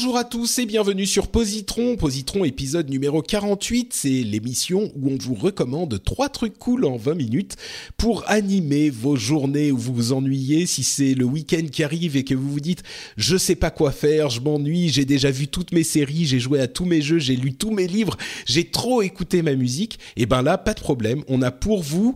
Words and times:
Bonjour 0.00 0.16
à 0.16 0.22
tous 0.22 0.60
et 0.60 0.66
bienvenue 0.66 1.06
sur 1.06 1.26
Positron. 1.26 1.96
Positron 1.96 2.44
épisode 2.44 2.88
numéro 2.88 3.20
48, 3.20 3.92
c'est 3.92 4.08
l'émission 4.08 4.92
où 4.94 5.10
on 5.10 5.18
vous 5.20 5.34
recommande 5.34 6.00
trois 6.04 6.28
trucs 6.28 6.56
cool 6.56 6.84
en 6.84 6.96
20 6.96 7.14
minutes 7.16 7.56
pour 7.96 8.22
animer 8.28 8.90
vos 8.90 9.16
journées 9.16 9.72
où 9.72 9.76
vous 9.76 9.92
vous 9.92 10.12
ennuyez. 10.12 10.66
Si 10.66 10.84
c'est 10.84 11.14
le 11.14 11.24
week-end 11.24 11.66
qui 11.72 11.82
arrive 11.82 12.16
et 12.16 12.22
que 12.22 12.36
vous 12.36 12.48
vous 12.48 12.60
dites 12.60 12.84
je 13.16 13.36
sais 13.36 13.56
pas 13.56 13.72
quoi 13.72 13.90
faire, 13.90 14.30
je 14.30 14.40
m'ennuie, 14.40 14.88
j'ai 14.88 15.04
déjà 15.04 15.32
vu 15.32 15.48
toutes 15.48 15.72
mes 15.72 15.82
séries, 15.82 16.26
j'ai 16.26 16.38
joué 16.38 16.60
à 16.60 16.68
tous 16.68 16.84
mes 16.84 17.02
jeux, 17.02 17.18
j'ai 17.18 17.34
lu 17.34 17.54
tous 17.54 17.72
mes 17.72 17.88
livres, 17.88 18.16
j'ai 18.46 18.70
trop 18.70 19.02
écouté 19.02 19.42
ma 19.42 19.56
musique, 19.56 19.98
et 20.16 20.26
ben 20.26 20.42
là 20.42 20.58
pas 20.58 20.74
de 20.74 20.80
problème, 20.80 21.24
on 21.26 21.42
a 21.42 21.50
pour 21.50 21.82
vous 21.82 22.14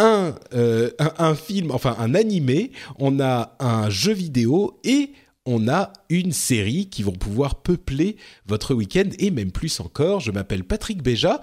un, 0.00 0.34
euh, 0.54 0.90
un, 0.98 1.12
un 1.18 1.34
film, 1.36 1.70
enfin 1.70 1.94
un 2.00 2.16
animé, 2.16 2.72
on 2.98 3.20
a 3.20 3.54
un 3.60 3.90
jeu 3.90 4.12
vidéo 4.12 4.80
et 4.82 5.12
on 5.46 5.68
a 5.68 5.92
une 6.08 6.32
série 6.32 6.88
qui 6.88 7.02
vont 7.02 7.12
pouvoir 7.12 7.56
peupler 7.56 8.16
votre 8.46 8.74
week-end 8.74 9.08
et 9.18 9.30
même 9.30 9.50
plus 9.52 9.80
encore. 9.80 10.20
Je 10.20 10.30
m'appelle 10.30 10.64
Patrick 10.64 11.02
Béja 11.02 11.40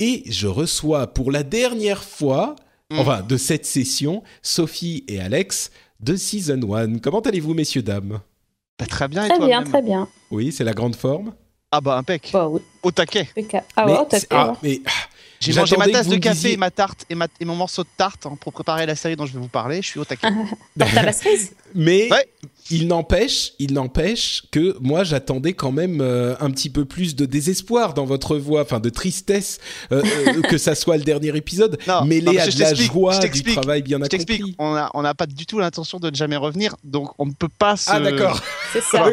et 0.00 0.22
je 0.26 0.46
reçois 0.46 1.06
pour 1.08 1.30
la 1.30 1.42
dernière 1.42 2.02
fois, 2.02 2.56
enfin 2.92 3.22
de 3.22 3.36
cette 3.36 3.66
session, 3.66 4.22
Sophie 4.42 5.04
et 5.08 5.20
Alex 5.20 5.70
de 6.00 6.16
Season 6.16 6.60
1. 6.74 6.98
Comment 6.98 7.20
allez-vous, 7.20 7.54
messieurs, 7.54 7.82
dames? 7.82 8.20
Bah, 8.78 8.86
très 8.86 9.08
bien, 9.08 9.24
et 9.24 9.28
Très 9.28 9.44
bien, 9.46 9.62
très 9.64 9.82
bien. 9.82 10.08
Oui, 10.30 10.52
c'est 10.52 10.64
la 10.64 10.72
grande 10.72 10.94
forme. 10.96 11.32
Ah 11.70 11.80
bah 11.80 11.96
impec. 11.98 12.30
Bah 12.32 12.48
oui. 12.48 12.60
Au 12.82 12.90
taquet. 12.92 13.28
Ah 13.76 13.84
Mais 13.86 13.92
ouais, 13.92 13.98
c'est- 14.10 14.26
t'as 14.28 14.52
ah, 14.52 14.56
mais 14.62 14.80
J'ai 15.40 15.52
mangé 15.52 15.76
ma 15.76 15.86
tasse 15.88 16.08
de 16.08 16.16
café 16.16 16.34
disiez- 16.34 16.52
et 16.54 16.56
ma 16.56 16.70
tarte 16.70 17.04
et, 17.10 17.14
ma- 17.14 17.26
et 17.40 17.44
mon 17.44 17.56
morceau 17.56 17.82
de 17.82 17.88
tarte 17.96 18.24
hein, 18.26 18.38
pour 18.40 18.52
préparer 18.52 18.86
la 18.86 18.94
série 18.96 19.16
dont 19.16 19.26
je 19.26 19.34
vais 19.34 19.38
vous 19.40 19.48
parler. 19.48 19.82
Je 19.82 19.86
suis 19.88 20.00
au 20.00 20.04
taquet. 20.04 20.28
Tarte 20.78 20.96
à 20.96 21.02
la 21.02 21.12
cerise 21.12 21.52
Mais 21.74 22.10
Ouais. 22.10 22.26
Il 22.70 22.86
n'empêche, 22.88 23.52
il 23.58 23.72
n'empêche 23.72 24.42
que 24.50 24.76
moi 24.80 25.04
j'attendais 25.04 25.52
quand 25.54 25.72
même 25.72 26.00
euh, 26.00 26.34
un 26.40 26.50
petit 26.50 26.70
peu 26.70 26.84
plus 26.84 27.16
de 27.16 27.24
désespoir 27.26 27.94
dans 27.94 28.04
votre 28.04 28.36
voix, 28.36 28.62
enfin 28.62 28.80
de 28.80 28.90
tristesse, 28.90 29.58
euh, 29.92 30.02
euh, 30.28 30.42
que 30.48 30.58
ça 30.58 30.74
soit 30.74 30.96
le 30.96 31.04
dernier 31.04 31.36
épisode, 31.36 31.78
Non, 31.86 32.04
mêlé 32.04 32.22
non, 32.26 32.32
mais 32.32 32.40
à 32.40 32.50
je 32.50 32.56
de 32.56 32.62
la 32.62 32.74
joie 32.74 33.20
je 33.20 33.28
du 33.28 33.42
travail 33.42 33.82
bien 33.82 33.98
je 34.02 34.08
t'explique. 34.08 34.40
accompli. 34.40 34.56
On 34.58 34.74
a 34.74 34.90
on 34.94 35.02
n'a 35.02 35.14
pas 35.14 35.26
du 35.26 35.46
tout 35.46 35.58
l'intention 35.58 35.98
de 35.98 36.10
ne 36.10 36.14
jamais 36.14 36.36
revenir, 36.36 36.76
donc 36.84 37.10
on 37.18 37.26
ne 37.26 37.32
peut 37.32 37.48
pas 37.58 37.76
se. 37.76 37.90
Ah 37.90 38.00
d'accord. 38.00 38.40
C'est 38.72 38.82
ça. 38.82 39.10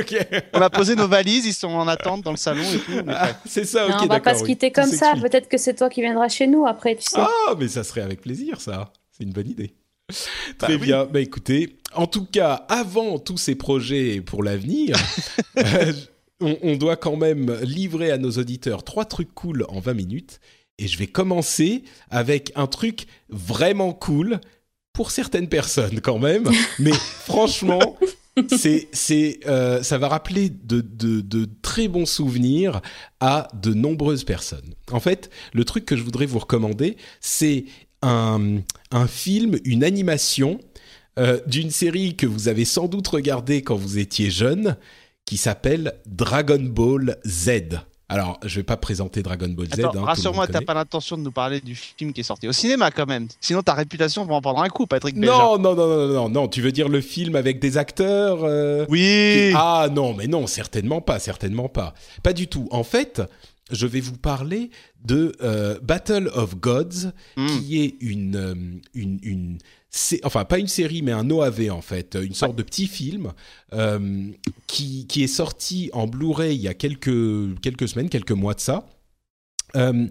On 0.54 0.62
a 0.62 0.70
posé 0.70 0.96
nos 0.96 1.08
valises, 1.08 1.46
ils 1.46 1.54
sont 1.54 1.70
en 1.70 1.88
attente 1.88 2.24
dans 2.24 2.32
le 2.32 2.38
salon 2.38 2.64
et 2.64 2.78
tout. 2.80 3.06
Ah, 3.08 3.30
c'est 3.46 3.66
ça, 3.66 3.88
Non, 3.88 3.96
on 4.02 4.06
va 4.08 4.20
pas 4.20 4.36
se 4.36 4.44
quitter 4.44 4.72
comme 4.72 4.92
ça. 4.92 5.14
Peut-être 5.22 5.48
que 5.48 5.58
c'est 5.58 5.76
toi 5.76 5.90
qui 5.90 6.02
viendras 6.02 6.28
chez 6.28 6.48
nous 6.48 6.66
après, 6.66 6.96
tu 6.96 7.04
sais. 7.04 7.18
Ah, 7.20 7.54
mais 7.58 7.70
ça 7.70 7.84
serait 7.86 8.02
avec 8.02 8.22
plaisir, 8.22 8.60
ça. 8.60 8.92
C'est 9.18 9.24
une 9.24 9.32
bonne 9.32 9.50
idée. 9.50 9.74
Bah 10.10 10.14
Très 10.60 10.76
oui. 10.76 10.82
bien. 10.82 11.06
Bah 11.06 11.20
écoutez, 11.20 11.78
en 11.96 12.08
tout 12.08 12.26
cas, 12.26 12.66
avant 12.70 13.20
tous 13.20 13.38
ces 13.38 13.56
projets 13.56 14.22
pour 14.22 14.44
l'avenir, 14.44 14.98
euh, 15.58 15.94
on, 16.42 16.58
on 16.62 16.76
doit 16.76 16.98
quand 16.98 17.16
même 17.16 17.54
livrer 17.62 18.12
à 18.12 18.18
nos 18.18 18.32
auditeurs 18.32 18.84
trois 18.84 19.06
trucs 19.06 19.34
cool 19.34 19.66
en 19.70 19.80
20 19.80 19.94
minutes. 19.94 20.40
Et 20.78 20.88
je 20.88 20.98
vais 20.98 21.08
commencer 21.08 21.84
avec 22.10 22.52
un 22.56 22.68
truc 22.68 23.08
vraiment 23.30 23.94
cool 23.94 24.42
pour 24.94 25.12
certaines 25.12 25.48
personnes 25.48 26.02
quand 26.02 26.20
même. 26.20 26.50
Mais 26.80 26.94
franchement, 26.94 27.98
c'est, 28.58 28.90
c'est, 28.92 29.40
euh, 29.46 29.84
ça 29.84 29.98
va 29.98 30.08
rappeler 30.08 30.50
de, 30.50 30.82
de, 30.82 31.22
de 31.22 31.48
très 31.62 31.88
bons 31.88 32.06
souvenirs 32.06 32.82
à 33.20 33.48
de 33.54 33.74
nombreuses 33.74 34.24
personnes. 34.24 34.74
En 34.92 35.00
fait, 35.00 35.30
le 35.54 35.64
truc 35.64 35.86
que 35.86 35.96
je 35.96 36.04
voudrais 36.04 36.26
vous 36.26 36.40
recommander, 36.40 36.98
c'est 37.22 37.66
un, 38.02 38.58
un 38.92 39.08
film, 39.08 39.58
une 39.64 39.84
animation 39.84 40.60
euh, 41.20 41.40
d'une 41.48 41.72
série 41.72 42.16
que 42.16 42.26
vous 42.28 42.48
avez 42.48 42.66
sans 42.66 42.88
doute 42.88 43.08
regardée 43.08 43.62
quand 43.62 43.76
vous 43.76 43.98
étiez 44.00 44.30
jeune, 44.30 44.76
qui 45.26 45.38
s'appelle 45.38 45.94
Dragon 46.06 46.60
Ball 46.62 47.18
Z. 47.26 47.80
Alors, 48.08 48.40
je 48.46 48.58
vais 48.58 48.64
pas 48.64 48.78
présenter 48.78 49.24
Dragon 49.24 49.50
Ball 49.50 49.66
Z. 49.76 49.80
hein, 49.86 49.92
rassure-moi, 49.96 50.46
t'as 50.46 50.62
pas 50.62 50.76
l'intention 50.76 51.18
de 51.18 51.24
nous 51.24 51.32
parler 51.32 51.60
du 51.60 51.74
film 51.74 52.14
qui 52.14 52.20
est 52.22 52.24
sorti 52.24 52.48
au 52.48 52.52
cinéma 52.52 52.92
quand 52.92 53.08
même. 53.08 53.28
Sinon 53.42 53.64
ta 53.64 53.74
réputation 53.74 54.24
va 54.26 54.36
en 54.36 54.42
prendre 54.42 54.62
un 54.62 54.70
coup, 54.70 54.86
Patrick 54.86 55.18
Béja. 55.20 55.32
Non, 55.34 55.58
non, 55.58 55.74
non, 55.76 55.88
non, 55.88 56.08
non, 56.14 56.30
non. 56.30 56.48
Tu 56.48 56.62
veux 56.62 56.72
dire 56.72 56.88
le 56.88 57.02
film 57.02 57.36
avec 57.36 57.60
des 57.60 57.78
acteurs 57.80 58.44
euh, 58.44 58.86
Oui. 58.90 59.52
Ah 59.56 59.88
non, 59.92 60.14
mais 60.14 60.28
non, 60.28 60.46
certainement 60.46 61.02
pas, 61.02 61.18
certainement 61.18 61.68
pas. 61.68 61.96
Pas 62.22 62.34
du 62.34 62.48
tout. 62.48 62.68
En 62.70 62.84
fait, 62.84 63.24
je 63.72 63.88
vais 63.88 64.02
vous 64.02 64.18
parler 64.18 64.70
de 65.04 65.32
euh, 65.42 65.80
Battle 65.82 66.30
of 66.36 66.58
Gods, 66.58 67.10
Hmm. 67.38 67.48
qui 67.48 67.82
est 67.82 67.96
une, 68.02 68.82
une, 68.94 69.20
une 69.24 69.58
enfin 70.24 70.46
pas 70.46 70.60
une 70.60 70.68
série, 70.68 71.02
mais 71.02 71.12
un 71.12 71.30
OAV 71.30 71.70
en 71.72 71.82
fait, 71.82 72.18
une 72.22 72.34
sorte 72.34 72.56
de 72.56 72.64
petit 72.64 72.88
film 72.88 73.34
euh, 73.74 74.30
qui, 74.68 75.08
qui 75.08 75.24
est 75.24 75.28
sorti 75.28 75.90
en 75.94 76.08
Blu-ray 76.08 76.56
il 76.56 76.62
y 76.62 76.68
a 76.68 76.74
quelques, 76.74 77.60
quelques 77.62 77.88
semaines, 77.88 78.10
quelques 78.10 78.32
mois 78.32 78.54
de 78.54 78.60
ça. 78.60 78.88
Euh, 79.76 80.08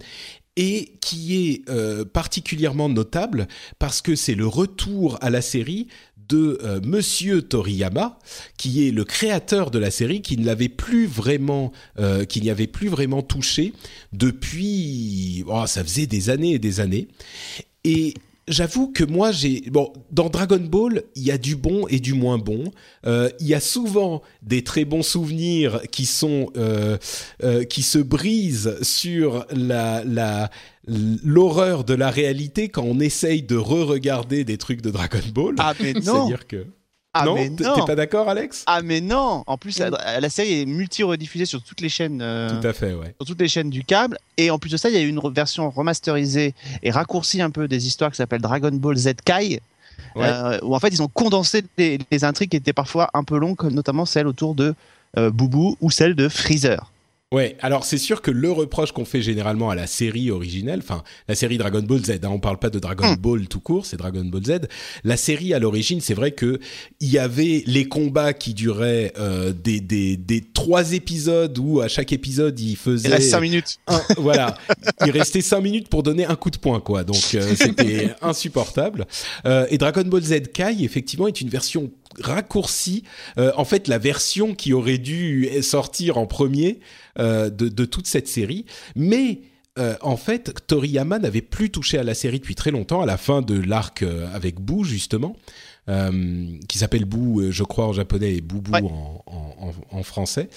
et 0.57 0.93
qui 1.01 1.37
est 1.37 1.69
euh, 1.69 2.05
particulièrement 2.05 2.89
notable 2.89 3.49
parce 3.79 4.01
que 4.01 4.15
c'est 4.15 4.35
le 4.35 4.47
retour 4.47 5.19
à 5.21 5.31
la 5.31 5.43
série 5.43 5.89
de 6.29 6.59
euh, 6.63 6.81
Monsieur 6.83 7.43
Toriyama, 7.43 8.19
qui 8.57 8.87
est 8.87 8.91
le 8.91 9.05
créateur 9.05 9.71
de 9.71 9.79
la 9.79 9.91
série, 9.91 10.23
qui 10.23 10.37
ne 10.37 10.47
l'avait 10.47 10.69
plus 10.69 11.07
vraiment, 11.07 11.73
euh, 11.99 12.25
qui 12.25 12.41
n'y 12.41 12.51
avait 12.51 12.67
plus 12.67 12.89
vraiment 12.89 13.23
touché 13.23 13.73
depuis, 14.13 15.45
oh, 15.47 15.67
ça 15.67 15.85
faisait 15.85 16.07
des 16.07 16.31
années 16.31 16.53
et 16.53 16.59
des 16.59 16.81
années. 16.81 17.09
Et 17.85 18.15
j'avoue 18.49 18.93
que 18.93 19.05
moi, 19.05 19.33
j'ai 19.33 19.63
bon 19.71 19.93
dans 20.11 20.29
Dragon 20.29 20.61
Ball, 20.61 21.03
il 21.15 21.25
y 21.25 21.31
a 21.31 21.39
du 21.39 21.57
bon 21.57 21.87
et 21.89 22.01
du 22.01 22.15
moins 22.15 22.39
bon. 22.39 22.65
Euh, 23.07 23.29
il 23.41 23.47
y 23.47 23.55
a 23.55 23.61
souvent 23.61 24.23
des 24.43 24.63
très 24.63 24.85
bons 24.85 25.03
souvenirs 25.03 25.81
qui 25.91 26.07
sont 26.07 26.51
euh, 26.57 26.99
euh, 27.43 27.65
qui 27.65 27.83
se 27.83 27.99
brisent 27.99 28.79
sur 28.83 29.47
la 29.51 30.05
la 30.05 30.51
l'horreur 30.87 31.85
de 31.85 31.95
la 31.95 32.11
réalité 32.11 32.69
quand 32.69 32.85
on 32.85 33.01
essaye 33.01 33.43
de 33.43 33.57
re-regarder 33.57 34.45
des 34.45 34.59
trucs 34.59 34.83
de 34.83 34.91
Dragon 34.91 35.21
Ball. 35.33 35.55
Ah 35.59 35.75
mais 35.81 35.95
non. 35.95 36.27
C'est-à-dire 36.27 36.47
que 36.47 36.67
Ah 37.15 37.25
non, 37.25 37.35
mais 37.37 37.49
non. 37.49 37.75
t'es 37.77 37.87
pas 37.87 37.95
d'accord, 37.95 38.29
Alex? 38.29 38.65
Ah 38.67 38.83
mais 38.83 39.01
non. 39.01 39.45
En 39.47 39.57
plus, 39.57 39.79
la, 39.79 40.21
la 40.21 40.29
série 40.29 40.63
est 40.63 40.67
multi-rediffusée 40.67 41.47
sur 41.47 41.63
toutes 41.63 41.81
les 41.81 41.89
chaînes. 41.89 42.21
euh, 42.21 42.61
Tout 42.61 42.67
à 42.67 42.73
fait, 42.73 42.93
ouais. 42.95 43.15
sur 43.19 43.27
toutes 43.27 43.41
les 43.41 43.49
chaînes 43.49 43.71
du 43.71 43.85
câble. 43.85 44.19
Et 44.37 44.51
en 44.51 44.59
plus 44.59 44.71
de 44.71 44.77
ça, 44.77 44.89
il 44.91 44.95
y 44.95 44.99
a 44.99 45.03
eu 45.03 45.09
une 45.09 45.21
version 45.33 45.71
remasterisée 45.71 46.55
et 46.83 46.91
raccourcie 46.91 47.41
un 47.41 47.51
peu 47.51 47.69
des 47.69 47.87
histoires 47.87 48.11
qui 48.11 48.17
s'appelle 48.17 48.41
Dragon 48.43 48.71
Ball 48.73 48.97
Z 48.97 49.13
Kai. 49.25 49.61
Ouais. 50.17 50.25
euh, 50.27 50.59
où 50.63 50.75
en 50.77 50.79
fait 50.81 50.89
ils 50.89 51.03
ont 51.03 51.09
condensé 51.09 51.65
les, 51.79 51.99
les 52.11 52.25
intrigues 52.25 52.51
qui 52.51 52.57
étaient 52.57 52.73
parfois 52.73 53.11
un 53.15 53.25
peu 53.25 53.37
longues, 53.39 53.61
notamment 53.73 54.05
celle 54.07 54.27
autour 54.29 54.55
de 54.55 54.75
euh, 55.17 55.31
Boubou 55.31 55.77
ou 55.81 55.91
celle 55.91 56.15
de 56.15 56.29
Freezer. 56.29 56.91
Ouais, 57.35 57.57
alors 57.61 57.85
c'est 57.85 57.99
sûr 57.99 58.23
que 58.23 58.31
le 58.31 58.51
reproche 58.53 58.93
qu'on 58.93 59.05
fait 59.05 59.21
généralement 59.23 59.69
à 59.71 59.75
la 59.75 59.87
série 59.87 60.31
originelle, 60.31 60.81
enfin 60.83 61.03
la 61.29 61.35
série 61.35 61.59
Dragon 61.59 61.83
Ball 61.83 62.05
Z, 62.05 62.11
hein, 62.23 62.29
on 62.31 62.39
parle 62.39 62.59
pas 62.59 62.71
de 62.71 62.79
Dragon 62.79 63.13
Hmm. 63.13 63.17
Ball 63.17 63.49
tout 63.49 63.61
court, 63.61 63.87
c'est 63.87 63.97
Dragon 63.97 64.25
Ball 64.25 64.45
Z. 64.45 64.53
La 65.03 65.17
série 65.17 65.53
à 65.53 65.59
l'origine, 65.59 66.01
c'est 66.01 66.15
vrai 66.15 66.31
que 66.33 66.61
il 67.01 67.09
y 67.11 67.19
avait 67.19 67.65
les 67.67 67.87
combats 67.89 68.33
qui 68.33 68.55
duraient 68.55 69.13
euh, 69.19 69.53
des, 69.53 69.81
des 69.81 70.17
des 70.17 70.41
trois 70.43 70.93
épisodes 70.93 71.59
où 71.59 71.81
à 71.81 71.89
chaque 71.89 72.13
épisode 72.13 72.59
il 72.61 72.71
Il 72.71 72.77
faisait 72.77 73.09
reste 73.09 73.31
5 73.31 73.41
minutes. 73.41 73.79
un- 73.89 74.01
voilà, 74.17 74.57
il 75.05 75.11
restait 75.11 75.41
5 75.41 75.61
minutes 75.61 75.89
pour 75.89 76.03
donner 76.03 76.25
un 76.27 76.37
coup 76.37 76.51
de 76.51 76.59
poing, 76.59 76.81
quoi. 76.81 77.03
Donc 77.05 77.23
euh, 77.35 77.55
c'était 77.57 78.11
insupportable. 78.23 79.07
Euh, 79.47 79.67
et 79.71 79.79
Dragon 79.79 80.03
Ball 80.05 80.23
Z 80.23 80.43
Kai, 80.53 80.77
effectivement, 80.85 81.27
est 81.27 81.41
une 81.41 81.49
version 81.49 81.91
raccourcie. 82.21 83.05
Euh, 83.39 83.53
en 83.57 83.65
fait, 83.65 83.89
la 83.89 83.99
version 83.99 84.55
qui 84.55 84.73
aurait 84.73 84.99
dû 84.99 85.49
sortir 85.63 86.19
en 86.19 86.27
premier 86.27 86.81
euh, 87.19 87.51
de, 87.51 87.69
de 87.69 87.85
toute 87.85 88.07
cette 88.07 88.29
série. 88.29 88.65
Mais 88.97 89.41
euh, 89.79 89.97
en 90.03 90.17
fait, 90.17 90.55
Toriyama 90.67 91.19
n'avait 91.19 91.43
plus 91.43 91.71
touché 91.71 91.99
à 91.99 92.05
la 92.05 92.15
série 92.15 92.39
depuis 92.39 92.55
très 92.55 92.71
longtemps, 92.71 93.01
à 93.03 93.07
la 93.07 93.17
fin 93.17 93.43
de 93.43 93.61
l'arc 93.61 94.05
avec 94.33 94.61
Boo 94.61 94.85
justement, 94.85 95.35
euh, 95.89 96.47
qui 96.69 96.79
s'appelle 96.79 97.05
Boo, 97.05 97.41
euh, 97.41 97.51
je 97.51 97.65
crois 97.65 97.87
en 97.87 97.93
japonais, 97.93 98.35
et 98.37 98.41
Boubou 98.41 98.71
Ouais. 98.73 98.83
en, 98.83 99.23
en, 99.27 99.69
en- 99.69 99.99
en 99.99 100.03
français. 100.05 100.49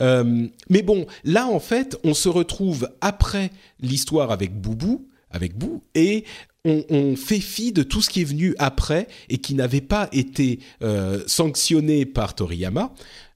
Euh, 0.00 0.46
mais 0.68 0.82
bon, 0.82 1.06
là 1.22 1.46
en 1.46 1.60
fait, 1.60 1.96
on 2.04 2.14
se 2.14 2.28
retrouve 2.28 2.90
après 3.00 3.50
l'histoire 3.80 4.30
avec 4.32 4.60
Boubou, 4.60 5.06
avec 5.30 5.56
Boo, 5.56 5.82
et 5.94 6.24
on, 6.64 7.16
fait 7.16 7.40
fi 7.40 7.72
de 7.72 7.82
tout 7.82 8.00
ce 8.00 8.08
qui 8.08 8.22
est 8.22 8.24
venu 8.24 8.54
après 8.58 9.06
et 9.28 9.38
qui 9.38 9.54
n'avait 9.54 9.80
pas 9.80 10.08
été 10.12 10.60
euh, 10.82 11.22
sanctionné 11.26 12.06
par 12.06 12.34
Toriyama. 12.34 12.92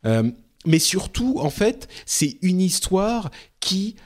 Euh, 0.07 0.31
mais 0.67 0.79
surtout, 0.79 1.39
en 1.39 1.51
fait, 1.51 1.89
c'est 2.07 2.39
une 2.43 2.61
histoire 2.61 3.31
qui 3.61 3.97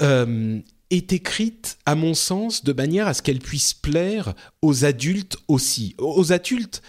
euh, 0.00 0.60
est 0.90 1.12
écrite, 1.12 1.78
à 1.86 1.94
mon 1.94 2.14
sens, 2.14 2.64
de 2.64 2.72
manière 2.72 3.06
à 3.06 3.14
ce 3.14 3.22
qu'elle 3.22 3.38
puisse 3.38 3.74
plaire 3.74 4.34
aux 4.60 4.84
adultes 4.84 5.36
aussi. 5.48 5.94
Aux 5.98 6.32
adultes, 6.32 6.82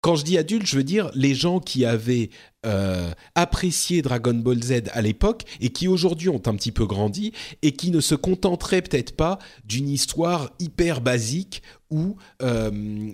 quand 0.00 0.14
je 0.14 0.24
dis 0.24 0.38
adultes, 0.38 0.66
je 0.66 0.76
veux 0.76 0.84
dire 0.84 1.10
les 1.14 1.34
gens 1.34 1.58
qui 1.58 1.84
avaient 1.84 2.30
euh, 2.66 3.10
apprécié 3.34 4.02
Dragon 4.02 4.34
Ball 4.34 4.62
Z 4.62 4.82
à 4.92 5.00
l'époque 5.00 5.44
et 5.60 5.70
qui 5.70 5.88
aujourd'hui 5.88 6.28
ont 6.28 6.42
un 6.46 6.54
petit 6.54 6.72
peu 6.72 6.86
grandi 6.86 7.32
et 7.62 7.72
qui 7.72 7.90
ne 7.90 8.00
se 8.00 8.14
contenteraient 8.14 8.82
peut-être 8.82 9.16
pas 9.16 9.38
d'une 9.64 9.88
histoire 9.88 10.50
hyper 10.58 11.00
basique 11.00 11.62
où 11.90 12.16
euh, 12.42 12.70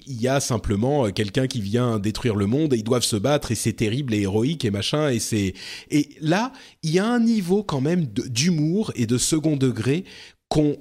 il 0.06 0.20
y 0.20 0.28
a 0.28 0.40
simplement 0.40 1.06
euh, 1.06 1.10
quelqu'un 1.10 1.46
qui 1.46 1.60
vient 1.60 1.98
détruire 1.98 2.36
le 2.36 2.46
monde 2.46 2.75
et 2.75 2.78
ils 2.78 2.84
doivent 2.84 3.02
se 3.02 3.16
battre 3.16 3.52
et 3.52 3.54
c'est 3.54 3.75
terrible 3.75 4.12
et 4.14 4.22
héroïque 4.22 4.64
et 4.64 4.70
machin 4.70 5.08
et 5.08 5.20
c'est 5.20 5.54
et 5.90 6.08
là 6.20 6.52
il 6.82 6.90
y 6.90 6.98
a 6.98 7.06
un 7.06 7.20
niveau 7.20 7.62
quand 7.62 7.81
même 7.81 8.06
d'humour 8.06 8.92
et 8.94 9.06
de 9.06 9.19
second 9.19 9.56
degré 9.56 10.04
qu'on 10.48 10.76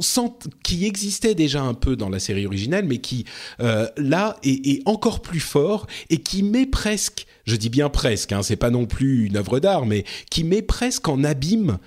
sent 0.00 0.30
qui 0.62 0.84
existait 0.84 1.34
déjà 1.34 1.62
un 1.62 1.74
peu 1.74 1.96
dans 1.96 2.08
la 2.08 2.18
série 2.18 2.46
originale 2.46 2.84
mais 2.86 2.98
qui 2.98 3.24
euh, 3.60 3.86
là 3.96 4.36
est, 4.42 4.82
encore 4.86 5.22
plus 5.22 5.40
fort 5.40 5.86
et 6.10 6.18
qui 6.18 6.42
met 6.42 6.66
presque 6.66 7.26
je 7.46 7.56
dis 7.56 7.68
bien 7.70 7.88
presque 7.88 8.32
hein, 8.32 8.42
c'est 8.42 8.56
pas 8.56 8.70
non 8.70 8.86
plus 8.86 9.26
une 9.26 9.36
œuvre 9.36 9.60
d'art 9.60 9.86
mais 9.86 10.04
qui 10.30 10.44
met 10.44 10.62
presque 10.62 11.08
en 11.08 11.24
abîme 11.24 11.78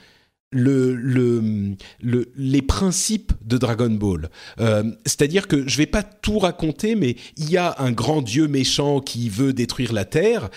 le, 0.51 0.95
le, 0.95 1.75
le- 2.01 2.31
les 2.35 2.63
principes 2.63 3.33
de 3.45 3.59
Dragon 3.59 3.91
Ball. 3.91 4.31
Euh, 4.59 4.83
C'est-à-dire 5.05 5.47
que 5.47 5.67
je 5.67 5.77
vais 5.77 5.85
pas 5.85 6.01
tout 6.01 6.39
raconter, 6.39 6.95
mais 6.95 7.17
il 7.37 7.51
y 7.51 7.57
a 7.57 7.75
un 7.77 7.91
grand 7.91 8.23
dieu 8.23 8.47
méchant 8.47 8.99
qui 8.99 9.29
veut 9.29 9.53
détruire 9.53 9.93
la 9.93 10.05
Terre, 10.05 10.49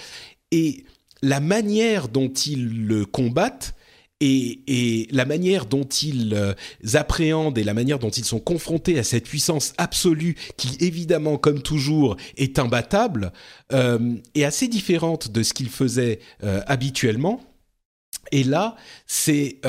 et 0.51 0.85
la 1.21 1.41
manière 1.41 2.09
dont 2.09 2.33
ils 2.33 2.87
le 2.87 3.05
combattent 3.05 3.75
et, 4.23 5.09
la 5.11 5.25
manière 5.25 5.67
dont 5.67 5.85
ils 5.85 6.35
euh, 6.35 6.55
appréhendent 6.95 7.59
et 7.59 7.65
la 7.65 7.75
manière 7.75 7.99
dont 7.99 8.11
ils 8.11 8.25
sont 8.25 8.41
confrontés 8.41 8.99
à 8.99 9.03
cette 9.03 9.25
puissance 9.25 9.75
absolue 9.79 10.37
qui 10.57 10.77
évidemment 10.81 11.37
comme 11.37 11.63
toujours 11.63 12.17
est 12.37 12.59
imbattable 12.59 13.33
euh, 13.73 14.15
est 14.35 14.45
assez 14.45 14.69
différente 14.69 15.31
de 15.31 15.43
ce 15.43 15.53
qu'ils 15.53 15.71
faisaient 15.71 16.21
euh, 16.45 16.63
habituellement 16.67 17.41
et 18.31 18.45
là 18.45 18.77
c'est 19.07 19.61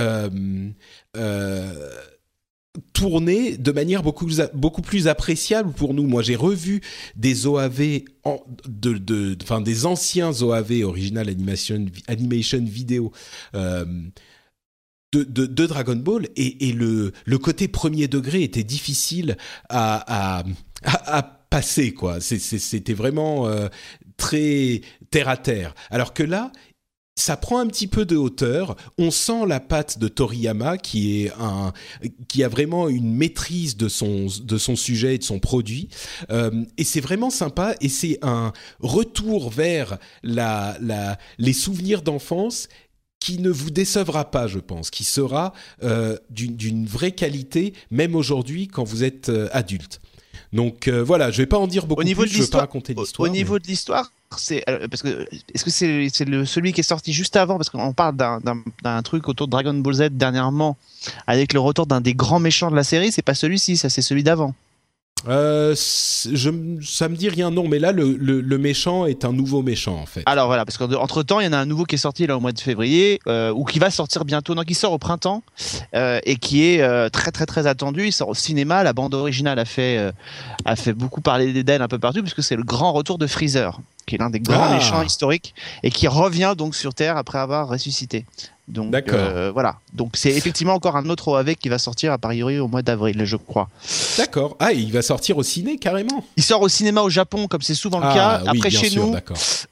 tourné 2.93 3.57
de 3.57 3.71
manière 3.71 4.01
beaucoup, 4.01 4.27
beaucoup 4.53 4.81
plus 4.81 5.07
appréciable 5.07 5.73
pour 5.73 5.93
nous. 5.93 6.07
Moi, 6.07 6.23
j'ai 6.23 6.35
revu 6.35 6.81
des 7.15 7.45
OAV, 7.45 8.01
enfin 8.25 9.61
des 9.61 9.85
anciens 9.85 10.31
OAV, 10.41 10.83
Original 10.83 11.29
Animation, 11.29 11.85
Animation 12.07 12.63
Video, 12.63 13.11
euh, 13.53 13.85
de, 15.17 15.65
Dragon 15.65 15.95
Ball, 15.95 16.27
et, 16.35 16.71
le, 16.73 17.11
côté 17.37 17.67
premier 17.67 18.07
degré 18.07 18.43
était 18.43 18.63
difficile 18.63 19.37
à, 19.69 20.43
passer, 21.49 21.93
quoi. 21.93 22.19
C'était 22.19 22.93
vraiment 22.93 23.47
euh, 23.47 23.67
très 24.17 24.81
terre 25.11 25.29
à 25.29 25.37
terre. 25.37 25.75
Alors 25.91 26.13
que 26.13 26.23
là, 26.23 26.51
ça 27.15 27.37
prend 27.37 27.59
un 27.59 27.67
petit 27.67 27.87
peu 27.87 28.05
de 28.05 28.15
hauteur. 28.15 28.75
On 28.97 29.11
sent 29.11 29.45
la 29.47 29.59
patte 29.59 29.99
de 29.99 30.07
Toriyama 30.07 30.77
qui 30.77 31.23
est 31.23 31.31
un 31.39 31.71
qui 32.27 32.43
a 32.43 32.47
vraiment 32.47 32.89
une 32.89 33.13
maîtrise 33.13 33.77
de 33.77 33.87
son 33.87 34.27
de 34.41 34.57
son 34.57 34.75
sujet 34.75 35.15
et 35.15 35.17
de 35.19 35.23
son 35.23 35.39
produit. 35.39 35.89
Euh, 36.31 36.65
et 36.77 36.83
c'est 36.83 37.01
vraiment 37.01 37.29
sympa. 37.29 37.75
Et 37.81 37.89
c'est 37.89 38.17
un 38.23 38.51
retour 38.79 39.51
vers 39.51 39.99
la 40.23 40.77
les 41.37 41.53
souvenirs 41.53 42.01
d'enfance 42.01 42.67
qui 43.23 43.39
ne 43.39 43.49
vous 43.49 43.71
décevra 43.71 44.29
pas, 44.31 44.47
je 44.47 44.59
pense, 44.59 44.89
qui 44.89 45.05
sera 45.05 45.53
euh, 45.81 46.17
d'une 46.29 46.85
vraie 46.85 47.13
qualité, 47.13 47.73
même 47.89 48.15
aujourd'hui 48.15 48.67
quand 48.67 48.83
vous 48.83 49.05
êtes 49.05 49.29
euh, 49.29 49.47
adulte. 49.53 50.01
Donc 50.51 50.89
euh, 50.89 51.01
voilà, 51.01 51.31
je 51.31 51.37
vais 51.37 51.45
pas 51.45 51.57
en 51.57 51.67
dire 51.67 51.87
beaucoup 51.87 52.01
au 52.01 52.03
niveau 52.03 52.23
plus, 52.23 52.31
de 52.31 52.35
je 52.35 52.41
vais 52.41 52.49
pas 52.49 52.57
raconter 52.59 52.93
l'histoire. 52.93 53.25
Au, 53.25 53.31
au 53.31 53.33
niveau 53.33 53.53
mais... 53.53 53.61
de 53.61 53.67
l'histoire, 53.67 54.11
c'est 54.35 54.65
parce 54.91 55.01
que 55.01 55.25
est-ce 55.53 55.63
que 55.63 55.69
c'est 55.69 56.09
c'est 56.11 56.25
celui 56.45 56.73
qui 56.73 56.81
est 56.81 56.83
sorti 56.83 57.13
juste 57.13 57.37
avant? 57.37 57.55
Parce 57.55 57.69
qu'on 57.69 57.93
parle 57.93 58.17
d'un 58.17 59.01
truc 59.03 59.29
autour 59.29 59.47
de 59.47 59.51
Dragon 59.51 59.73
Ball 59.73 59.93
Z 59.93 60.09
dernièrement 60.11 60.75
avec 61.25 61.53
le 61.53 61.61
retour 61.61 61.87
d'un 61.87 62.01
des 62.01 62.15
grands 62.15 62.39
méchants 62.41 62.71
de 62.71 62.75
la 62.75 62.83
série, 62.83 63.13
c'est 63.13 63.21
pas 63.21 63.35
celui-ci, 63.35 63.77
ça 63.77 63.89
c'est 63.89 64.01
celui 64.01 64.23
d'avant. 64.23 64.53
Euh, 65.27 65.73
je, 65.75 66.49
ça 66.81 67.09
me 67.09 67.15
dit 67.15 67.29
rien, 67.29 67.51
non, 67.51 67.67
mais 67.67 67.79
là, 67.79 67.91
le, 67.91 68.15
le, 68.19 68.41
le, 68.41 68.57
méchant 68.57 69.05
est 69.05 69.25
un 69.25 69.31
nouveau 69.31 69.61
méchant, 69.61 69.95
en 69.95 70.05
fait. 70.05 70.23
Alors 70.25 70.47
voilà, 70.47 70.65
parce 70.65 70.77
qu'entre 70.77 71.23
temps, 71.23 71.39
il 71.39 71.45
y 71.45 71.47
en 71.47 71.53
a 71.53 71.57
un 71.57 71.65
nouveau 71.65 71.85
qui 71.85 71.95
est 71.95 71.99
sorti 71.99 72.27
là 72.27 72.35
au 72.35 72.39
mois 72.39 72.51
de 72.51 72.59
février, 72.59 73.19
euh, 73.27 73.51
ou 73.53 73.63
qui 73.63 73.79
va 73.79 73.89
sortir 73.89 74.25
bientôt, 74.25 74.53
non, 74.55 74.63
qui 74.63 74.73
sort 74.73 74.91
au 74.91 74.97
printemps, 74.97 75.43
euh, 75.95 76.19
et 76.23 76.35
qui 76.35 76.63
est 76.63 77.09
très 77.11 77.31
très 77.31 77.45
très 77.45 77.67
attendu. 77.67 78.07
Il 78.07 78.11
sort 78.11 78.29
au 78.29 78.35
cinéma, 78.35 78.83
la 78.83 78.93
bande 78.93 79.13
originale 79.13 79.59
a 79.59 79.65
fait, 79.65 80.11
a 80.65 80.75
fait 80.75 80.93
beaucoup 80.93 81.21
parler 81.21 81.63
d'elle 81.63 81.81
un 81.81 81.87
peu 81.87 81.99
partout, 81.99 82.21
puisque 82.21 82.43
c'est 82.43 82.55
le 82.55 82.63
grand 82.63 82.91
retour 82.91 83.17
de 83.17 83.27
Freezer, 83.27 83.79
qui 84.05 84.15
est 84.15 84.17
l'un 84.17 84.29
des 84.29 84.39
grands 84.39 84.67
ah. 84.69 84.73
méchants 84.73 85.03
historiques, 85.03 85.53
et 85.83 85.89
qui 85.89 86.07
revient 86.07 86.53
donc 86.57 86.75
sur 86.75 86.93
Terre 86.93 87.17
après 87.17 87.39
avoir 87.39 87.69
ressuscité. 87.69 88.25
Donc 88.67 88.93
euh, 89.09 89.51
voilà. 89.51 89.77
Donc 89.93 90.11
c'est 90.15 90.31
effectivement 90.31 90.73
encore 90.73 90.95
un 90.95 91.09
autre 91.09 91.27
OAV 91.27 91.55
qui 91.55 91.67
va 91.67 91.77
sortir 91.77 92.13
à 92.13 92.17
Paris 92.17 92.43
au 92.43 92.67
mois 92.67 92.81
d'avril, 92.81 93.25
je 93.25 93.35
crois. 93.35 93.69
D'accord. 94.17 94.55
Ah, 94.59 94.71
il 94.71 94.91
va 94.91 95.01
sortir 95.01 95.37
au 95.37 95.43
ciné 95.43 95.77
carrément. 95.77 96.23
Il 96.37 96.43
sort 96.43 96.61
au 96.61 96.69
cinéma 96.69 97.01
au 97.01 97.09
Japon, 97.09 97.47
comme 97.47 97.61
c'est 97.61 97.75
souvent 97.75 97.99
le 97.99 98.07
ah, 98.07 98.13
cas. 98.13 98.41
Oui, 98.43 98.57
Après 98.57 98.69
chez 98.69 98.89
sûr, 98.89 99.07
nous, 99.07 99.15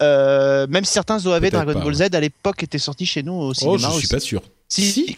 euh, 0.01 0.67
même 0.67 0.83
certains 0.83 1.25
OAV 1.25 1.49
Dragon 1.49 1.79
Ball 1.79 1.93
Z 1.93 2.01
à 2.13 2.19
l'époque 2.19 2.63
étaient 2.63 2.77
sortis 2.77 3.05
chez 3.05 3.23
nous 3.23 3.33
au 3.33 3.53
cinéma. 3.53 3.75
Oh, 3.75 3.77
je 3.77 3.87
aussi. 3.87 3.99
suis 3.99 4.07
pas 4.09 4.19
sûr. 4.19 4.41
Si, 4.71 4.83
si, 4.83 5.17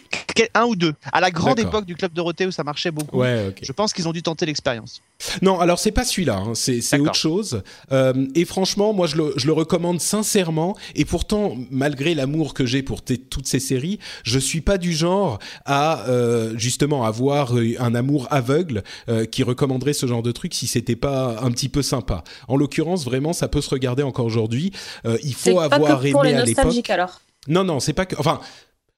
un 0.54 0.64
ou 0.64 0.74
deux. 0.74 0.94
À 1.12 1.20
la 1.20 1.30
grande 1.30 1.60
époque 1.60 1.84
du 1.84 1.94
club 1.94 2.12
Dorothée 2.12 2.46
où 2.46 2.50
ça 2.50 2.64
marchait 2.64 2.90
beaucoup. 2.90 3.18
Ouais, 3.18 3.46
okay. 3.48 3.64
Je 3.64 3.72
pense 3.72 3.92
qu'ils 3.92 4.08
ont 4.08 4.12
dû 4.12 4.22
tenter 4.22 4.46
l'expérience. 4.46 5.00
Non, 5.42 5.60
alors 5.60 5.78
c'est 5.78 5.92
pas 5.92 6.04
celui-là, 6.04 6.38
hein. 6.38 6.52
c'est 6.54 6.98
autre 6.98 7.14
chose. 7.14 7.62
Euh, 7.92 8.26
et 8.34 8.44
franchement, 8.44 8.92
moi 8.92 9.06
je 9.06 9.16
le, 9.16 9.32
je 9.36 9.46
le, 9.46 9.52
recommande 9.52 10.00
sincèrement. 10.00 10.76
Et 10.96 11.04
pourtant, 11.04 11.56
malgré 11.70 12.14
l'amour 12.14 12.52
que 12.52 12.66
j'ai 12.66 12.82
pour 12.82 13.02
toutes 13.02 13.46
ces 13.46 13.60
séries, 13.60 14.00
je 14.24 14.40
suis 14.40 14.60
pas 14.60 14.76
du 14.76 14.92
genre 14.92 15.38
à 15.64 16.04
euh, 16.08 16.54
justement 16.56 17.04
avoir 17.04 17.52
un 17.78 17.94
amour 17.94 18.26
aveugle 18.30 18.82
euh, 19.08 19.24
qui 19.24 19.44
recommanderait 19.44 19.92
ce 19.92 20.06
genre 20.06 20.22
de 20.22 20.32
truc 20.32 20.52
si 20.54 20.66
c'était 20.66 20.96
pas 20.96 21.38
un 21.40 21.50
petit 21.52 21.68
peu 21.68 21.82
sympa. 21.82 22.24
En 22.48 22.56
l'occurrence, 22.56 23.04
vraiment, 23.04 23.32
ça 23.32 23.48
peut 23.48 23.60
se 23.60 23.70
regarder 23.70 24.02
encore 24.02 24.26
aujourd'hui. 24.26 24.72
Euh, 25.06 25.16
il 25.22 25.34
faut 25.34 25.60
avoir 25.60 25.80
pas 25.80 25.96
que 25.96 26.12
pour 26.12 26.24
aimé 26.24 26.34
les 26.34 26.58
à 26.58 26.64
l'époque. 26.64 26.90
alors. 26.90 27.20
Non, 27.46 27.62
non, 27.62 27.78
c'est 27.78 27.92
pas 27.92 28.06
que. 28.06 28.16
Enfin. 28.18 28.40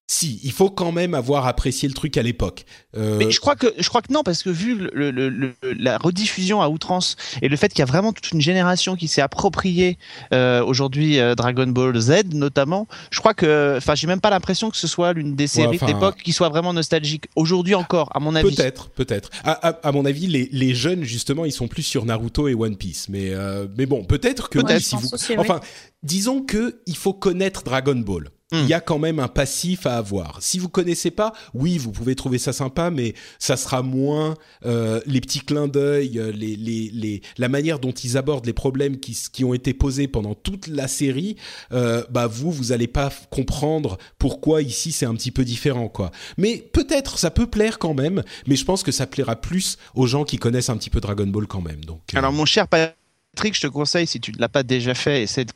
Si, 0.09 0.39
il 0.45 0.53
faut 0.53 0.71
quand 0.71 0.93
même 0.93 1.15
avoir 1.15 1.49
apprécié 1.49 1.89
le 1.89 1.95
truc 1.95 2.17
à 2.17 2.23
l'époque. 2.23 2.65
Euh... 2.97 3.17
Mais 3.19 3.33
je 3.33 3.41
crois 3.41 3.57
que 3.57 3.67
je 3.77 3.89
crois 3.89 4.03
que 4.03 4.13
non 4.13 4.23
parce 4.23 4.45
que 4.45 4.51
vu 4.51 4.77
le, 4.77 5.11
le, 5.11 5.29
le, 5.29 5.55
la 5.63 5.99
rediffusion 5.99 6.63
à 6.63 6.69
outrance 6.69 7.17
et 7.43 7.49
le 7.49 7.57
fait 7.57 7.71
qu'il 7.71 7.81
y 7.81 7.83
a 7.83 7.87
vraiment 7.87 8.13
toute 8.13 8.31
une 8.31 8.41
génération 8.41 8.95
qui 8.95 9.09
s'est 9.09 9.21
approprié 9.21 9.99
euh, 10.33 10.65
aujourd'hui 10.65 11.19
euh, 11.19 11.35
Dragon 11.35 11.67
Ball 11.67 11.99
Z 11.99 12.27
notamment, 12.35 12.87
je 13.11 13.19
crois 13.19 13.35
que 13.35 13.75
enfin 13.79 13.97
j'ai 13.97 14.07
même 14.07 14.21
pas 14.21 14.31
l'impression 14.31 14.71
que 14.71 14.77
ce 14.77 14.87
soit 14.87 15.13
l'une 15.13 15.35
des 15.35 15.49
séries 15.49 15.77
ouais, 15.81 15.87
d'époque 15.87 16.19
qui 16.23 16.33
soit 16.33 16.51
vraiment 16.51 16.73
nostalgique 16.73 17.25
aujourd'hui 17.35 17.75
encore 17.75 18.09
à 18.15 18.21
mon 18.21 18.37
avis. 18.37 18.55
Peut-être, 18.55 18.91
peut-être. 18.91 19.31
À, 19.43 19.71
à, 19.71 19.89
à, 19.89 19.91
mon 19.91 20.05
avis, 20.05 20.29
les, 20.29 20.49
les, 20.53 20.75
jeunes 20.77 21.03
justement 21.03 21.45
ils 21.45 21.53
sont 21.53 21.67
plus 21.67 21.83
sur 21.83 22.05
Naruto 22.05 22.47
et 22.47 22.55
One 22.55 22.77
Piece, 22.77 23.09
mais 23.09 23.31
euh, 23.31 23.67
mais 23.77 23.87
bon 23.87 24.05
peut-être 24.05 24.51
que 24.51 24.61
peut 24.61 24.73
oui, 24.73 24.81
si 24.81 24.95
vous 24.95 25.09
aussi, 25.13 25.37
enfin 25.37 25.59
disons 26.05 26.43
que 26.43 26.81
il 26.87 26.97
faut 26.97 27.13
connaître 27.13 27.65
Dragon 27.65 27.97
Ball 27.97 28.31
il 28.53 28.67
y 28.67 28.75
a 28.75 28.81
quand 28.81 28.99
même 28.99 29.19
un 29.19 29.29
passif 29.29 29.87
à 29.87 29.97
avoir. 29.97 30.39
Si 30.41 30.59
vous 30.59 30.69
connaissez 30.69 31.11
pas, 31.11 31.33
oui, 31.53 31.79
vous 31.79 31.91
pouvez 31.91 32.15
trouver 32.15 32.39
ça 32.39 32.53
sympa, 32.53 32.91
mais 32.91 33.15
ça 33.41 33.57
sera 33.57 33.83
moins 33.83 34.37
euh, 34.65 35.01
les 35.07 35.21
petits 35.21 35.41
clins 35.41 35.67
d'œil, 35.67 36.21
les, 36.33 36.55
les, 36.55 36.91
les, 36.93 37.23
la 37.39 37.49
manière 37.49 37.81
dont 37.81 37.91
ils 37.93 38.17
abordent 38.17 38.47
les 38.47 38.53
problèmes 38.53 38.99
qui, 38.99 39.19
qui 39.33 39.45
ont 39.45 39.53
été 39.53 39.75
posés 39.75 40.07
pendant 40.07 40.35
toute 40.35 40.69
la 40.69 40.87
série. 40.87 41.37
Euh, 41.73 42.05
bah 42.11 42.29
vous, 42.29 42.53
vous 42.53 42.71
allez 42.71 42.87
pas 42.87 43.13
comprendre 43.31 43.99
pourquoi 44.19 44.63
ici 44.63 44.93
c'est 44.93 45.07
un 45.07 45.15
petit 45.15 45.33
peu 45.33 45.45
différent, 45.45 45.89
quoi. 45.89 46.13
Mais 46.37 46.59
peut-être 46.73 47.19
ça 47.19 47.31
peut 47.31 47.49
plaire 47.49 47.79
quand 47.81 47.95
même, 47.95 48.23
mais 48.47 48.55
je 48.55 48.65
pense 48.65 48.83
que 48.85 48.93
ça 48.93 49.07
plaira 49.07 49.37
plus 49.37 49.77
aux 49.95 50.07
gens 50.07 50.25
qui 50.25 50.39
connaissent 50.39 50.71
un 50.71 50.77
petit 50.77 50.91
peu 50.91 51.01
Dragon 51.01 51.27
Ball 51.27 51.47
quand 51.47 51.63
même. 51.63 51.85
Donc. 51.85 52.01
Alors 52.15 52.33
mon 52.33 52.45
cher 52.45 52.69
Patrick, 52.69 52.96
je 53.45 53.61
te 53.61 53.67
conseille, 53.67 54.07
si 54.07 54.21
tu 54.21 54.33
ne 54.33 54.39
l'as 54.39 54.49
pas 54.49 54.63
déjà 54.63 54.95
fait, 54.95 55.23
et 55.23 55.27
celles 55.27 55.47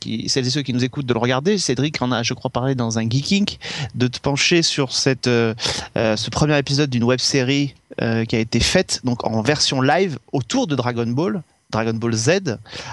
et 0.47 0.51
ceux 0.51 0.63
qui 0.63 0.73
nous 0.73 0.85
écoutent 0.85 1.07
de 1.07 1.15
le 1.15 1.19
regarder, 1.19 1.59
Cédric 1.59 2.01
en 2.03 2.13
a, 2.13 2.23
je 2.23 2.35
crois, 2.35 2.51
parlé 2.51 2.75
dans 2.75 2.99
un 2.99 3.09
Geeking, 3.09 3.47
de 3.95 4.07
te 4.07 4.21
pencher 4.21 4.63
sur 4.63 4.93
cette, 4.93 5.27
euh, 5.27 5.55
euh, 5.97 6.17
ce 6.17 6.31
premier 6.31 6.59
épisode 6.59 6.91
d'une 6.91 7.05
web 7.05 7.21
série 7.21 7.75
euh, 8.01 8.25
qui 8.25 8.37
a 8.37 8.39
été 8.39 8.61
faite 8.61 9.01
donc 9.05 9.25
en 9.25 9.43
version 9.43 9.81
live 9.81 10.19
autour 10.33 10.67
de 10.67 10.77
Dragon 10.77 11.07
Ball. 11.07 11.43
Dragon 11.71 11.95
Ball 11.95 12.13
Z 12.15 12.31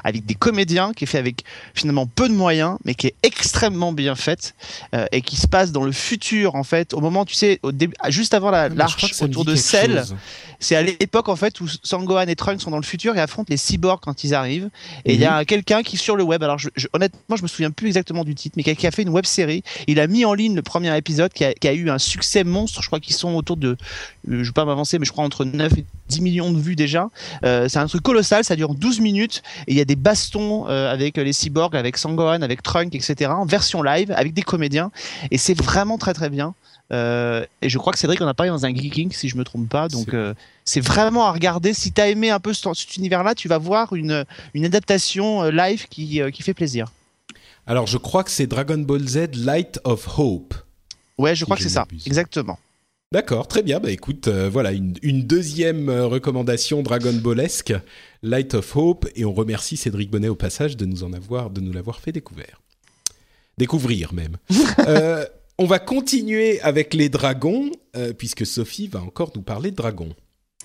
avec 0.03 0.25
des 0.25 0.35
comédiens 0.35 0.91
qui 0.93 1.03
est 1.03 1.07
fait 1.07 1.17
avec 1.17 1.43
finalement 1.73 2.05
peu 2.07 2.27
de 2.29 2.33
moyens 2.33 2.77
mais 2.85 2.95
qui 2.95 3.07
est 3.07 3.15
extrêmement 3.23 3.91
bien 3.91 4.15
faite 4.15 4.55
euh, 4.95 5.05
et 5.11 5.21
qui 5.21 5.35
se 5.35 5.47
passe 5.47 5.71
dans 5.71 5.83
le 5.83 5.91
futur 5.91 6.55
en 6.55 6.63
fait 6.63 6.93
au 6.93 6.99
moment 7.01 7.25
tu 7.25 7.35
sais 7.35 7.59
au 7.63 7.71
début, 7.71 7.95
juste 8.09 8.33
avant 8.33 8.51
la 8.51 8.63
Ah, 8.63 8.69
l'arche 8.69 9.21
autour 9.21 9.45
de 9.45 9.55
Cell 9.55 10.03
c'est 10.59 10.75
à 10.75 10.81
l'époque 10.81 11.29
en 11.29 11.35
fait 11.35 11.61
où 11.61 11.67
Sangohan 11.83 12.21
et 12.27 12.35
Trunks 12.35 12.61
sont 12.61 12.71
dans 12.71 12.77
le 12.77 12.83
futur 12.83 13.15
et 13.15 13.19
affrontent 13.19 13.47
les 13.49 13.57
cyborgs 13.57 13.99
quand 14.01 14.23
ils 14.23 14.33
arrivent. 14.33 14.69
Et 15.05 15.13
il 15.13 15.21
y 15.21 15.25
Mhm. 15.25 15.31
a 15.33 15.45
quelqu'un 15.45 15.83
qui 15.83 15.97
sur 15.97 16.15
le 16.15 16.23
web, 16.23 16.41
alors 16.41 16.57
je, 16.57 16.69
je- 16.75 16.87
honnêtement 16.93 17.35
je 17.35 17.43
me 17.43 17.47
souviens 17.47 17.69
plus 17.69 17.87
exactement 17.87 18.23
du 18.23 18.33
titre, 18.33 18.55
mais 18.57 18.63
qui 18.63 18.87
a, 18.87 18.91
fait 18.91 19.03
une 19.03 19.09
web 19.09 19.25
série. 19.25 19.61
Il 19.85 19.99
a 19.99 20.07
mis 20.07 20.25
en 20.25 20.33
ligne 20.33 20.55
le 20.55 20.63
premier 20.63 20.95
épisode 20.97 21.31
qui 21.31 21.45
a, 21.45 21.53
qui 21.53 21.67
a 21.67 21.73
eu 21.73 21.89
un 21.91 21.99
succès 21.99 22.43
monstre. 22.43 22.81
Je 22.81 22.87
crois 22.87 22.99
qu'ils 22.99 23.15
sont 23.15 23.35
autour 23.35 23.55
de, 23.57 23.69
euh, 23.69 23.75
je 24.25 24.43
vais 24.43 24.51
pas 24.51 24.65
m'avancer, 24.65 24.97
mais 24.97 25.05
je 25.05 25.11
crois 25.11 25.23
entre 25.23 25.45
9 25.45 25.73
et 25.77 25.85
10 26.09 26.21
millions 26.21 26.51
de 26.51 26.59
vues 26.59 26.75
déjà. 26.75 27.09
Euh, 27.45 27.67
c'est 27.69 27.77
un 27.79 27.85
truc 27.87 28.01
colossal, 28.01 28.43
ça 28.43 28.55
dure 28.55 28.66
12 28.75 28.99
minutes 28.99 29.43
et 29.67 29.71
il 29.73 29.77
y 29.77 29.81
a 29.81 29.85
des 29.85 29.95
bastons 29.95 30.67
euh, 30.67 30.91
avec 30.91 31.17
les 31.17 31.33
cyborgs, 31.33 31.75
avec 31.75 31.97
Sangohan, 31.97 32.41
avec 32.41 32.63
Trunks, 32.63 32.95
etc. 32.95 33.31
en 33.31 33.45
version 33.45 33.81
live 33.83 34.11
avec 34.11 34.33
des 34.33 34.41
comédiens 34.41 34.91
et 35.31 35.37
c'est 35.37 35.57
vraiment 35.59 35.97
très 35.97 36.13
très 36.13 36.29
bien. 36.29 36.53
Euh, 36.93 37.45
et 37.61 37.67
je 37.69 37.77
crois 37.77 37.91
que 37.91 37.99
Cédric 37.99 38.21
en 38.21 38.27
a 38.27 38.33
parlé 38.33 38.49
dans 38.49 38.65
un 38.65 38.73
Geeking 38.73 39.11
si 39.11 39.27
je 39.27 39.35
me 39.37 39.43
trompe 39.43 39.67
pas. 39.67 39.87
Donc 39.89 40.07
C'est- 40.65 40.79
euh, 40.79 40.81
vraiment 40.83 41.25
à 41.25 41.31
regarder. 41.31 41.73
Si 41.73 41.91
tu 41.91 41.99
as 41.99 42.07
aimé 42.09 42.29
un 42.29 42.39
peu 42.39 42.53
ce- 42.53 42.73
cet 42.73 42.95
univers-là, 42.97 43.35
tu 43.35 43.47
vas 43.49 43.57
voir 43.57 43.93
une, 43.93 44.23
une 44.53 44.63
adaptation 44.65 45.43
live 45.49 45.87
qui, 45.89 46.21
qui 46.33 46.43
fait 46.43 46.53
plaisir. 46.53 46.91
Alors, 47.65 47.85
je 47.87 47.97
crois 47.97 48.23
que 48.23 48.31
c'est 48.31 48.47
Dragon 48.47 48.77
Ball 48.77 49.05
Z 49.05 49.35
Light 49.35 49.81
of 49.83 50.07
Hope. 50.17 50.53
Ouais, 51.17 51.35
je 51.35 51.43
crois 51.43 51.57
que 51.57 51.63
c'est 51.63 51.67
ça. 51.69 51.85
Exactement. 52.05 52.57
D'accord, 53.11 53.47
très 53.47 53.63
bien. 53.63 53.79
Bah 53.79 53.89
écoute, 53.91 54.27
euh, 54.27 54.49
voilà 54.51 54.71
une, 54.71 54.93
une 55.01 55.23
deuxième 55.23 55.89
recommandation 55.89 56.81
Dragon 56.83 57.13
Ballesque, 57.13 57.73
Light 58.23 58.53
of 58.53 58.75
Hope, 58.75 59.07
et 59.15 59.25
on 59.25 59.33
remercie 59.33 59.77
Cédric 59.77 60.09
Bonnet 60.11 60.27
au 60.29 60.35
passage 60.35 60.75
de 60.77 60.85
nous 60.85 61.03
en 61.03 61.13
avoir, 61.13 61.49
de 61.49 61.61
nous 61.61 61.71
l'avoir 61.73 61.99
fait 61.99 62.11
découvrir, 62.11 62.61
découvrir 63.57 64.13
même. 64.13 64.37
Euh, 64.87 65.25
on 65.59 65.65
va 65.65 65.79
continuer 65.79 66.61
avec 66.61 66.93
les 66.93 67.09
dragons, 67.09 67.71
euh, 67.95 68.13
puisque 68.13 68.45
Sophie 68.45 68.87
va 68.87 69.01
encore 69.01 69.31
nous 69.35 69.41
parler 69.41 69.71
de 69.71 69.75
dragons. 69.75 70.13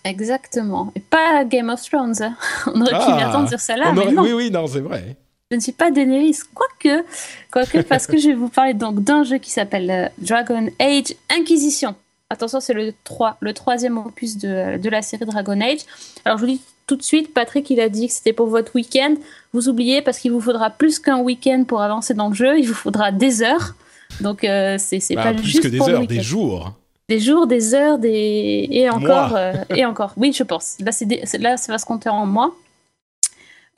Exactement. 0.05 0.93
Et 0.95 1.01
pas 1.01 1.45
Game 1.45 1.71
of 1.71 1.83
Thrones. 1.83 2.15
hein. 2.23 2.37
On 2.67 2.81
aurait 2.83 2.91
pu 2.91 2.97
Ah, 3.01 3.17
m'y 3.17 3.23
attendre 3.23 3.49
sur 3.49 3.59
celle-là, 3.59 3.93
aurait- 3.97 4.13
non. 4.13 4.23
Oui, 4.23 4.33
oui, 4.33 4.51
non, 4.51 4.67
c'est 4.67 4.81
vrai. 4.81 5.17
Je 5.51 5.57
ne 5.57 5.61
suis 5.61 5.73
pas 5.73 5.91
Daenerys, 5.91 6.39
quoique, 6.55 7.05
quoique 7.51 7.79
parce 7.89 8.07
que 8.07 8.19
je 8.19 8.29
vais 8.29 8.35
vous 8.35 8.49
parler 8.49 8.75
donc 8.75 9.03
d'un 9.03 9.25
jeu 9.25 9.39
qui 9.39 9.51
s'appelle 9.51 9.91
euh, 9.91 10.09
Dragon 10.19 10.69
Age 10.79 11.15
Inquisition. 11.31 11.95
Attention, 12.31 12.61
c'est 12.61 12.75
le 12.75 12.93
3, 13.05 13.39
le 13.41 13.53
troisième 13.55 13.99
opus 13.99 14.37
de, 14.39 14.79
de 14.79 14.89
la 14.91 15.03
série 15.03 15.25
Dragon 15.27 15.61
Age. 15.61 15.81
Alors 16.25 16.39
je 16.39 16.45
vous 16.45 16.51
dis 16.53 16.61
tout 16.93 16.97
de 16.99 17.03
suite, 17.03 17.33
Patrick 17.33 17.71
il 17.71 17.81
a 17.81 17.89
dit 17.89 18.09
que 18.09 18.13
c'était 18.13 18.35
pour 18.35 18.49
votre 18.49 18.75
week-end. 18.75 19.15
Vous 19.55 19.69
oubliez 19.71 20.03
parce 20.03 20.19
qu'il 20.19 20.31
vous 20.31 20.43
faudra 20.43 20.69
plus 20.69 20.99
qu'un 20.99 21.19
week-end 21.21 21.65
pour 21.67 21.81
avancer 21.81 22.13
dans 22.13 22.29
le 22.29 22.35
jeu, 22.35 22.59
il 22.59 22.67
vous 22.69 22.75
faudra 22.75 23.11
des 23.13 23.43
heures. 23.43 23.75
Donc 24.21 24.45
euh, 24.45 24.77
c'est 24.79 24.99
Bah, 25.15 25.23
pas 25.23 25.33
plus 25.33 25.45
juste 25.45 25.63
que 25.63 25.69
des 25.69 25.79
pour 25.79 25.89
heures, 25.89 26.07
des 26.07 26.21
jours. 26.21 26.73
Des 27.09 27.19
jours, 27.19 27.47
des 27.47 27.75
heures, 27.75 27.99
des 27.99 28.69
et 28.71 28.91
encore 28.91 29.35
euh, 29.37 29.53
et 29.75 29.87
encore. 29.87 30.13
Oui, 30.19 30.35
je 30.35 30.43
pense. 30.43 30.77
Là, 30.81 30.93
c'est 30.93 31.07
des- 31.07 31.23
là, 31.41 31.57
ça 31.57 31.73
va 31.73 31.79
se 31.79 31.87
compter 31.87 32.11
en 32.11 32.27
mois. 32.27 32.55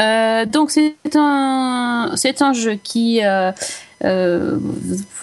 Euh, 0.02 0.44
donc 0.44 0.70
c'est 0.72 0.96
un 1.14 2.10
c'est 2.16 2.42
un 2.42 2.52
jeu 2.52 2.74
qui 2.74 3.24
euh, 3.24 3.52
euh, 4.04 4.58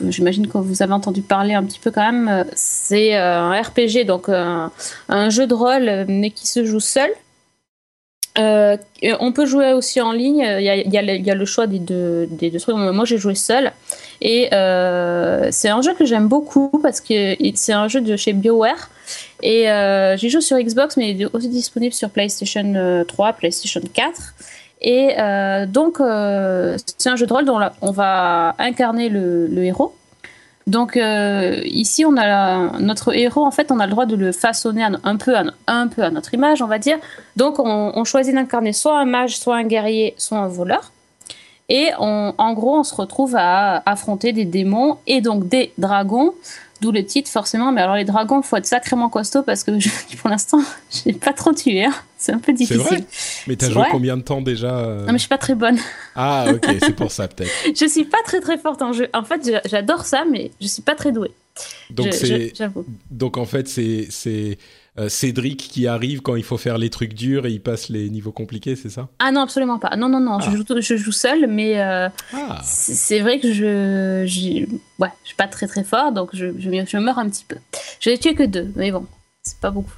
j'imagine 0.08 0.48
que 0.48 0.58
vous 0.58 0.82
avez 0.82 0.94
entendu 0.94 1.22
parler 1.22 1.54
un 1.56 1.64
petit 1.66 1.80
peu 1.80 1.92
quand 1.92 2.10
même. 2.10 2.46
C'est 2.56 3.16
un 3.16 3.52
RPG 3.62 4.06
donc 4.08 4.30
un, 4.30 4.72
un 5.10 5.30
jeu 5.30 5.46
de 5.46 5.54
rôle 5.54 6.06
mais 6.08 6.32
qui 6.32 6.48
se 6.48 6.64
joue 6.64 6.80
seul. 6.80 7.10
Euh, 8.38 8.78
on 9.20 9.32
peut 9.34 9.46
jouer 9.46 9.74
aussi 9.74 10.00
en 10.00 10.12
ligne. 10.12 10.46
Il 10.60 10.64
y 10.64 11.30
a, 11.30 11.36
le, 11.36 11.46
choix 11.46 11.68
des 11.68 11.80
deux, 11.80 12.30
trucs. 12.60 12.76
Moi, 12.76 13.06
j'ai 13.06 13.18
joué 13.18 13.36
seul. 13.36 13.72
Et 14.22 14.50
euh, 14.54 15.50
c'est 15.52 15.70
un 15.70 15.82
jeu 15.82 15.94
que 15.94 16.06
j'aime 16.06 16.28
beaucoup 16.28 16.70
parce 16.82 17.02
que 17.02 17.36
c'est 17.56 17.74
un 17.74 17.88
jeu 17.88 18.02
de 18.02 18.16
chez 18.16 18.34
BioWare. 18.34 18.90
Et 19.44 19.70
euh, 19.70 20.16
j'y 20.16 20.30
joue 20.30 20.42
sur 20.42 20.58
Xbox, 20.58 20.96
mais 20.98 21.12
il 21.12 21.22
est 21.24 21.28
aussi 21.34 21.50
disponible 21.50 21.94
sur 21.94 22.10
PlayStation 22.10 22.74
euh, 22.76 23.04
3, 23.04 23.34
PlayStation 23.34 23.82
4. 23.94 24.34
Et 24.84 25.10
donc, 25.68 25.98
c'est 26.98 27.10
un 27.10 27.16
jeu 27.16 27.28
de 27.28 27.34
rôle 27.34 27.46
dont 27.46 27.60
on 27.82 27.92
va 27.92 28.56
incarner 28.58 29.10
le 29.10 29.64
héros. 29.64 29.94
Donc 30.72 30.96
euh, 30.96 31.60
ici, 31.66 32.06
on 32.06 32.16
a 32.16 32.80
notre 32.80 33.14
héros. 33.14 33.46
En 33.46 33.52
fait, 33.52 33.74
on 33.74 33.80
a 33.82 33.86
le 33.86 33.92
droit 33.92 34.06
de 34.06 34.16
le 34.16 34.32
façonner 34.32 34.84
un, 34.84 35.18
peu, 35.18 35.36
à, 35.36 35.44
notre 36.10 36.34
image, 36.34 36.62
on 36.62 36.68
va 36.68 36.80
dire. 36.80 36.98
Donc, 37.36 37.60
on, 37.60 38.04
choisit 38.06 38.34
d'incarner 38.34 38.72
soit 38.72 38.98
un 38.98 39.04
mage, 39.04 39.38
soit 39.38 39.58
un 39.58 39.66
guerrier, 39.66 40.14
soit 40.18 40.38
un 40.38 40.48
voleur. 40.48 40.94
Et 41.68 41.90
en 41.98 42.54
gros, 42.54 42.80
on 42.80 42.84
se 42.84 42.96
retrouve 42.96 43.36
à 43.36 43.84
affronter 43.86 44.32
des 44.32 44.46
démons 44.46 44.98
et 45.08 45.20
donc 45.20 45.50
des 45.50 45.74
dragons. 45.78 46.34
D'où 46.82 46.92
le 46.92 47.06
titre, 47.06 47.30
forcément. 47.30 47.72
Mais 47.72 47.82
alors, 47.82 47.96
les 47.96 48.06
dragons, 48.06 48.42
faut 48.42 48.58
être 48.58 48.66
sacrément 48.66 49.08
costaud 49.10 49.44
parce 49.44 49.64
que 49.64 49.80
je- 49.80 49.90
pour 50.22 50.30
l'instant, 50.30 50.60
j'ai 51.06 51.14
pas 51.14 51.32
trop 51.34 51.54
tué. 51.54 51.86
hein. 51.86 51.94
C'est 52.18 52.32
un 52.34 52.38
peu 52.40 52.46
C'est 52.48 52.54
difficile. 52.54 52.82
vrai 52.82 53.04
Mais 53.48 53.56
t'as 53.56 53.68
joué 53.68 53.82
vrai. 53.82 53.88
combien 53.92 54.16
de 54.18 54.22
temps 54.22 54.42
déjà 54.42 54.78
euh 54.80 55.00
Non, 55.06 55.08
mais 55.14 55.14
je 55.18 55.24
suis 55.24 55.28
pas 55.30 55.38
très 55.40 55.56
bonne. 55.56 55.78
Ah, 56.16 56.46
ok, 56.54 56.66
c'est 56.80 56.96
pour 56.96 57.12
ça 57.12 57.28
peut-être. 57.28 57.50
Je 57.80 57.86
suis 57.88 58.06
pas 58.06 58.20
très 58.26 58.40
très 58.42 58.58
forte 58.58 58.82
en 58.82 58.94
jeu. 58.94 59.08
En 59.14 59.24
fait, 59.24 59.42
je- 59.46 59.70
j'adore 59.70 60.06
ça, 60.06 60.24
mais 60.30 60.52
je 60.62 60.68
suis 60.68 60.82
pas 60.84 60.94
très 60.96 61.12
douée. 61.12 61.32
Donc 61.90 62.14
Je- 62.14 62.50
je- 62.58 62.70
donc 63.10 63.38
en 63.38 63.46
fait 63.46 63.68
c'est 63.68 64.08
c'est 64.10 64.58
euh, 65.00 65.08
Cédric 65.10 65.58
qui 65.70 65.88
arrive 65.88 66.22
quand 66.22 66.36
il 66.36 66.44
faut 66.44 66.58
faire 66.58 66.78
les 66.78 66.90
trucs 66.90 67.14
durs 67.14 67.46
et 67.46 67.52
il 67.52 67.62
passe 67.62 67.88
les 67.90 68.10
niveaux 68.10 68.32
compliqués, 68.34 68.76
c'est 68.76 68.90
ça? 68.90 69.08
Ah 69.20 69.32
non, 69.32 69.42
absolument 69.42 69.80
pas. 69.80 69.96
Non, 69.96 70.10
non, 70.10 70.20
non, 70.20 70.38
Ah. 70.42 70.50
je, 70.52 70.58
joue, 70.58 70.66
je 70.82 70.96
joue 70.98 71.12
seule, 71.14 71.48
mais 71.48 71.80
euh, 71.80 72.10
Ah, 72.34 72.60
c'est 72.64 73.20
vrai 73.22 73.40
que 73.40 73.54
je, 73.54 74.24
j'ai- 74.26 74.68
ouais, 75.00 75.08
je 75.24 75.28
suis 75.28 75.36
pas 75.38 75.48
très 75.48 75.68
très 75.68 75.84
fort, 75.86 76.12
donc 76.12 76.30
je, 76.34 76.48
je, 76.60 76.70
je 76.86 76.98
meurs 76.98 77.20
un 77.20 77.30
petit 77.30 77.46
peu. 77.48 77.56
Je 78.02 78.10
n'ai 78.10 78.18
tué 78.18 78.36
que 78.36 78.44
deux, 78.44 78.70
mais 78.76 78.92
bon, 78.92 79.06
c'est 79.44 79.60
pas 79.60 79.72
beaucoup. 79.72 79.94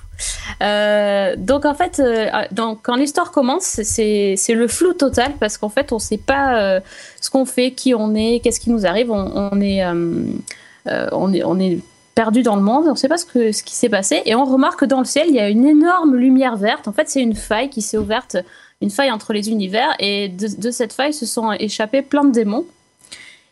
Euh, 0.62 1.36
donc 1.38 1.66
en 1.66 1.74
fait, 1.74 2.00
euh, 2.00 2.28
donc, 2.52 2.82
quand 2.84 2.96
l'histoire 2.96 3.32
commence, 3.32 3.64
c'est 3.84 4.36
le 4.50 4.68
flou 4.68 4.94
total 4.94 5.34
parce 5.40 5.58
qu'en 5.58 5.70
fait, 5.70 5.92
on 5.92 5.98
sait 5.98 6.20
pas 6.20 6.62
euh, 6.62 6.80
ce 7.20 7.32
qu'on 7.32 7.46
fait, 7.46 7.72
qui 7.72 7.96
on 7.96 8.14
est, 8.14 8.40
qu'est-ce 8.44 8.60
qui 8.60 8.70
nous 8.70 8.86
arrive. 8.86 9.10
On, 9.12 9.50
on 9.52 9.60
est, 9.60 9.84
on 9.86 11.34
est, 11.34 11.44
on 11.44 11.60
est 11.60 11.80
perdu 12.15 12.43
dans 12.43 12.55
le 12.55 12.62
monde, 12.62 12.86
on 12.88 12.91
ne 12.91 12.98
sait 12.98 13.08
pas 13.08 13.17
ce, 13.17 13.25
qui 13.63 13.75
s'est 13.75 13.89
passé, 13.89 14.22
et 14.25 14.36
on 14.36 14.46
remarque 14.46 14.82
que 14.82 14.86
dans 14.86 15.00
le 15.00 15.05
ciel, 15.05 15.27
il 15.29 15.36
y 15.36 15.39
a 15.39 15.50
une 15.50 15.65
énorme 15.65 16.15
lumière 16.15 16.58
verte. 16.58 16.88
En 16.88 16.93
fait, 16.93 17.10
c'est 17.10 17.22
une 17.22 17.36
faille 17.36 17.70
qui 17.70 17.82
s'est 17.82 17.98
ouverte, 17.98 18.38
une 18.82 18.89
faille 18.89 19.12
entre 19.12 19.34
les 19.34 19.50
univers, 19.50 19.89
et 20.00 20.29
de, 20.29 20.72
cette 20.72 20.93
faille 20.93 21.13
se 21.13 21.25
sont 21.25 21.51
échappés 21.53 22.01
plein 22.01 22.24
de 22.24 22.32
démons. 22.32 22.65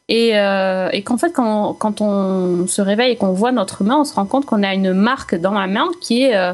Et, 0.10 0.38
euh, 0.38 0.90
qu'en 1.06 1.18
fait, 1.18 1.32
quand, 1.32 2.02
on 2.02 2.68
se 2.68 2.82
réveille 2.82 3.14
et 3.14 3.16
qu'on 3.16 3.32
voit 3.32 3.52
notre 3.52 3.84
main, 3.84 3.98
on 4.02 4.04
se 4.04 4.14
rend 4.14 4.26
compte 4.26 4.46
qu'on 4.46 4.62
a 4.62 4.74
une 4.74 4.94
marque 4.94 5.36
dans 5.36 5.54
la 5.54 5.68
main 5.68 5.88
qui 6.02 6.24
est, 6.24 6.36
euh, 6.36 6.54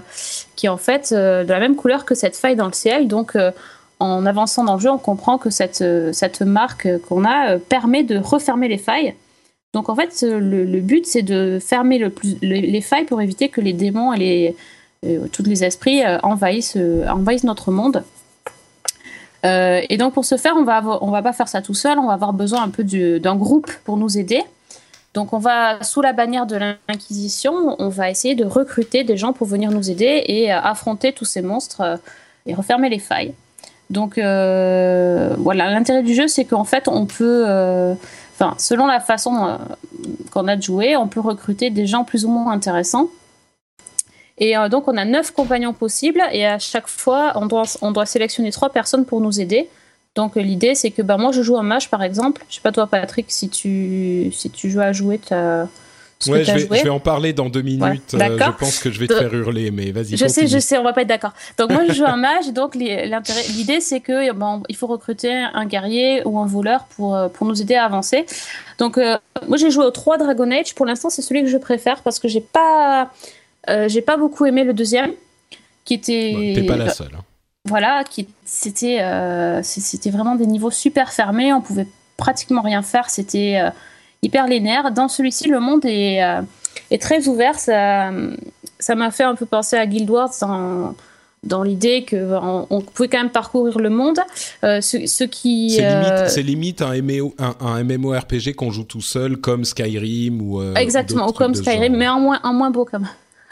qui 0.55 0.69
en 0.69 0.77
fait 0.77 1.11
euh, 1.11 1.43
de 1.43 1.49
la 1.49 1.59
même 1.59 1.75
couleur 1.75 2.05
que 2.05 2.13
cette 2.13 2.35
faille 2.35 2.55
dans 2.55 2.67
le 2.67 2.73
ciel. 2.73 3.07
Donc, 3.07 3.35
en 3.99 4.25
avançant 4.27 4.63
dans 4.63 4.75
le 4.75 4.79
jeu, 4.79 4.91
on 4.91 4.99
comprend 4.99 5.39
que 5.39 5.49
cette, 5.49 5.83
cette 6.13 6.41
marque 6.41 6.87
qu'on 7.09 7.25
a 7.25 7.57
permet 7.57 8.03
de 8.03 8.17
refermer 8.17 8.67
les 8.67 8.77
failles. 8.77 9.15
Donc, 9.73 9.89
en 9.89 9.95
fait, 9.95 10.23
euh, 10.23 10.39
le, 10.39 10.79
but, 10.81 11.05
c'est 11.05 11.21
de 11.23 11.59
fermer 11.59 11.99
les, 12.41 12.61
les 12.61 12.81
failles 12.81 13.05
pour 13.05 13.21
éviter 13.21 13.49
que 13.49 13.61
les 13.61 13.73
démons 13.73 14.13
et 14.13 14.17
les, 14.17 14.55
euh, 15.05 15.27
tous 15.31 15.43
les 15.43 15.63
esprits 15.63 16.03
euh, 16.03 16.17
envahissent, 16.23 16.75
notre 17.43 17.71
monde. 17.71 18.03
Et 19.43 19.95
donc 19.97 20.13
pour 20.13 20.25
ce 20.25 20.35
faire, 20.35 20.55
on 20.57 20.65
va 20.65 20.75
avoir- 20.75 21.03
on 21.03 21.09
va 21.09 21.21
pas 21.21 21.31
faire 21.31 21.47
ça 21.47 21.61
tout 21.61 21.73
seul, 21.73 21.99
on 21.99 22.07
va 22.07 22.13
avoir 22.13 22.33
besoin 22.33 22.63
un 22.63 22.67
peu 22.69 22.83
du- 22.83 23.21
d'un 23.21 23.37
groupe 23.37 23.71
pour 23.85 23.95
nous 23.95 24.17
aider. 24.17 24.43
Donc 25.13 25.31
on 25.31 25.37
va 25.37 25.81
sous 25.83 26.01
la 26.01 26.11
bannière 26.11 26.45
de 26.47 26.57
l'Inquisition, 26.57 27.53
on 27.79 27.87
va 27.87 28.09
essayer 28.09 28.35
de 28.35 28.43
recruter 28.43 29.05
des 29.05 29.15
gens 29.15 29.31
pour 29.31 29.47
venir 29.47 29.71
nous 29.71 29.89
aider 29.89 30.21
et 30.25 30.51
affronter 30.51 31.13
tous 31.13 31.23
ces 31.23 31.41
monstres 31.41 31.97
et 32.45 32.53
refermer 32.53 32.89
les 32.89 32.99
failles. 32.99 33.33
Donc 33.89 34.15
voilà, 34.17 35.71
l'intérêt 35.71 36.03
du 36.03 36.13
jeu, 36.13 36.27
c'est 36.27 36.43
qu'en 36.43 36.65
fait 36.65 36.89
on 36.89 37.05
peut, 37.05 37.45
enfin 38.39 38.55
selon 38.57 38.85
la 38.85 38.99
façon 38.99 39.45
euh, 39.45 39.57
qu'on 40.31 40.47
a 40.47 40.55
de 40.55 40.61
jouer, 40.61 40.95
on 40.95 41.07
peut 41.07 41.19
recruter 41.19 41.69
des 41.69 41.87
gens 41.87 42.03
plus 42.03 42.25
ou 42.25 42.29
moins 42.29 42.51
intéressants. 42.51 43.09
Et 44.37 44.55
euh, 44.55 44.69
donc, 44.69 44.87
on 44.87 44.97
a 44.97 45.05
neuf 45.05 45.31
compagnons 45.31 45.73
possibles 45.73 46.21
et 46.31 46.45
à 46.45 46.59
chaque 46.59 46.87
fois, 46.87 47.33
on 47.35 47.47
doit, 47.47 47.63
on 47.81 47.91
doit 47.91 48.05
sélectionner 48.05 48.51
trois 48.51 48.69
personnes 48.69 49.05
pour 49.05 49.19
nous 49.19 49.39
aider. 49.39 49.67
Donc, 50.15 50.37
euh, 50.37 50.41
l'idée, 50.41 50.75
c'est 50.75 50.91
que 50.91 51.01
bah, 51.01 51.17
moi, 51.17 51.31
je 51.31 51.41
joue 51.41 51.57
un 51.57 51.63
mage, 51.63 51.89
par 51.89 52.03
exemple. 52.03 52.43
Je 52.49 52.55
sais 52.55 52.61
pas 52.61 52.71
toi, 52.71 52.87
Patrick, 52.87 53.27
si 53.29 53.49
tu, 53.49 54.31
si 54.31 54.49
tu 54.51 54.69
joues 54.69 54.81
à 54.81 54.91
jouer, 54.91 55.19
ce 55.27 55.65
ouais, 56.27 56.43
je 56.43 56.51
vais, 56.51 56.59
joué. 56.59 56.77
je 56.79 56.83
vais 56.83 56.89
en 56.89 56.99
parler 56.99 57.31
dans 57.33 57.49
deux 57.49 57.61
minutes. 57.61 58.13
Euh, 58.13 58.17
D'accord. 58.17 58.53
je 58.53 58.65
pense 58.65 58.79
que 58.79 58.89
je 58.91 58.99
vais 58.99 59.07
te 59.07 59.13
faire 59.13 59.33
hurler, 59.33 59.69
mais 59.71 59.91
vas-y. 59.91 60.17
Je 60.17 60.27
sais, 60.27 60.47
je 60.47 60.57
sais, 60.59 60.77
on 60.77 60.83
va 60.83 60.93
pas 60.93 61.01
être 61.03 61.07
d'accord. 61.07 61.33
Donc 61.57 61.71
moi 61.71 61.83
je 61.87 61.93
joue 61.93 62.05
un 62.05 62.17
mage, 62.29 62.51
donc 62.53 62.75
l'idée 62.75 63.79
c'est 63.81 63.99
que 63.99 64.31
bon, 64.33 64.63
il 64.69 64.75
faut 64.75 64.87
recruter 64.87 65.31
un 65.31 65.65
guerrier 65.65 66.21
ou 66.25 66.39
un 66.39 66.45
voleur 66.47 66.85
pour 66.95 67.15
euh, 67.15 67.27
pour 67.29 67.45
nous 67.47 67.61
aider 67.61 67.75
à 67.75 67.85
avancer. 67.85 68.25
Donc 68.79 68.97
euh, 68.97 69.17
moi 69.47 69.57
j'ai 69.57 69.71
joué 69.71 69.85
au 69.85 69.91
3 69.91 70.17
Dragon 70.17 70.49
Age. 70.51 70.73
Pour 70.75 70.85
l'instant 70.85 71.09
c'est 71.09 71.21
celui 71.21 71.41
que 71.43 71.49
je 71.49 71.57
préfère 71.57 72.01
parce 72.01 72.19
que 72.19 72.27
j'ai 72.27 72.41
pas 72.41 73.11
euh, 73.69 73.87
j'ai 73.87 74.01
pas 74.01 74.17
beaucoup 74.17 74.45
aimé 74.45 74.63
le 74.63 74.73
deuxième, 74.73 75.11
qui 75.85 75.93
était 75.95 76.33
Ouais, 76.35 76.53
T'es 76.55 76.63
pas 76.63 76.77
la 76.77 76.89
seule. 76.89 77.11
hein. 77.17 77.23
voilà, 77.65 78.03
qui 78.09 78.27
c'était 78.45 78.99
euh, 79.01 79.61
c'était 79.63 80.09
vraiment 80.09 80.35
des 80.35 80.47
niveaux 80.47 80.71
super 80.71 81.11
fermés, 81.11 81.53
on 81.53 81.61
pouvait 81.61 81.87
pratiquement 82.15 82.61
rien 82.61 82.81
faire, 82.81 83.09
c'était 83.09 83.61
hyper. 84.21 84.47
Dans 84.91 85.07
celui-ci, 85.07 85.49
le 85.49 85.59
monde 85.59 85.85
est, 85.85 86.23
euh, 86.23 86.41
est 86.91 87.01
très 87.01 87.27
ouvert. 87.27 87.59
Ça 87.59 88.11
ça 88.79 88.95
m'a 88.95 89.11
fait 89.11 89.23
un 89.23 89.35
peu 89.35 89.45
penser 89.45 89.75
à 89.75 89.85
Guild 89.85 90.09
Wars 90.09 90.31
dans 90.41 90.95
dans 91.43 91.63
l'idée 91.63 92.03
que 92.03 92.33
on, 92.69 92.81
pouvait 92.81 93.07
quand 93.07 93.19
même 93.19 93.29
parcourir 93.29 93.79
le 93.79 93.89
monde. 93.89 94.19
Euh, 94.63 94.81
ce, 94.81 95.05
ce 95.05 95.23
qui 95.23 95.69
C'est 95.69 95.85
euh, 95.85 96.41
limite, 96.41 96.81
limite 96.81 96.81
un, 96.81 97.01
MMO, 97.01 97.35
un, 97.37 97.55
un 97.61 97.83
MMORPG 97.83 98.55
qu'on 98.55 98.71
joue 98.71 98.83
tout 98.83 99.01
seul, 99.01 99.37
comme 99.37 99.63
Skyrim 99.63 100.41
ou. 100.41 100.61
Exactement, 100.75 101.29
ou 101.29 101.33
comme 101.33 101.53
Skyrim, 101.53 101.93
genre. 101.93 101.99
mais 101.99 102.07
en 102.07 102.19
moins, 102.19 102.39
en 102.43 102.53
moins 102.53 102.71
beau 102.71 102.85
quand 102.85 102.99
même. 102.99 103.09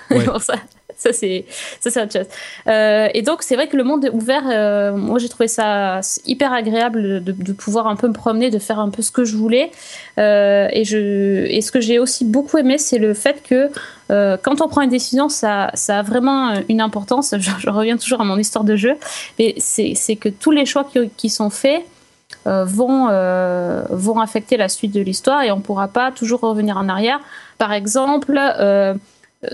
Ouais. 0.09 0.25
Pour 0.25 0.41
ça, 0.41 0.55
ça 1.05 1.13
c'est 1.13 1.45
ça 1.79 1.89
c'est 1.89 2.01
autre 2.01 2.13
chose. 2.13 2.27
Euh, 2.67 3.09
et 3.13 3.21
donc 3.21 3.43
c'est 3.43 3.55
vrai 3.55 3.67
que 3.67 3.77
le 3.77 3.83
monde 3.83 4.05
est 4.05 4.09
ouvert. 4.09 4.43
euh, 4.47 4.95
moi 4.95 5.19
j'ai 5.19 5.29
trouvé 5.29 5.47
ça 5.47 5.99
hyper 6.25 6.53
agréable 6.53 7.23
de, 7.23 7.53
pouvoir 7.53 7.87
un 7.87 7.95
peu 7.95 8.07
me 8.07 8.13
promener, 8.13 8.49
de 8.49 8.59
faire 8.59 8.79
un 8.79 8.89
peu 8.89 9.01
ce 9.01 9.11
que 9.11 9.25
je 9.25 9.35
voulais. 9.35 9.71
Euh, 10.17 10.67
et 10.71 10.85
je 10.85 11.45
et 11.45 11.61
ce 11.61 11.71
que 11.71 11.81
j'ai 11.81 11.99
aussi 11.99 12.25
beaucoup 12.25 12.57
aimé, 12.57 12.77
c'est 12.77 12.97
le 12.97 13.13
fait 13.13 13.43
que 13.43 13.69
quand 14.07 14.61
on 14.61 14.67
prend 14.67 14.81
une 14.81 14.89
décision, 14.89 15.29
ça, 15.29 15.71
ça 15.73 15.99
a 15.99 16.01
vraiment 16.03 16.53
une 16.69 16.79
importance. 16.79 17.33
Je, 17.39 17.69
reviens 17.69 17.97
toujours 17.97 18.21
à 18.21 18.23
mon 18.23 18.37
histoire 18.37 18.63
de 18.63 18.75
jeu, 18.75 18.95
mais 19.39 19.55
c'est 19.57 20.15
que 20.15 20.29
tous 20.29 20.51
les 20.51 20.65
choix 20.65 20.87
qui, 21.17 21.29
sont 21.29 21.49
faits 21.49 21.83
vont, 22.45 23.07
vont 23.89 24.19
affecter 24.19 24.57
la 24.57 24.69
suite 24.69 24.91
de 24.91 25.01
l'histoire 25.01 25.41
et 25.41 25.51
on 25.51 25.57
ne 25.57 25.61
pourra 25.61 25.87
pas 25.87 26.11
toujours 26.11 26.41
revenir 26.41 26.77
en 26.77 26.87
arrière. 26.87 27.19
Par 27.57 27.73
exemple, 27.73 28.39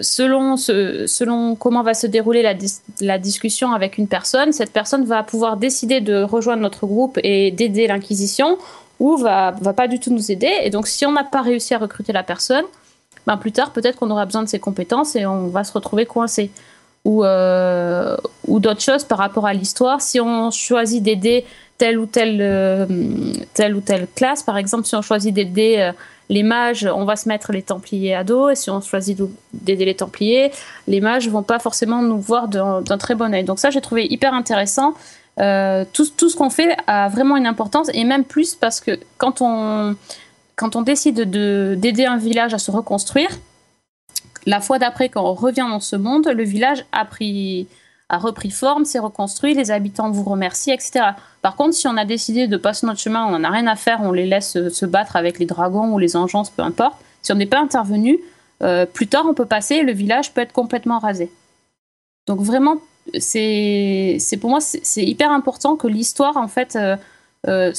selon, 0.02 1.56
comment 1.56 1.84
va 1.84 1.94
se 1.94 2.08
dérouler 2.08 2.42
la, 2.42 2.54
dis- 2.54 2.82
la 3.00 3.18
discussion 3.18 3.74
avec 3.74 3.98
une 3.98 4.08
personne, 4.08 4.52
cette 4.52 4.72
personne 4.72 5.06
va 5.06 5.24
pouvoir 5.24 5.58
décider 5.58 6.02
de 6.02 6.24
rejoindre 6.24 6.62
notre 6.62 6.86
groupe 6.86 7.20
et 7.24 7.52
d'aider 7.52 7.88
l'Inquisition 7.88 8.58
ou 9.00 9.18
va, 9.18 9.52
va 9.52 9.74
pas 9.74 9.88
du 9.88 10.00
tout 10.00 10.12
nous 10.12 10.32
aider. 10.32 10.52
Et 10.64 10.70
donc, 10.70 10.88
si 10.88 11.06
on 11.06 11.12
n'a 11.12 11.24
pas 11.24 11.42
réussi 11.42 11.74
à 11.74 11.78
recruter 11.78 12.14
la 12.14 12.24
personne, 12.24 12.66
ben 13.28 13.38
plus 13.38 13.52
tard, 13.52 13.72
peut-être 13.72 13.98
qu'on 13.98 14.10
aura 14.10 14.26
besoin 14.26 14.44
de 14.44 14.50
ses 14.50 14.60
compétences 14.60 15.16
et 15.16 15.26
on 15.26 15.48
va 15.48 15.64
se 15.64 15.74
retrouver 15.74 16.06
coincé. 16.06 16.52
Ou, 17.04 17.24
euh, 17.24 18.16
ou 18.48 18.60
d'autres 18.60 18.82
choses 18.82 19.04
par 19.04 19.18
rapport 19.18 19.48
à 19.48 19.54
l'histoire. 19.54 20.02
Si 20.02 20.20
on 20.20 20.52
choisit 20.52 21.02
d'aider 21.02 21.46
telle 21.80 21.98
ou 21.98 22.06
telle, 22.06 22.38
euh, 22.42 22.86
telle 23.56 23.76
ou 23.76 23.82
telle 23.82 24.08
classe, 24.16 24.44
par 24.44 24.56
exemple, 24.56 24.86
si 24.86 24.96
on 24.96 25.02
choisit 25.02 25.34
d'aider 25.34 25.78
euh, 25.80 25.94
les 26.32 26.44
mages, 26.44 26.88
on 27.02 27.04
va 27.04 27.16
se 27.18 27.28
mettre 27.28 27.52
les 27.52 27.62
Templiers 27.62 28.16
à 28.16 28.24
dos, 28.24 28.50
et 28.50 28.56
si 28.56 28.70
on 28.70 28.80
choisit 28.80 29.20
d'aider 29.54 29.86
les 29.86 29.96
Templiers, 29.96 30.52
les 30.88 31.02
mages 31.02 31.28
vont 31.30 31.44
pas 31.44 31.60
forcément 31.60 32.02
nous 32.02 32.20
voir 32.20 32.48
d'un 32.48 32.98
très 32.98 33.16
bon 33.16 33.34
œil. 33.34 33.44
Donc 33.44 33.60
ça, 33.60 33.70
j'ai 33.70 33.82
trouvé 33.82 34.08
hyper 34.10 34.34
intéressant. 34.34 34.94
Euh, 35.40 35.84
tout, 35.92 36.08
tout 36.18 36.30
ce 36.30 36.36
qu'on 36.38 36.50
fait 36.50 36.76
a 36.88 37.10
vraiment 37.10 37.36
une 37.36 37.48
importance, 37.48 37.90
et 37.94 38.06
même 38.06 38.24
plus 38.24 38.56
parce 38.56 38.80
que 38.80 38.94
quand 39.18 39.42
on, 39.42 39.96
quand 40.56 40.76
on 40.78 40.84
décide 40.84 41.30
de- 41.30 41.76
d'aider 41.78 42.06
un 42.06 42.18
village 42.18 42.54
à 42.54 42.60
se 42.60 42.72
reconstruire, 42.72 43.32
la 44.46 44.62
fois 44.62 44.80
d'après, 44.80 45.10
quand 45.10 45.24
on 45.24 45.34
revient 45.34 45.68
dans 45.70 45.82
ce 45.82 45.98
monde, 45.98 46.28
le 46.28 46.44
village 46.44 46.86
a 46.94 47.04
pris 47.06 47.68
a 48.12 48.18
repris 48.18 48.52
forme, 48.52 48.86
s'est 48.86 49.00
reconstruit, 49.00 49.54
les 49.54 49.72
habitants 49.72 50.12
vous 50.12 50.24
remercient, 50.24 50.74
etc. 50.74 51.12
Par 51.42 51.56
contre, 51.56 51.74
si 51.74 51.88
on 51.88 51.98
a 51.98 52.06
décidé 52.06 52.48
de 52.48 52.58
passer 52.58 52.86
notre 52.86 53.00
chemin, 53.00 53.26
on 53.26 53.32
n'en 53.32 53.44
a 53.44 53.50
rien 53.50 53.66
à 53.68 53.76
faire, 53.76 54.02
on 54.02 54.12
les 54.12 54.26
laisse 54.26 54.58
euh, 54.58 54.70
se 54.70 54.86
battre 54.86 55.16
avec 55.16 55.40
les 55.40 55.46
dragons 55.46 55.94
ou 55.94 55.98
les 55.98 56.16
engeances, 56.16 56.50
peu 56.50 56.62
importe. 56.62 56.98
Si 57.22 57.32
on 57.32 57.36
n'est 57.36 57.46
pas 57.46 57.60
intervenu, 57.60 58.20
euh, 58.64 58.86
plus 58.86 59.08
tard 59.08 59.26
on 59.28 59.34
peut 59.34 59.46
passer 59.46 59.76
et 59.76 59.84
le 59.84 59.94
village 59.94 60.34
peut 60.34 60.42
être 60.42 60.54
complètement 60.54 61.00
rasé. 61.00 61.32
Donc 62.28 62.42
vraiment, 62.42 62.78
c'est 63.18 64.20
pour 64.40 64.50
moi 64.50 64.60
c'est 64.62 65.04
hyper 65.04 65.32
important 65.32 65.76
que 65.76 65.88
l'histoire 65.88 66.38
en 66.38 66.48
fait, 66.48 66.76
euh, 66.76 66.96
euh, 67.48 67.74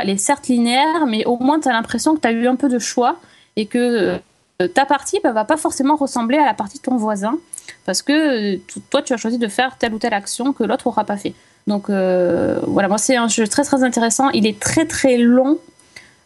elle 0.00 0.10
est 0.10 0.18
certes 0.18 0.48
linéaire, 0.48 1.06
mais 1.06 1.24
au 1.24 1.38
moins 1.38 1.60
tu 1.60 1.68
as 1.68 1.72
l'impression 1.72 2.14
que 2.14 2.20
tu 2.20 2.28
as 2.28 2.32
eu 2.32 2.46
un 2.46 2.56
peu 2.56 2.68
de 2.68 2.78
choix 2.78 3.16
et 3.56 3.66
que 3.66 4.18
ta 4.66 4.86
partie 4.86 5.20
ne 5.24 5.30
va 5.30 5.44
pas 5.44 5.56
forcément 5.56 5.94
ressembler 5.94 6.36
à 6.36 6.44
la 6.44 6.54
partie 6.54 6.78
de 6.78 6.82
ton 6.82 6.96
voisin 6.96 7.38
parce 7.86 8.02
que 8.02 8.56
euh, 8.56 8.58
toi 8.90 9.02
tu 9.02 9.12
as 9.12 9.16
choisi 9.16 9.38
de 9.38 9.46
faire 9.46 9.76
telle 9.78 9.94
ou 9.94 9.98
telle 9.98 10.14
action 10.14 10.52
que 10.52 10.64
l'autre 10.64 10.88
n'aura 10.88 11.04
pas 11.04 11.16
fait. 11.16 11.32
Donc 11.68 11.88
euh, 11.88 12.58
voilà, 12.66 12.88
moi 12.88 12.98
c'est 12.98 13.14
un 13.14 13.28
jeu 13.28 13.46
très 13.46 13.62
très 13.62 13.84
intéressant. 13.84 14.30
Il 14.30 14.48
est 14.48 14.58
très 14.58 14.84
très 14.84 15.16
long, 15.16 15.58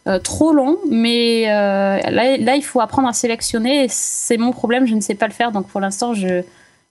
euh, 0.07 0.17
trop 0.17 0.51
long, 0.51 0.79
mais 0.89 1.43
euh, 1.47 1.99
là, 2.09 2.55
il 2.55 2.63
faut 2.63 2.81
apprendre 2.81 3.07
à 3.07 3.13
sélectionner. 3.13 3.85
C'est 3.87 4.37
mon 4.37 4.51
problème, 4.51 4.87
je 4.87 4.95
ne 4.95 5.01
sais 5.01 5.15
pas 5.15 5.27
le 5.27 5.33
faire. 5.33 5.51
Donc 5.51 5.67
pour 5.67 5.79
l'instant 5.79 6.15
je 6.15 6.41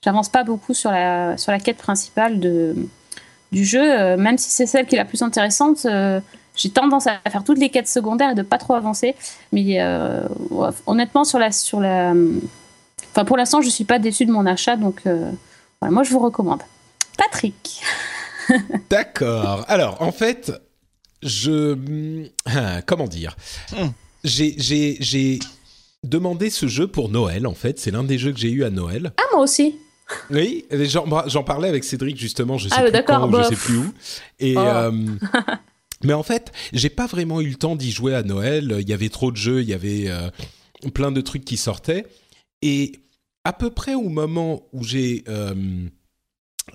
j'avance 0.04 0.28
pas 0.28 0.44
beaucoup 0.44 0.74
sur 0.74 0.92
la 0.92 1.58
quête 1.64 1.78
principale 1.78 2.38
du 2.38 3.64
jeu, 3.64 3.82
euh, 3.82 4.16
même 4.16 4.38
si 4.38 4.50
c'est 4.50 4.66
celle 4.66 4.86
qui 4.86 4.94
est 4.94 4.98
la 4.98 5.04
plus 5.04 5.22
intéressante. 5.22 5.88
J'ai 6.56 6.70
tendance 6.70 7.06
à 7.06 7.18
faire 7.30 7.44
toutes 7.44 7.58
les 7.58 7.70
quêtes 7.70 7.88
secondaires 7.88 8.30
et 8.30 8.34
de 8.34 8.42
pas 8.42 8.58
trop 8.58 8.74
avancer. 8.74 9.14
Mais 9.52 9.80
euh, 9.80 10.26
ouais, 10.50 10.68
honnêtement 10.86 11.24
sur 11.24 11.38
la 11.38 11.50
sur 11.52 11.80
la 11.80 12.12
Enfin, 13.10 13.24
pour 13.26 13.36
l'instant, 13.36 13.60
je 13.60 13.68
suis 13.68 13.84
pas 13.84 13.98
déçue 13.98 14.24
de 14.24 14.32
mon 14.32 14.46
achat, 14.46 14.76
donc 14.76 15.02
euh, 15.06 15.30
voilà, 15.80 15.92
moi 15.92 16.02
je 16.02 16.10
vous 16.12 16.18
recommande. 16.18 16.62
Patrick. 17.18 17.82
D'accord. 18.90 19.64
Alors, 19.68 20.00
en 20.00 20.12
fait, 20.12 20.52
je. 21.22 21.76
Ah, 22.46 22.80
Comment 22.86 23.06
dire? 23.06 23.36
Hmm. 23.72 23.88
J'ai- 24.24 24.54
J'ai 24.56 24.96
j'ai 25.00 25.38
demandé 26.04 26.48
ce 26.50 26.66
jeu 26.68 26.86
pour 26.86 27.08
Noël, 27.10 27.46
en 27.46 27.54
fait. 27.54 27.78
C'est 27.78 27.90
l'un 27.90 28.02
des 28.04 28.18
jeux 28.18 28.32
que 28.32 28.38
j'ai 28.38 28.50
eu 28.50 28.64
à 28.64 28.70
Noël. 28.70 29.12
Ah, 29.18 29.22
moi 29.34 29.42
aussi. 29.42 29.76
Oui, 30.30 30.64
j'en 30.70 31.04
j'en 31.28 31.42
parlais 31.44 31.68
avec 31.68 31.84
Cédric, 31.84 32.18
justement. 32.18 32.56
Je 32.58 32.68
sais 32.68 32.74
Ah, 32.78 32.82
plus 32.82 32.92
d'accord, 32.92 33.20
quand, 33.20 33.28
bah, 33.28 33.42
je 33.44 33.48
sais 33.54 33.56
plus 33.60 33.76
où. 33.78 33.92
Et. 34.40 34.54
Oh. 34.56 34.60
euh, 34.60 34.90
Mais 36.04 36.12
en 36.12 36.22
fait, 36.22 36.52
j'ai 36.72 36.90
pas 36.90 37.06
vraiment 37.06 37.40
eu 37.40 37.48
le 37.50 37.54
temps 37.56 37.76
d'y 37.76 37.90
jouer 37.90 38.14
à 38.14 38.22
Noël. 38.22 38.76
Il 38.80 38.88
y 38.88 38.92
avait 38.92 39.08
trop 39.08 39.30
de 39.30 39.36
jeux, 39.36 39.62
il 39.62 39.68
y 39.68 39.74
avait 39.74 40.08
euh, 40.08 40.30
plein 40.94 41.12
de 41.12 41.20
trucs 41.20 41.44
qui 41.44 41.56
sortaient. 41.56 42.06
Et 42.62 42.92
à 43.44 43.52
peu 43.52 43.70
près 43.70 43.94
au 43.94 44.08
moment 44.08 44.68
où 44.72 44.84
j'ai, 44.84 45.24
euh, 45.28 45.54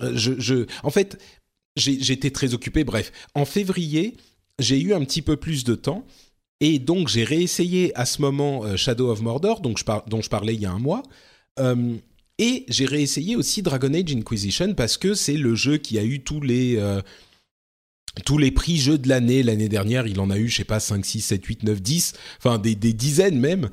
je, 0.00 0.66
en 0.82 0.90
fait, 0.90 1.18
j'étais 1.76 2.30
très 2.30 2.54
occupé. 2.54 2.84
Bref, 2.84 3.12
en 3.34 3.44
février, 3.44 4.16
j'ai 4.58 4.80
eu 4.80 4.94
un 4.94 5.04
petit 5.04 5.22
peu 5.22 5.36
plus 5.36 5.64
de 5.64 5.74
temps. 5.74 6.04
Et 6.60 6.78
donc, 6.78 7.08
j'ai 7.08 7.24
réessayé 7.24 7.96
à 7.96 8.04
ce 8.04 8.20
moment 8.20 8.64
euh, 8.64 8.76
Shadow 8.76 9.10
of 9.10 9.22
Mordor, 9.22 9.60
donc 9.60 9.80
dont 10.08 10.20
je 10.20 10.28
parlais 10.28 10.54
il 10.54 10.60
y 10.60 10.66
a 10.66 10.72
un 10.72 10.80
mois. 10.80 11.02
Euh, 11.60 11.96
et 12.38 12.64
j'ai 12.68 12.86
réessayé 12.86 13.36
aussi 13.36 13.62
Dragon 13.62 13.92
Age 13.94 14.14
Inquisition 14.14 14.74
parce 14.74 14.96
que 14.96 15.14
c'est 15.14 15.36
le 15.36 15.54
jeu 15.54 15.76
qui 15.76 15.98
a 15.98 16.04
eu 16.04 16.20
tous 16.20 16.40
les, 16.40 16.76
euh, 16.76 17.00
tous 18.24 18.38
les 18.38 18.50
prix 18.50 18.76
jeux 18.76 18.98
de 18.98 19.08
l'année. 19.08 19.42
L'année 19.42 19.68
dernière, 19.68 20.06
il 20.06 20.20
en 20.20 20.30
a 20.30 20.38
eu, 20.38 20.48
je 20.48 20.56
sais 20.56 20.64
pas, 20.64 20.80
5, 20.80 21.04
6, 21.04 21.20
7, 21.20 21.44
8, 21.44 21.62
9, 21.64 21.82
10, 21.82 22.12
enfin 22.38 22.58
des, 22.58 22.74
des 22.74 22.92
dizaines 22.92 23.38
même. 23.38 23.68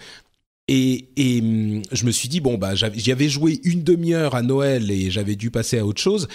Et, 0.67 1.09
et 1.15 1.41
hum, 1.41 1.81
je 1.91 2.05
me 2.05 2.11
suis 2.11 2.29
dit, 2.29 2.39
bon, 2.39 2.57
bah, 2.57 2.73
j'y 2.75 3.11
avais 3.11 3.29
joué 3.29 3.59
une 3.63 3.83
demi-heure 3.83 4.35
à 4.35 4.41
Noël 4.41 4.89
et 4.89 5.11
j'avais 5.11 5.35
dû 5.35 5.51
passer 5.51 5.77
à 5.77 5.85
autre 5.85 6.01
chose. 6.01 6.27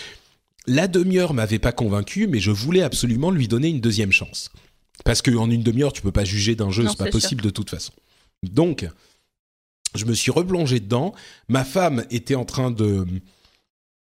La 0.66 0.88
demi-heure 0.88 1.34
m'avait 1.34 1.58
pas 1.58 1.72
convaincu, 1.72 2.26
mais 2.26 2.38
je 2.38 2.50
voulais 2.50 2.82
absolument 2.82 3.30
lui 3.30 3.48
donner 3.48 3.68
une 3.68 3.80
deuxième 3.80 4.12
chance. 4.12 4.50
Parce 5.04 5.22
qu'en 5.22 5.50
une 5.50 5.62
demi-heure, 5.62 5.92
tu 5.92 6.02
peux 6.02 6.12
pas 6.12 6.24
juger 6.24 6.54
d'un 6.54 6.70
jeu, 6.70 6.86
c'est 6.88 6.98
pas 6.98 7.10
possible 7.10 7.42
de 7.42 7.50
toute 7.50 7.70
façon. 7.70 7.92
Donc, 8.42 8.86
je 9.94 10.04
me 10.04 10.12
suis 10.12 10.30
replongé 10.30 10.78
dedans. 10.78 11.14
Ma 11.48 11.64
femme 11.64 12.04
était 12.10 12.34
en 12.34 12.44
train 12.44 12.70
de, 12.70 13.06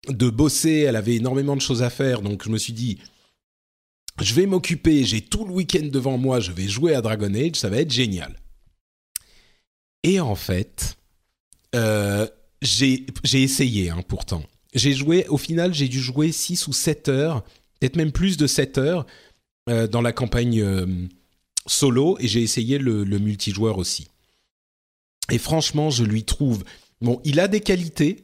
de 0.09 0.29
bosser, 0.29 0.85
elle 0.87 0.95
avait 0.95 1.15
énormément 1.15 1.55
de 1.55 1.61
choses 1.61 1.83
à 1.83 1.89
faire, 1.89 2.21
donc 2.21 2.43
je 2.43 2.49
me 2.49 2.57
suis 2.57 2.73
dit, 2.73 2.99
je 4.21 4.33
vais 4.33 4.45
m'occuper, 4.45 5.03
j'ai 5.03 5.21
tout 5.21 5.45
le 5.45 5.51
week-end 5.51 5.87
devant 5.91 6.17
moi, 6.17 6.39
je 6.39 6.51
vais 6.51 6.67
jouer 6.67 6.95
à 6.95 7.01
Dragon 7.01 7.33
Age, 7.33 7.55
ça 7.55 7.69
va 7.69 7.77
être 7.77 7.91
génial. 7.91 8.35
Et 10.03 10.19
en 10.19 10.35
fait, 10.35 10.97
euh, 11.75 12.27
j'ai 12.61 13.05
essayé 13.33 13.89
hein, 13.89 14.03
pourtant. 14.07 14.43
J'ai 14.73 14.93
joué, 14.93 15.25
au 15.27 15.37
final, 15.37 15.73
j'ai 15.73 15.87
dû 15.87 15.99
jouer 15.99 16.31
6 16.31 16.67
ou 16.67 16.73
7 16.73 17.09
heures, 17.09 17.43
peut-être 17.79 17.95
même 17.95 18.11
plus 18.11 18.37
de 18.37 18.47
7 18.47 18.77
heures, 18.77 19.05
euh, 19.69 19.87
dans 19.87 20.01
la 20.01 20.11
campagne 20.11 20.61
euh, 20.61 20.85
solo, 21.65 22.17
et 22.19 22.27
j'ai 22.27 22.41
essayé 22.41 22.77
le 22.77 23.19
multijoueur 23.19 23.77
aussi. 23.77 24.07
Et 25.31 25.37
franchement, 25.37 25.89
je 25.89 26.03
lui 26.03 26.23
trouve... 26.23 26.63
Bon, 27.01 27.19
il 27.23 27.39
a 27.39 27.47
des 27.47 27.61
qualités, 27.61 28.21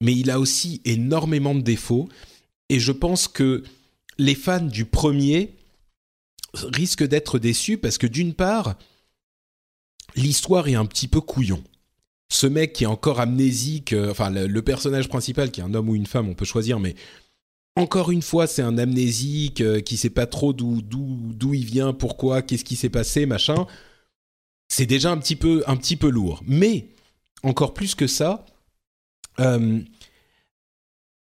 mais 0.00 0.12
il 0.14 0.30
a 0.30 0.40
aussi 0.40 0.80
énormément 0.84 1.54
de 1.54 1.60
défauts, 1.60 2.08
et 2.68 2.80
je 2.80 2.92
pense 2.92 3.28
que 3.28 3.62
les 4.22 4.34
fans 4.34 4.60
du 4.60 4.84
premier 4.84 5.56
risquent 6.54 7.06
d'être 7.06 7.38
déçus 7.38 7.78
parce 7.78 7.98
que 7.98 8.06
d'une 8.06 8.34
part, 8.34 8.76
l'histoire 10.14 10.68
est 10.68 10.74
un 10.74 10.86
petit 10.86 11.08
peu 11.08 11.20
couillon. 11.20 11.62
ce 12.30 12.46
mec 12.46 12.72
qui 12.72 12.84
est 12.84 12.86
encore 12.86 13.20
amnésique, 13.20 13.92
euh, 13.92 14.10
enfin 14.10 14.30
le, 14.30 14.62
personnage 14.62 15.08
principal 15.08 15.50
qui 15.50 15.60
est 15.60 15.64
un 15.64 15.74
homme 15.74 15.90
ou 15.90 15.94
une 15.94 16.06
femme, 16.06 16.28
on 16.30 16.34
peut 16.34 16.46
choisir, 16.46 16.80
mais 16.80 16.94
encore 17.76 18.10
une 18.10 18.22
fois, 18.22 18.46
c'est 18.46 18.62
un 18.62 18.78
amnésique 18.78 19.60
euh, 19.60 19.80
qui 19.80 19.98
sait 19.98 20.10
pas 20.10 20.26
trop 20.26 20.52
d'où 20.52 20.80
d'où 20.82 21.54
il 21.54 21.64
vient, 21.64 21.92
pourquoi, 21.92 22.40
qu'est-ce 22.40 22.64
qui 22.64 22.76
s'est 22.76 22.90
passé, 22.90 23.26
machin. 23.26 23.66
C'est 24.68 24.86
déjà 24.86 25.10
un 25.10 25.18
petit 25.18 25.36
peu 25.36 25.62
un 25.66 25.76
petit 25.76 25.96
peu 25.96 26.08
lourd. 26.08 26.42
Mais 26.46 26.88
encore 27.42 27.74
plus 27.74 27.94
que 27.94 28.06
ça, 28.06 28.46
euh, 29.40 29.80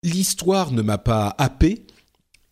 l'histoire 0.03 0.71
ne 0.71 0.81
m'a 0.81 0.97
pas 0.97 1.35
happé. 1.37 1.85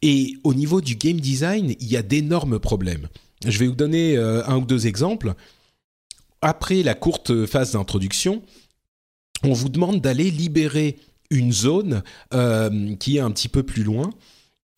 Et 0.02 0.38
au 0.44 0.54
niveau 0.54 0.82
du 0.82 0.96
game 0.96 1.20
design, 1.20 1.76
il 1.80 1.88
y 1.88 1.98
a 1.98 2.02
d'énormes 2.02 2.60
problèmes. 2.60 3.08
Je 3.46 3.58
vais 3.58 3.68
vous 3.68 3.76
donner 3.76 4.18
un 4.18 4.58
ou 4.58 4.66
deux 4.66 4.88
exemples 4.88 5.36
après 6.42 6.84
la 6.84 6.94
courte 6.94 7.46
phase 7.46 7.74
d'introduction, 7.74 8.42
on 9.44 9.54
vous 9.54 9.70
demande 9.70 10.02
d'aller 10.02 10.32
libérer 10.32 10.98
une 11.30 11.52
zone 11.52 12.04
euh, 12.34 12.96
qui 12.96 13.18
est 13.18 13.22
un 13.22 13.32
petit 13.32 13.50
peu 13.50 13.64
plus 13.64 13.84
loin. 13.84 14.10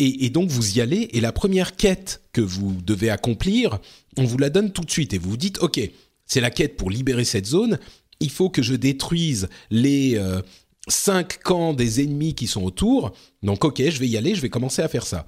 Et, 0.03 0.31
donc 0.31 0.49
vous 0.49 0.77
y 0.77 0.81
allez, 0.81 1.09
et 1.13 1.21
la 1.21 1.31
première 1.31 1.75
quête 1.75 2.23
que 2.33 2.41
vous 2.41 2.75
devez 2.81 3.11
accomplir, 3.11 3.77
on 4.17 4.23
vous 4.23 4.39
la 4.39 4.49
donne 4.49 4.71
tout 4.71 4.81
de 4.81 4.89
suite, 4.89 5.13
et 5.13 5.19
vous 5.19 5.29
vous 5.29 5.37
dites, 5.37 5.59
ok, 5.59 5.79
c'est 6.25 6.41
la 6.41 6.49
quête 6.49 6.75
pour 6.75 6.89
libérer 6.89 7.23
cette 7.23 7.45
zone, 7.45 7.77
il 8.19 8.31
faut 8.31 8.49
que 8.49 8.63
je 8.63 8.73
détruise 8.73 9.47
les 9.69 10.15
euh, 10.15 10.41
cinq 10.91 11.41
camps 11.41 11.73
des 11.73 12.03
ennemis 12.03 12.35
qui 12.35 12.47
sont 12.47 12.63
autour, 12.63 13.13
donc 13.43 13.65
ok, 13.65 13.81
je 13.89 13.99
vais 13.99 14.07
y 14.07 14.17
aller, 14.17 14.35
je 14.35 14.41
vais 14.41 14.49
commencer 14.49 14.81
à 14.81 14.87
faire 14.87 15.05
ça. 15.05 15.25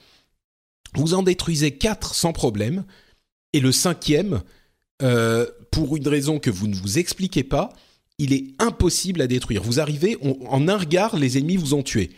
Vous 0.96 1.14
en 1.14 1.24
détruisez 1.24 1.72
quatre 1.72 2.14
sans 2.16 2.34
problème, 2.34 2.86
et 3.54 3.60
le 3.60 3.72
cinquième, 3.72 4.42
euh, 5.02 5.48
pour 5.72 5.96
une 5.96 6.08
raison 6.08 6.40
que 6.40 6.50
vous 6.50 6.68
ne 6.68 6.76
vous 6.76 7.00
expliquez 7.00 7.44
pas, 7.44 7.70
il 8.20 8.34
est 8.34 8.54
impossible 8.60 9.22
à 9.22 9.28
détruire. 9.28 9.64
Vous 9.64 9.80
arrivez, 9.80 10.18
en 10.22 10.68
un 10.68 10.78
regard, 10.78 11.18
les 11.18 11.38
ennemis 11.38 11.58
vous 11.58 11.74
ont 11.74 11.82
tué. 11.82 12.12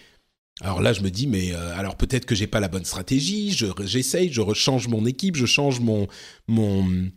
Alors 0.62 0.82
là, 0.82 0.94
je 0.94 1.02
me 1.02 1.10
dis, 1.10 1.28
mais 1.28 1.54
euh, 1.54 1.78
alors 1.78 1.96
peut-être 1.96 2.26
que 2.26 2.36
j'ai 2.36 2.48
pas 2.48 2.60
la 2.60 2.68
bonne 2.68 2.86
stratégie. 2.86 3.52
J'essaye, 3.82 4.32
je, 4.32 4.42
rechange 4.42 4.88
mon 4.88 5.06
équipe, 5.06 5.36
je 5.36 5.46
change 5.46 5.80
mon 5.80 6.08
mon 6.48 7.12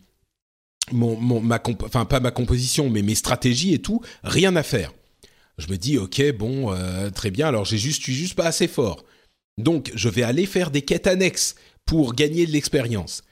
enfin 0.91 2.05
pas 2.05 2.19
ma 2.19 2.31
composition, 2.31 2.89
mais 2.89 3.01
mes 3.01 3.15
stratégies 3.15 3.73
et 3.73 3.79
tout. 3.79 4.01
Rien 4.23 4.55
à 4.55 4.63
faire. 4.63 4.93
Je 5.59 5.67
me 5.69 5.77
dis, 5.77 5.97
ok, 5.97 6.31
bon, 6.37 6.73
euh, 6.73 7.09
très 7.09 7.31
bien. 7.31 7.47
Alors 7.47 7.65
j'ai 7.65 7.77
juste, 7.77 7.99
je 7.99 8.05
suis 8.05 8.15
juste 8.15 8.35
pas 8.35 8.45
assez 8.45 8.67
fort. 8.67 9.05
Donc 9.57 9.91
je 9.93 10.09
vais 10.09 10.23
aller 10.23 10.45
faire 10.45 10.71
des 10.71 10.81
quêtes 10.81 11.07
annexes 11.07 11.55
pour 11.85 12.13
gagner 12.13 12.45
de 12.45 12.51
l'expérience. 12.51 13.23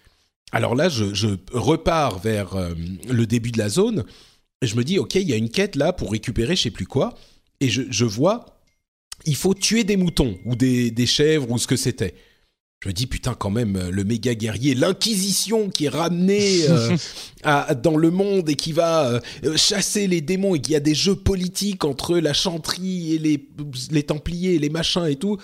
Alors 0.52 0.76
là, 0.76 0.90
je, 0.90 1.36
repars 1.52 2.20
vers 2.20 2.56
euh, 2.56 2.74
le 3.10 3.26
début 3.26 3.52
de 3.52 3.58
la 3.58 3.70
zone. 3.70 4.06
Et 4.62 4.68
je 4.68 4.76
me 4.76 4.84
dis, 4.84 5.00
ok, 5.00 5.16
il 5.16 5.30
y 5.30 5.34
a 5.34 5.38
une 5.38 5.50
quête 5.50 5.76
là 5.76 5.94
pour 5.94 6.12
récupérer 6.12 6.56
je 6.56 6.64
sais 6.64 6.72
plus 6.72 6.88
quoi. 6.88 7.16
Et 7.60 7.70
je, 7.70 8.06
vois, 8.06 8.60
il 9.26 9.36
faut 9.36 9.54
tuer 9.54 9.84
des 9.84 9.98
moutons 9.98 10.38
ou 10.46 10.56
des, 10.56 11.06
chèvres 11.06 11.50
ou 11.50 11.58
ce 11.58 11.68
que 11.68 11.76
c'était. 11.76 12.14
Je 12.84 12.90
me 12.90 12.94
dis, 12.94 13.08
putain, 13.08 13.34
quand 13.34 13.50
même, 13.50 13.90
le 13.90 14.04
méga 14.04 14.36
guerrier, 14.36 14.76
l'Inquisition 14.76 15.70
qui 15.70 15.86
est 15.86 15.90
ramené 15.90 16.70
euh, 16.70 16.96
dans 17.84 17.98
le 17.98 18.12
monde 18.12 18.50
et 18.50 18.56
qui 18.56 18.72
va 18.72 19.20
euh, 19.44 19.58
chasser 19.58 20.06
les 20.06 20.22
démons 20.22 20.54
et 20.54 20.62
qui 20.62 20.76
a 20.76 20.80
des 20.80 20.94
jeux 20.94 21.16
politiques 21.16 21.86
entre 21.86 22.18
la 22.20 22.34
chanterie 22.34 23.16
et 23.16 23.18
les, 23.18 23.50
les 23.90 24.04
Templiers 24.04 24.56
et 24.56 24.60
les 24.60 24.70
machins 24.70 25.06
et 25.08 25.16
tout 25.16 25.38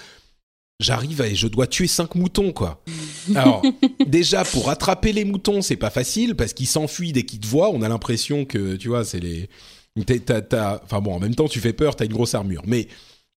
j'arrive 0.80 1.22
et 1.22 1.36
je 1.36 1.48
dois 1.48 1.68
tuer 1.68 1.88
cinq 1.88 2.16
moutons 2.16 2.52
quoi. 2.52 2.84
Alors 3.36 3.64
déjà 4.06 4.44
pour 4.44 4.70
attraper 4.70 5.14
les 5.14 5.26
moutons 5.26 5.62
c'est 5.62 5.78
pas 5.78 5.90
facile 5.90 6.36
parce 6.36 6.54
qu'ils 6.54 6.68
s'enfuient 6.68 7.14
dès 7.14 7.24
qu'ils 7.24 7.40
te 7.40 7.48
voient. 7.48 7.70
On 7.70 7.82
a 7.82 7.90
l'impression 7.90 8.46
que 8.46 8.76
tu 8.76 8.90
vois 8.90 9.06
c'est 9.06 9.20
les 9.20 9.50
enfin 9.96 11.02
bon 11.02 11.14
en 11.14 11.20
même 11.20 11.36
temps 11.36 11.48
tu 11.48 11.60
fais 11.60 11.74
peur 11.74 11.96
t'as 11.96 12.06
une 12.06 12.14
grosse 12.14 12.34
armure 12.34 12.64
mais 12.66 12.88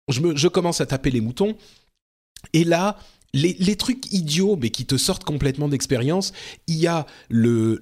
je 0.10 0.22
me 0.22 0.36
je 0.36 0.48
commence 0.48 0.80
à 0.80 0.86
taper 0.86 1.12
les 1.12 1.20
moutons 1.20 1.56
et 2.54 2.64
là 2.64 2.98
les, 3.36 3.76
trucs 3.76 4.12
idiots 4.12 4.58
mais 4.60 4.70
qui 4.70 4.86
te 4.86 4.98
sortent 4.98 5.24
complètement 5.24 5.68
d'expérience 5.68 6.34
il 6.68 6.78
y 6.78 6.88
a 6.88 7.06
le 7.30 7.80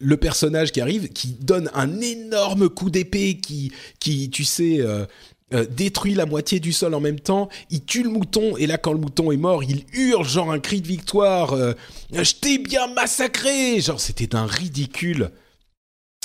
le 0.00 0.16
personnage 0.16 0.72
qui 0.72 0.80
arrive, 0.80 1.08
qui 1.08 1.28
donne 1.28 1.70
un 1.74 2.00
énorme 2.00 2.68
coup 2.68 2.90
d'épée, 2.90 3.38
qui, 3.38 3.72
tu 4.30 4.44
sais, 4.44 4.80
euh, 4.80 5.04
euh, 5.54 5.64
détruit 5.64 6.14
la 6.14 6.26
moitié 6.26 6.60
du 6.60 6.72
sol 6.72 6.94
en 6.94 7.00
même 7.00 7.20
temps, 7.20 7.48
il 7.70 7.84
tue 7.84 8.02
le 8.02 8.10
mouton, 8.10 8.56
et 8.56 8.66
là 8.66 8.78
quand 8.78 8.92
le 8.92 8.98
mouton 8.98 9.32
est 9.32 9.36
mort, 9.36 9.64
il 9.64 9.84
hurle 9.92 10.26
genre 10.26 10.52
un 10.52 10.60
cri 10.60 10.80
de 10.80 10.86
victoire, 10.86 11.52
euh, 11.52 11.72
je 12.12 12.32
t'ai 12.34 12.58
bien 12.58 12.86
massacré 12.88 13.80
Genre 13.80 14.00
c'était 14.00 14.34
un 14.34 14.46
ridicule 14.46 15.30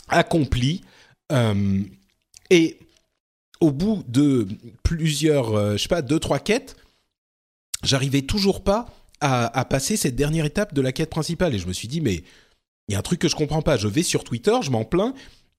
accompli. 0.08 0.82
Et 2.52 2.78
au 3.60 3.72
bout 3.72 4.04
de 4.08 4.48
plusieurs, 4.84 5.72
je 5.72 5.82
sais 5.82 5.88
pas, 5.88 6.04
deux, 6.04 6.20
trois 6.20 6.38
quêtes, 6.38 6.76
j'arrivais 7.84 8.22
toujours 8.22 8.64
pas 8.64 8.88
à, 9.22 9.64
passer 9.66 9.96
cette 9.96 10.18
dernière 10.18 10.44
étape 10.44 10.74
de 10.74 10.82
la 10.82 10.92
quête 10.92 11.10
principale. 11.10 11.56
Et 11.56 11.60
je 11.60 11.68
me 11.68 11.74
suis 11.74 11.88
dit, 11.88 12.02
mais 12.02 12.24
il 12.88 12.94
y 12.94 12.96
a 12.96 13.00
un 13.00 13.04
truc 13.04 13.20
que 13.20 13.30
je 13.30 13.36
comprends 13.36 13.62
pas. 13.62 13.78
Je 13.78 13.88
vais 13.88 14.04
sur 14.04 14.24
Twitter, 14.24 14.56
je 14.62 14.70
m'en 14.70 14.84
plains, 14.84 15.14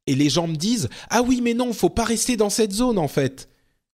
et 0.06 0.14
les 0.14 0.28
gens 0.28 0.46
me 0.46 0.56
disent, 0.56 0.90
ah 1.08 1.22
oui, 1.22 1.40
mais 1.42 1.54
non, 1.54 1.72
faut 1.72 1.88
pas 1.88 2.04
rester 2.04 2.37
dans 2.37 2.50
cette 2.50 2.72
zone 2.72 2.98
en 2.98 3.08
fait. 3.08 3.48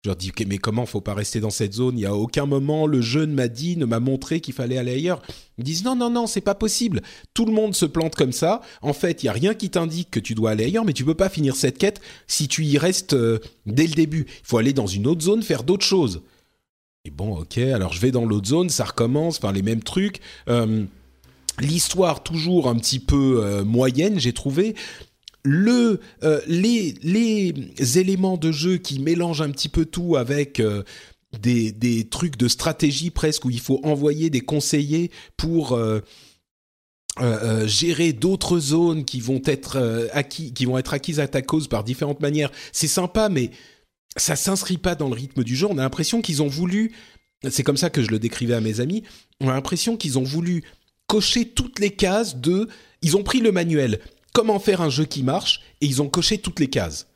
Je 0.05 0.11
leur 0.11 0.17
dis, 0.17 0.33
mais 0.47 0.59
comment 0.59 0.85
faut 0.85 1.01
pas 1.01 1.15
rester 1.15 1.41
dans 1.41 1.49
cette 1.49 1.73
zone? 1.73 1.97
Il 1.97 2.03
y 2.03 2.07
a 2.07 2.15
aucun 2.15 2.45
moment 2.45 2.87
le 2.87 3.01
jeu 3.01 3.25
ne 3.25 3.33
m'a 3.33 3.49
dit, 3.49 3.79
ne 3.79 3.87
m'a 3.87 4.01
montré 4.01 4.43
qu'il 4.43 4.53
fallait 4.53 4.77
aller 4.77 4.93
ailleurs. 4.93 5.23
Ils 5.57 5.65
disent, 5.65 5.83
non, 5.83 5.97
non, 5.97 6.11
non, 6.11 6.27
c'est 6.27 6.43
pas 6.43 6.55
possible. 6.55 7.01
Tout 7.33 7.47
le 7.47 7.53
monde 7.53 7.75
se 7.75 7.87
plante 7.87 8.15
comme 8.15 8.33
ça. 8.33 8.61
En 8.83 8.93
fait, 8.93 9.23
il 9.23 9.27
y 9.27 9.29
a 9.31 9.33
rien 9.33 9.55
qui 9.55 9.71
t'indique 9.71 10.11
que 10.11 10.21
tu 10.21 10.35
dois 10.35 10.51
aller 10.51 10.65
ailleurs, 10.65 10.85
mais 10.85 10.93
tu 10.93 11.07
peux 11.07 11.15
pas 11.15 11.31
finir 11.31 11.57
cette 11.57 11.79
quête 11.79 12.03
si 12.27 12.49
tu 12.49 12.67
y 12.67 12.77
restes 12.77 13.15
euh, 13.15 13.39
dès 13.65 13.87
le 13.87 13.95
début. 13.95 14.27
Il 14.29 14.47
faut 14.47 14.59
aller 14.59 14.75
dans 14.75 14.87
une 14.87 15.07
autre 15.07 15.23
zone, 15.23 15.43
faire 15.43 15.63
d'autres 15.63 15.87
choses. 15.87 16.21
Et 17.07 17.11
bon, 17.11 17.37
ok, 17.37 17.59
alors 17.59 17.93
je 17.93 18.01
vais 18.01 18.11
dans 18.11 18.25
l'autre 18.25 18.49
zone, 18.49 18.71
ça 18.71 18.85
recommence, 18.85 19.37
enfin 19.37 19.53
les 19.53 19.61
mêmes 19.61 19.83
trucs. 19.83 20.21
Euh, 20.49 20.85
l'histoire 21.61 22.23
toujours 22.23 22.67
un 22.67 22.77
petit 22.77 22.99
peu 22.99 23.45
euh, 23.45 23.63
moyenne, 23.63 24.19
j'ai 24.19 24.33
trouvé 24.33 24.75
le, 25.43 26.01
euh, 26.23 26.41
les, 26.47 26.95
les 27.03 27.99
éléments 27.99 28.39
de 28.39 28.51
jeu 28.51 28.79
qui 28.79 29.01
mélangent 29.01 29.43
un 29.43 29.51
petit 29.51 29.69
peu 29.69 29.85
tout 29.85 30.17
avec 30.17 30.63
des, 31.39 31.73
des, 31.73 32.09
trucs 32.09 32.39
de 32.39 32.49
stratégie 32.49 33.11
presque 33.11 33.45
où 33.45 33.51
il 33.51 33.61
faut 33.61 33.81
envoyer 33.83 34.31
des 34.31 34.41
conseillers 34.41 35.11
pour 35.37 35.79
gérer 37.67 38.15
d'autres 38.15 38.59
zones 38.59 39.05
qui 39.05 39.21
vont 39.21 39.43
être 39.45 40.09
acquis, 40.15 40.55
qui 40.55 40.65
vont 40.65 40.79
être 40.79 40.95
acquises 40.95 41.21
à 41.21 41.29
ta 41.29 41.43
cause 41.43 41.69
par 41.69 41.85
différentes 41.85 42.21
manières. 42.21 42.51
C'est 42.73 42.89
sympa, 42.89 43.29
mais 43.29 43.51
ça 44.17 44.37
s'inscrit 44.37 44.79
pas 44.79 44.95
dans 44.95 45.09
le 45.09 45.15
rythme 45.15 45.45
du 45.45 45.57
jeu. 45.57 45.67
On 45.69 45.79
a 45.79 45.83
l'impression 45.83 46.23
qu'ils 46.23 46.43
ont 46.43 46.49
voulu, 46.49 46.93
c'est 47.49 47.63
comme 47.63 47.77
ça 47.77 47.91
que 47.91 48.03
je 48.03 48.11
le 48.11 48.19
décrivais 48.19 48.55
à 48.55 48.61
mes 48.61 48.81
amis, 48.81 49.03
on 49.41 49.49
a 49.49 49.55
l'impression 49.55 49.97
qu'ils 49.97 50.19
ont 50.19 50.25
voulu 50.25 50.65
cocher 51.07 51.47
toutes 51.47 51.79
les 51.79 51.91
cases 51.91 52.37
de, 52.37 52.69
ils 53.03 53.17
ont 53.17 53.23
pris 53.23 53.41
le 53.41 53.53
manuel 53.53 54.01
comment 54.35 54.59
faire 54.59 54.83
un 54.83 54.91
jeu 54.91 55.07
qui 55.07 55.23
marche, 55.23 55.63
et 55.81 55.87
ils 55.87 56.03
ont 56.03 56.09
coché 56.09 56.37
toutes 56.37 56.61
les 56.61 56.69
cases. 56.69 57.07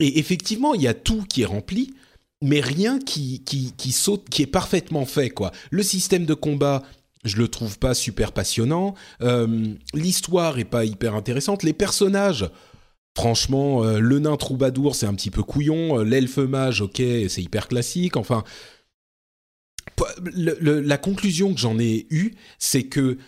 Et 0.00 0.18
effectivement, 0.18 0.72
il 0.72 0.80
y 0.80 0.88
a 0.88 0.94
tout 0.94 1.24
qui 1.28 1.42
est 1.42 1.46
rempli, 1.46 1.94
mais 2.40 2.60
rien 2.60 2.98
qui, 2.98 3.42
qui, 3.44 3.92
saute, 3.92 4.28
qui 4.30 4.42
est 4.42 4.46
parfaitement 4.46 5.04
fait, 5.04 5.30
quoi. 5.30 5.50
Le 5.70 5.82
système 5.82 6.24
de 6.24 6.34
combat, 6.34 6.82
je 7.24 7.36
le 7.36 7.48
trouve 7.48 7.78
pas 7.78 7.92
super 7.92 8.32
passionnant. 8.32 8.94
Euh, 9.20 9.74
l'histoire 9.94 10.58
est 10.58 10.64
pas 10.64 10.84
hyper 10.84 11.14
intéressante. 11.14 11.62
Les 11.64 11.72
personnages, 11.72 12.48
franchement, 13.16 13.84
euh, 13.84 13.98
le 13.98 14.18
nain 14.18 14.36
troubadour, 14.36 14.94
c'est 14.94 15.06
un 15.06 15.14
petit 15.14 15.30
peu 15.30 15.42
couillon. 15.42 16.00
Euh, 16.00 16.04
l'elfe 16.04 16.38
mage, 16.38 16.80
ok, 16.80 16.96
c'est 16.96 17.42
hyper 17.42 17.68
classique. 17.68 18.16
Enfin, 18.16 18.44
la 20.34 20.98
conclusion 20.98 21.54
que 21.54 21.60
j'en 21.60 21.78
ai 21.78 22.06
eue, 22.10 22.34
c'est 22.58 22.84
que 22.84 23.18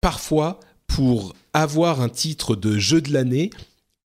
parfois, 0.00 0.60
pour 0.86 1.34
avoir 1.52 2.00
un 2.00 2.08
titre 2.08 2.56
de 2.56 2.78
jeu 2.78 3.00
de 3.00 3.12
l'année, 3.12 3.50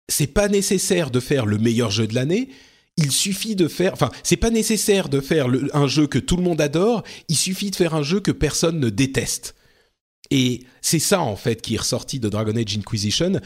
c'est 0.10 0.28
pas 0.28 0.47
nécessaire 0.47 1.12
de 1.12 1.19
faire 1.19 1.45
le 1.45 1.58
meilleur 1.58 1.91
jeu 1.91 2.08
de 2.08 2.15
l'année. 2.15 2.49
Il 2.97 3.12
suffit 3.12 3.56
de 3.56 3.67
faire, 3.67 3.93
enfin, 3.93 4.10
c'est 4.23 4.38
pas 4.38 4.49
nécessaire 4.49 5.10
de 5.10 5.19
faire 5.19 5.47
un 5.73 5.88
jeu 5.88 6.08
que 6.08 6.19
tout 6.19 6.38
le 6.38 6.43
monde 6.43 6.62
adore. 6.62 7.04
Il 7.28 7.36
suffit 7.36 7.71
de 7.71 7.75
faire 7.75 7.93
un 7.93 8.04
jeu 8.04 8.19
que 8.19 8.32
personne 8.32 8.80
ne 8.80 8.89
déteste. 8.89 9.56
Et 10.32 10.63
c'est 10.82 10.99
ça 10.99 11.21
en 11.21 11.36
fait 11.36 11.62
qui 11.62 11.75
est 11.75 11.80
ressorti 11.80 12.19
de 12.19 12.30
Dragon 12.30 12.56
Age 12.56 12.78
Inquisition. 12.78 13.39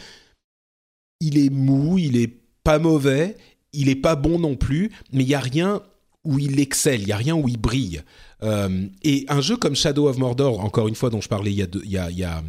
Il 1.20 1.38
est 1.38 1.50
mou, 1.50 1.98
il 1.98 2.18
est 2.18 2.34
pas 2.64 2.80
mauvais, 2.80 3.38
il 3.74 3.90
est 3.90 3.96
pas 3.96 4.16
bon 4.16 4.40
non 4.40 4.56
plus, 4.56 4.92
mais 5.12 5.24
il 5.24 5.30
y 5.30 5.36
a 5.36 5.40
rien 5.40 5.82
où 6.26 6.40
il 6.40 6.60
excelle, 6.60 7.02
il 7.02 7.08
y 7.08 7.12
a 7.12 7.18
rien 7.18 7.36
où 7.36 7.48
il 7.48 7.58
brille. 7.58 8.04
Euh, 8.44 8.88
et 9.04 9.26
un 9.30 9.42
jeu 9.42 9.58
comme 9.58 9.76
Shadow 9.76 10.08
of 10.08 10.18
Mordor, 10.18 10.60
encore 10.60 10.88
une 10.88 10.96
fois 10.96 11.10
dont 11.10 11.22
je 11.22 11.30
parlais 11.30 11.52
il 11.52 11.58
y 11.58 11.64
a, 11.64 11.68
il 11.84 12.18
y 12.18 12.24
a, 12.24 12.44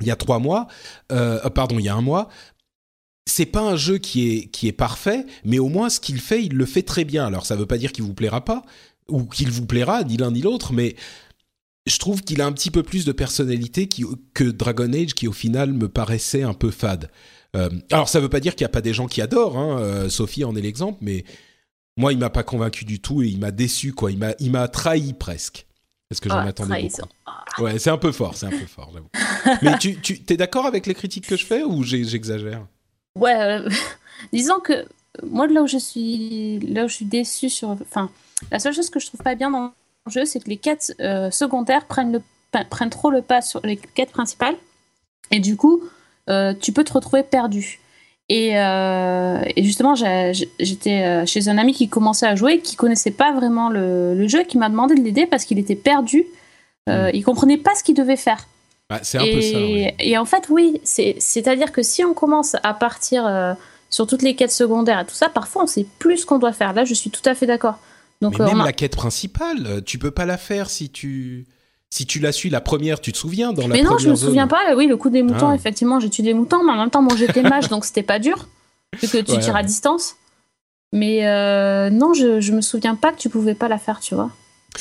il 0.00 0.06
y 0.06 0.10
a 0.10 0.16
trois 0.16 0.38
mois, 0.38 0.68
euh, 1.12 1.40
pardon, 1.50 1.78
il 1.78 1.84
y 1.84 1.88
a 1.88 1.94
un 1.94 2.02
mois. 2.02 2.28
C'est 3.26 3.46
pas 3.46 3.62
un 3.62 3.76
jeu 3.76 3.96
qui 3.96 4.28
est 4.28 4.46
qui 4.48 4.68
est 4.68 4.72
parfait, 4.72 5.24
mais 5.44 5.58
au 5.58 5.68
moins 5.68 5.88
ce 5.88 5.98
qu'il 5.98 6.20
fait, 6.20 6.44
il 6.44 6.54
le 6.54 6.66
fait 6.66 6.82
très 6.82 7.04
bien. 7.04 7.26
Alors 7.26 7.46
ça 7.46 7.56
veut 7.56 7.66
pas 7.66 7.78
dire 7.78 7.92
qu'il 7.92 8.04
vous 8.04 8.12
plaira 8.12 8.44
pas 8.44 8.62
ou 9.08 9.24
qu'il 9.24 9.50
vous 9.50 9.66
plaira 9.66 10.04
ni 10.04 10.18
l'un 10.18 10.30
ni 10.30 10.42
l'autre, 10.42 10.74
mais 10.74 10.94
je 11.86 11.98
trouve 11.98 12.22
qu'il 12.22 12.40
a 12.40 12.46
un 12.46 12.52
petit 12.52 12.70
peu 12.70 12.82
plus 12.82 13.04
de 13.04 13.12
personnalité 13.12 13.88
que 14.34 14.44
Dragon 14.44 14.92
Age, 14.92 15.14
qui 15.14 15.28
au 15.28 15.32
final 15.32 15.72
me 15.72 15.88
paraissait 15.88 16.42
un 16.42 16.54
peu 16.54 16.70
fade. 16.70 17.10
Euh, 17.54 17.70
alors 17.92 18.08
ça 18.08 18.20
veut 18.20 18.28
pas 18.28 18.40
dire 18.40 18.54
qu'il 18.56 18.64
n'y 18.64 18.70
a 18.70 18.72
pas 18.72 18.80
des 18.80 18.94
gens 18.94 19.06
qui 19.06 19.20
adorent, 19.22 19.56
hein, 19.58 19.78
euh, 19.78 20.08
Sophie 20.08 20.44
en 20.44 20.56
est 20.56 20.60
l'exemple, 20.60 20.98
mais 21.02 21.24
moi 21.96 22.12
il 22.12 22.18
m'a 22.18 22.30
pas 22.30 22.42
convaincu 22.42 22.84
du 22.84 23.00
tout 23.00 23.22
et 23.22 23.26
il 23.28 23.38
m'a 23.38 23.50
déçu 23.52 23.92
quoi, 23.92 24.10
il 24.10 24.18
m'a 24.18 24.32
il 24.40 24.50
m'a 24.50 24.66
trahi 24.68 25.12
presque. 25.12 25.66
Parce 26.08 26.20
que 26.20 26.28
j'en 26.28 26.36
Ah, 26.38 26.42
attendais 26.48 26.70
trahison. 26.70 27.08
beaucoup. 27.26 27.62
Ouais, 27.62 27.78
c'est 27.78 27.90
un 27.90 27.96
peu 27.96 28.12
fort, 28.12 28.36
c'est 28.36 28.46
un 28.46 28.50
peu 28.50 28.66
fort, 28.66 28.90
j'avoue. 28.92 29.08
mais 29.62 29.78
tu 29.78 30.00
tu 30.00 30.20
t'es 30.20 30.36
d'accord 30.36 30.66
avec 30.66 30.86
les 30.86 30.94
critiques 30.94 31.26
que 31.26 31.36
je 31.36 31.46
fais 31.46 31.62
ou 31.62 31.82
j'exagère? 31.82 32.66
Ouais, 33.16 33.34
euh, 33.40 33.68
disons 34.32 34.60
que 34.60 34.84
moi, 35.22 35.46
là 35.46 35.62
où 35.62 35.66
je 35.66 35.78
suis, 35.78 36.58
là 36.60 36.84
où 36.84 36.88
je 36.88 36.94
suis 36.94 37.04
déçue 37.04 37.48
sur. 37.48 37.70
Enfin, 37.70 38.10
la 38.50 38.58
seule 38.58 38.74
chose 38.74 38.90
que 38.90 38.98
je 39.00 39.06
trouve 39.06 39.22
pas 39.22 39.34
bien 39.34 39.50
dans 39.50 39.72
le 40.06 40.10
jeu, 40.12 40.24
c'est 40.24 40.40
que 40.40 40.48
les 40.50 40.56
quêtes 40.56 40.92
secondaires 41.30 41.86
prennent, 41.86 42.12
le, 42.12 42.20
prennent 42.68 42.90
trop 42.90 43.10
le 43.10 43.22
pas 43.22 43.40
sur 43.40 43.60
les 43.64 43.76
quêtes 43.76 44.10
principales. 44.10 44.56
Et 45.30 45.40
du 45.40 45.56
coup, 45.56 45.82
euh, 46.30 46.54
tu 46.58 46.72
peux 46.72 46.84
te 46.84 46.92
retrouver 46.92 47.22
perdu. 47.22 47.80
Et, 48.30 48.58
euh, 48.58 49.42
et 49.54 49.62
justement, 49.64 49.94
j'étais 49.94 51.02
euh, 51.02 51.26
chez 51.26 51.48
un 51.48 51.58
ami 51.58 51.74
qui 51.74 51.88
commençait 51.88 52.26
à 52.26 52.34
jouer, 52.34 52.60
qui 52.60 52.74
connaissait 52.76 53.10
pas 53.10 53.32
vraiment 53.32 53.68
le, 53.68 54.14
le 54.14 54.28
jeu, 54.28 54.44
qui 54.44 54.56
m'a 54.56 54.68
demandé 54.70 54.94
de 54.94 55.02
l'aider 55.02 55.26
parce 55.26 55.44
qu'il 55.44 55.58
était 55.58 55.74
perdu. 55.76 56.24
Euh, 56.88 57.10
Il 57.12 57.22
comprenait 57.24 57.58
pas 57.58 57.74
ce 57.74 57.82
qu'il 57.84 57.94
devait 57.94 58.16
faire. 58.16 58.46
Bah, 58.90 59.00
C'est 59.02 59.18
un 59.18 59.24
et, 59.24 59.34
peu 59.34 59.40
ça. 59.40 59.58
ouais. 59.58 59.94
et 59.98 60.16
en 60.18 60.24
fait, 60.24 60.46
oui, 60.50 60.80
c'est- 60.84 61.16
c'est-à-dire 61.18 61.72
que 61.72 61.82
si 61.82 62.04
on 62.04 62.14
commence 62.14 62.56
à 62.62 62.74
partir 62.74 63.56
sur 63.90 64.06
toutes 64.06 64.22
les 64.22 64.34
quêtes 64.34 64.50
secondaires 64.52 65.00
et 65.00 65.04
tout 65.06 65.14
ça, 65.14 65.28
parfois 65.28 65.64
on 65.64 65.66
sait 65.66 65.86
plus 65.98 66.18
ce 66.18 66.26
qu'on 66.26 66.38
doit 66.38 66.52
faire. 66.52 66.72
Là, 66.72 66.84
je 66.84 66.94
suis 66.94 67.10
tout 67.10 67.22
à 67.26 67.34
fait 67.34 67.46
d'accord. 67.46 67.78
Donc, 68.22 68.38
Mais 68.38 68.46
même 68.46 68.60
a- 68.62 68.64
la 68.66 68.72
quête 68.72 68.96
principale, 68.96 69.82
tu 69.84 69.98
peux 69.98 70.10
pas 70.10 70.24
la 70.26 70.36
faire 70.38 70.70
si 70.70 70.88
tu 70.90 71.46
si 71.94 72.06
tu 72.06 72.18
la 72.18 72.32
suis 72.32 72.50
la 72.50 72.60
première, 72.60 73.00
tu 73.00 73.12
te 73.12 73.16
souviens 73.18 73.52
dans 73.52 73.68
la 73.68 73.68
Mais 73.68 73.82
non, 73.82 73.98
je 73.98 74.10
me 74.10 74.16
zone. 74.16 74.28
souviens 74.30 74.48
pas. 74.48 74.74
Oui, 74.74 74.88
le 74.88 74.96
coup 74.96 75.10
des 75.10 75.22
moutons, 75.22 75.50
Ah. 75.50 75.54
effectivement, 75.54 76.00
j'ai 76.00 76.10
tué 76.10 76.24
des 76.24 76.34
moutons, 76.34 76.64
mais 76.64 76.72
en 76.72 76.76
même 76.76 76.90
temps, 76.90 77.02
moi 77.02 77.14
j'étais 77.16 77.42
mage, 77.54 77.68
donc 77.68 77.84
c'était 77.84 78.02
pas 78.02 78.18
dur, 78.18 78.48
vu 79.00 79.06
que 79.06 79.18
tu 79.18 79.30
Ouais, 79.30 79.38
tires 79.38 79.54
à 79.54 79.62
distance. 79.62 80.16
Mais 80.92 81.24
euh, 81.28 81.90
non, 81.90 82.12
je, 82.12 82.40
je 82.40 82.52
me 82.52 82.62
souviens 82.62 82.96
pas 82.96 83.12
que 83.12 83.18
tu 83.18 83.28
pouvais 83.28 83.54
pas 83.54 83.68
la 83.68 83.78
faire, 83.78 84.00
tu 84.00 84.16
vois. 84.16 84.32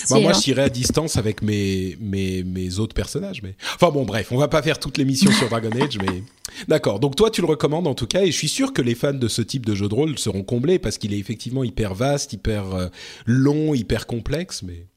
Bah, 0.10 0.20
moi, 0.22 0.32
euh, 0.32 0.34
je 0.34 0.40
tirais 0.40 0.64
à 0.64 0.70
distance 0.70 1.18
avec 1.18 1.44
mes, 1.44 1.98
mes, 2.02 2.44
mes 2.44 2.80
autres 2.80 2.96
personnages. 2.96 3.44
Mais... 3.44 3.56
Enfin 3.76 3.92
bon, 3.92 4.06
bref, 4.06 4.32
on 4.32 4.38
va 4.38 4.48
pas 4.48 4.64
faire 4.64 4.80
toute 4.80 4.98
l'émission 4.98 5.32
sur 5.32 5.48
Dragon 5.52 5.70
Age, 5.80 6.00
mais... 6.00 6.24
D'accord, 6.68 7.00
donc 7.00 7.16
toi, 7.16 7.30
tu 7.30 7.42
le 7.42 7.48
recommandes 7.48 7.86
en 7.86 7.94
tout 7.94 8.08
cas, 8.08 8.24
et 8.24 8.32
je 8.32 8.36
suis 8.38 8.48
sûr 8.48 8.74
que 8.74 8.82
les 8.82 8.96
fans 8.96 9.14
de 9.14 9.28
ce 9.28 9.44
type 9.44 9.68
de 9.68 9.76
jeu 9.76 9.88
de 9.88 9.94
rôle 9.94 10.18
seront 10.18 10.42
comblés, 10.44 10.80
parce 10.80 10.98
qu'il 10.98 11.14
est 11.14 11.20
effectivement 11.20 11.64
hyper 11.64 11.94
vaste, 11.94 12.34
hyper 12.34 12.74
euh, 12.74 12.88
long, 13.28 13.76
hyper 13.76 14.08
complexe, 14.08 14.64
mais... 14.64 14.88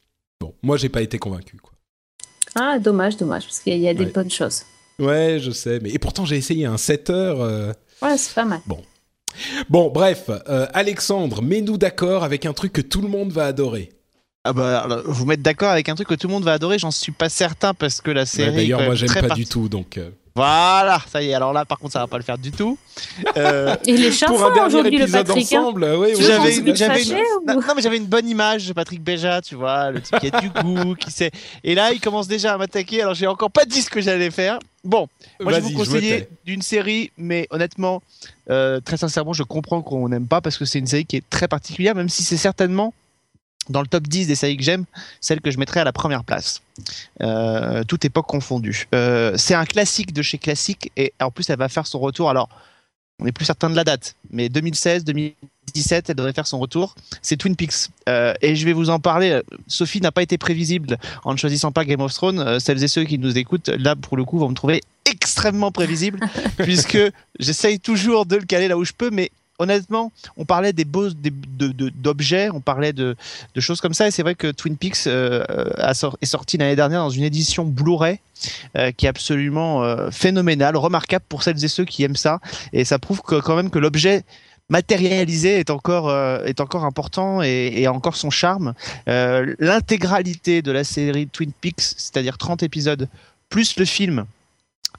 Bon, 0.41 0.55
moi, 0.63 0.79
j'ai 0.79 0.89
pas 0.89 1.03
été 1.03 1.19
convaincu, 1.19 1.59
quoi. 1.59 1.73
Ah, 2.59 2.79
dommage, 2.79 3.17
dommage, 3.17 3.45
parce 3.45 3.61
qu'il 3.61 3.77
y 3.79 3.89
a 3.89 3.95
des 3.95 4.05
Ouais. 4.07 4.11
bonnes 4.13 4.31
choses. 4.31 4.63
Ouais, 4.99 5.39
je 5.41 5.51
sais, 5.51 5.79
mais... 5.83 5.91
Et 5.91 5.99
pourtant, 5.99 6.25
j'ai 6.25 6.37
essayé 6.37 6.65
un 6.67 6.79
7 6.79 7.11
heures... 7.11 7.41
euh, 7.43 7.73
Ouais, 8.03 8.17
c'est 8.17 8.35
pas 8.35 8.45
mal. 8.45 8.61
Bon, 9.69 9.91
bref, 9.91 10.31
euh, 10.49 10.67
Alexandre, 10.73 11.43
mets-nous 11.43 11.77
d'accord 11.77 12.25
avec 12.25 12.47
un 12.47 12.53
truc 12.55 12.73
que 12.73 12.81
tout 12.81 13.03
le 13.03 13.09
monde 13.09 13.31
va 13.33 13.47
adorer. 13.47 13.91
Ah 14.45 14.53
bah, 14.53 14.81
alors, 14.81 15.03
vous 15.05 15.27
mettre 15.27 15.43
d'accord 15.43 15.71
avec 15.71 15.89
un 15.89 15.95
truc 15.95 16.09
que 16.09 16.15
tout 16.15 16.29
le 16.29 16.33
monde 16.33 16.45
va 16.45 16.53
adorer, 16.55 16.79
j'en 16.79 16.91
suis 16.91 17.13
pas 17.13 17.29
certain 17.29 17.75
parce 17.75 18.01
que 18.01 18.11
la 18.11 18.23
Ouais, 18.23 18.27
série. 18.27 18.57
D'ailleurs, 18.57 18.83
moi, 18.83 18.95
j'aime 18.95 19.13
pas 19.13 19.35
du 19.35 19.45
tout, 19.47 19.69
donc... 19.69 19.99
euh, 19.99 20.11
Voilà, 20.37 21.01
ça 21.11 21.23
y 21.23 21.31
est. 21.31 21.35
Alors 21.35 21.55
là, 21.55 21.65
par 21.65 21.79
contre, 21.79 21.95
ça 21.95 22.01
va 22.01 22.07
pas 22.07 22.19
le 22.19 22.23
faire 22.23 22.37
du 22.37 22.51
tout. 22.53 22.77
Euh, 23.39 23.75
Il 23.87 24.05
est 24.05 24.25
Pour 24.27 24.45
un 24.45 24.53
dernier 24.53 24.67
aujourd'hui, 24.67 24.99
le 24.99 25.03
épisode 25.05 25.27
Patrick. 25.27 25.51
hein. 25.55 25.61
ensemble, 25.63 25.85
oui, 25.99 26.09
Tu 26.13 26.17
oui, 26.19 26.23
j'avais 26.25 26.59
oui, 26.61 26.63
une, 26.71 26.77
j'avais 26.77 27.03
une- 27.05 27.13
ou- 27.15 27.45
non, 27.47 27.55
non, 27.55 27.75
mais 27.75 27.81
j'avais 27.81 27.97
une 27.97 28.05
bonne 28.05 28.29
image 28.29 28.69
de 28.69 28.75
Patrick 28.75 29.03
Béja, 29.03 29.41
tu 29.41 29.55
vois, 29.55 29.91
le 29.91 30.03
type 30.03 30.19
qui 30.21 30.31
a 30.31 30.41
du 30.43 30.51
goût, 30.51 30.95
qui 30.95 31.11
sait. 31.11 31.31
Et 31.65 31.75
là, 31.75 31.91
il 31.93 32.01
commence 32.01 32.29
déjà 32.29 32.53
à 32.53 32.59
m'attaquer. 32.59 33.01
Alors, 33.01 33.15
j'ai 33.15 33.27
encore 33.27 33.51
pas 33.51 33.65
dit 33.65 33.81
ce 33.81 33.89
que 33.89 34.03
j'allais 34.03 34.31
faire. 34.31 34.59
Bon, 34.85 35.09
moi, 35.41 35.53
je 35.53 35.57
vais 35.57 35.63
vous 35.63 35.73
conseiller 35.73 36.29
d'une 36.45 36.61
série, 36.63 37.11
mais 37.17 37.47
honnêtement, 37.51 38.03
euh, 38.51 38.79
très 38.81 38.99
sincèrement, 38.99 39.33
je 39.33 39.43
comprends 39.43 39.81
qu'on 39.81 40.09
n'aime 40.11 40.27
pas 40.29 40.43
parce 40.43 40.59
que 40.59 40.67
c'est 40.67 40.79
une 40.79 40.87
série 40.87 41.07
qui 41.07 41.17
est 41.17 41.25
très 41.31 41.49
particulière, 41.49 41.95
même 41.95 42.11
si 42.11 42.23
c'est 42.23 42.37
certainement 42.37 42.93
dans 43.69 43.81
le 43.81 43.87
top 43.87 44.07
10 44.07 44.27
des 44.27 44.35
séries 44.35 44.57
que 44.57 44.63
j'aime, 44.63 44.85
celle 45.21 45.41
que 45.41 45.51
je 45.51 45.59
mettrais 45.59 45.81
à 45.81 45.85
la 45.85 45.93
première 45.93 46.25
place. 46.25 46.63
Euh, 47.23 47.85
toute 47.85 48.05
époque 48.05 48.27
confondue. 48.27 48.89
Euh, 48.95 49.35
c'est 49.37 49.55
un 49.55 49.65
classique 49.65 50.13
de 50.13 50.23
chez 50.23 50.39
classique 50.39 50.93
et 50.97 51.13
en 51.21 51.31
plus 51.31 51.49
elle 51.51 51.59
va 51.59 51.69
faire 51.69 51.87
son 51.87 51.99
retour. 51.99 52.31
Alors, 52.31 52.49
on 53.19 53.25
n'est 53.25 53.33
plus 53.33 53.47
certain 53.47 53.71
de 53.71 53.77
la 53.77 53.85
date, 53.85 54.15
mais 54.31 54.51
2016, 54.51 55.05
2017, 55.05 56.11
elle 56.11 56.17
devrait 56.17 56.35
faire 56.35 56.47
son 56.47 56.59
retour. 56.59 56.95
C'est 57.23 57.37
Twin 57.37 57.57
Peaks. 57.57 57.89
Euh, 58.09 58.35
et 58.43 58.55
je 58.57 58.65
vais 58.67 58.75
vous 58.75 58.91
en 58.91 59.01
parler. 59.01 59.41
Sophie 59.69 60.03
n'a 60.03 60.13
pas 60.13 60.23
été 60.23 60.37
prévisible 60.37 60.99
en 61.25 61.33
ne 61.33 61.39
choisissant 61.39 61.73
pas 61.73 61.87
Game 61.87 62.01
of 62.01 62.13
Thrones. 62.13 62.41
Euh, 62.41 62.59
celles 62.59 62.85
et 62.85 62.89
ceux 62.89 63.05
qui 63.05 63.19
nous 63.19 63.39
écoutent, 63.39 63.69
là, 63.69 63.97
pour 63.97 64.19
le 64.19 64.25
coup, 64.25 64.39
vont 64.39 64.51
me 64.51 64.55
trouver 64.55 64.83
extrêmement 65.07 65.73
prévisible, 65.73 66.21
puisque 66.59 66.99
j'essaye 67.41 67.81
toujours 67.81 68.27
de 68.27 68.37
le 68.37 68.45
caler 68.45 68.69
là 68.69 68.77
où 68.77 68.85
je 68.85 68.93
peux, 68.93 69.11
mais 69.11 69.31
honnêtement, 69.59 70.13
on 70.37 70.45
parlait 70.45 70.73
des 70.73 70.85
beaux 70.85 71.09
d'objets, 71.11 72.51
on 72.51 72.61
parlait 72.61 72.93
de, 72.93 73.17
choses 73.59 73.81
comme 73.81 73.95
ça, 73.95 74.07
et 74.07 74.11
c'est 74.11 74.23
vrai 74.23 74.35
que 74.35 74.51
Twin 74.51 74.77
Peaks 74.77 75.07
euh, 75.07 75.45
sor- 75.95 76.17
est 76.21 76.27
sorti 76.27 76.59
l'année 76.59 76.77
dernière 76.77 77.01
dans 77.01 77.11
une 77.11 77.25
édition 77.25 77.65
Blu-ray 77.65 78.19
euh, 78.77 78.93
qui 78.93 79.07
est 79.07 79.09
absolument 79.09 79.83
euh, 79.83 80.11
phénoménale, 80.11 80.77
remarquable 80.77 81.25
pour 81.29 81.43
celles 81.43 81.65
et 81.65 81.69
ceux 81.69 81.85
qui 81.85 82.03
aiment 82.05 82.17
ça, 82.17 82.41
et 82.73 82.85
ça 82.85 82.99
prouve 82.99 83.23
quand 83.23 83.57
même 83.57 83.71
que 83.71 83.79
l'objet 83.79 84.25
matérialisé 84.69 85.59
est 85.59 85.71
encore 85.71 86.09
euh, 86.09 86.45
est 86.45 86.61
encore 86.61 86.85
important 86.85 87.43
et, 87.43 87.87
a 87.87 87.93
encore 87.93 88.17
son 88.17 88.31
charme. 88.31 88.75
Euh, 89.09 89.55
L'intégralité 89.59 90.63
de 90.63 90.73
la 90.73 90.85
série 90.85 91.29
Twin 91.29 91.53
Peaks, 91.53 91.81
c'est-à-dire 91.81 92.37
30 92.39 92.63
épisodes 92.63 93.09
plus 93.49 93.77
le 93.77 93.85
film 93.85 94.21
euh, 94.21 94.25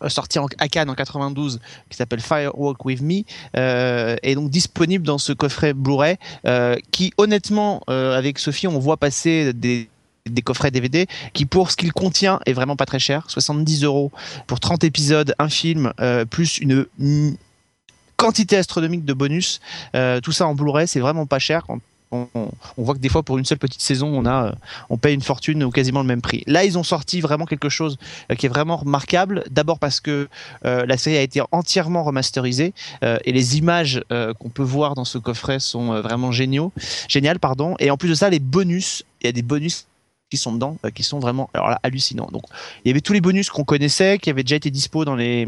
sorti 0.08 0.40
en, 0.40 0.48
à 0.58 0.68
Cannes 0.68 0.90
en 0.90 0.96
92 0.96 1.60
qui 1.90 1.98
s'appelle 1.98 2.22
Firewalk 2.22 2.84
with 2.86 3.02
Me 3.02 3.24
euh, 3.56 4.16
est 4.24 4.36
donc 4.36 4.50
disponible 4.50 5.06
dans 5.06 5.18
ce 5.18 5.34
coffret 5.34 5.74
Blu-ray 5.74 6.18
euh, 6.46 6.76
qui 6.92 7.14
honnêtement 7.18 7.82
euh, 7.90 8.18
avec 8.18 8.40
Sophie 8.40 8.68
on 8.68 8.80
voit 8.80 8.98
passer 8.98 9.54
des 9.54 9.90
des 10.30 10.42
coffrets 10.42 10.72
DVD 10.72 11.08
qui 11.34 11.46
pour 11.46 11.72
ce 11.72 11.78
qu'il 11.78 11.94
contient 11.94 12.40
est 12.46 12.54
vraiment 12.54 12.76
pas 12.76 12.86
très 12.86 13.00
cher. 13.00 13.26
70 13.28 13.84
euros 13.84 14.12
pour 14.46 14.60
30 14.60 14.84
épisodes 14.84 15.34
un 15.40 15.50
film 15.50 15.94
euh, 16.00 16.26
plus 16.26 16.58
une, 16.60 16.86
quantité 18.18 18.58
astronomique 18.58 19.06
de 19.06 19.14
bonus. 19.14 19.60
Euh, 19.96 20.20
tout 20.22 20.32
ça 20.32 20.48
en 20.48 20.56
Blu-ray 20.56 20.88
c'est 20.88 21.00
vraiment 21.00 21.26
pas 21.26 21.40
cher 21.40 21.64
on, 22.12 22.52
voit 22.78 22.96
que 22.96 23.00
des 23.00 23.10
fois 23.10 23.24
pour 23.24 23.38
une 23.38 23.46
seule 23.46 23.58
petite 23.58 23.82
saison 23.82 24.08
on 24.08 24.26
a 24.26 24.48
euh, 24.48 24.52
on 24.90 24.98
paye 24.98 25.14
une 25.14 25.22
fortune 25.22 25.64
ou 25.64 25.72
quasiment 25.72 26.02
le 26.02 26.08
même 26.08 26.22
prix. 26.22 26.44
Là 26.48 26.64
ils 26.64 26.78
ont 26.78 26.84
sorti 26.84 27.22
vraiment 27.22 27.46
quelque 27.46 27.70
chose 27.70 27.98
euh, 28.32 28.36
qui 28.36 28.46
est 28.46 28.50
vraiment 28.50 28.78
remarquable. 28.78 29.44
D'abord 29.50 29.80
parce 29.80 30.00
que 30.00 30.30
euh, 30.66 30.86
la 30.86 30.98
série 30.98 31.18
a 31.18 31.22
été 31.22 31.42
entièrement 31.52 32.04
remasterisée 32.04 32.74
et 33.02 33.32
les 33.32 33.58
images 33.58 34.04
qu'on 34.10 34.50
peut 34.50 34.64
voir 34.64 34.96
dans 34.96 35.06
ce 35.06 35.18
coffret 35.18 35.60
sont 35.60 36.02
vraiment 36.02 36.32
géniaux 36.32 36.72
géniales 37.08 37.40
pardon. 37.40 37.76
Et 37.80 37.92
en 37.92 37.98
plus 37.98 38.10
de 38.10 38.16
ça 38.16 38.30
les 38.30 38.40
bonus 38.40 39.04
il 39.22 39.28
y 39.28 39.30
a 39.30 39.32
des 39.32 39.42
bonus 39.42 39.88
qui 40.30 40.38
sont 40.38 40.52
dedans, 40.52 40.78
qui 40.94 41.04
sont 41.04 41.20
vraiment 41.20 41.50
hallucinants. 41.84 42.28
Donc, 42.34 42.44
il 42.84 42.90
y 42.90 42.92
avait 42.92 43.00
tous 43.00 43.14
les 43.14 43.22
bonus 43.22 43.50
qu'on 43.50 43.64
connaissait, 43.64 44.18
qui 44.18 44.30
avaient 44.30 44.44
déjà 44.44 44.58
été 44.58 44.70
dispo 44.70 45.06
dans 45.06 45.16
les 45.16 45.48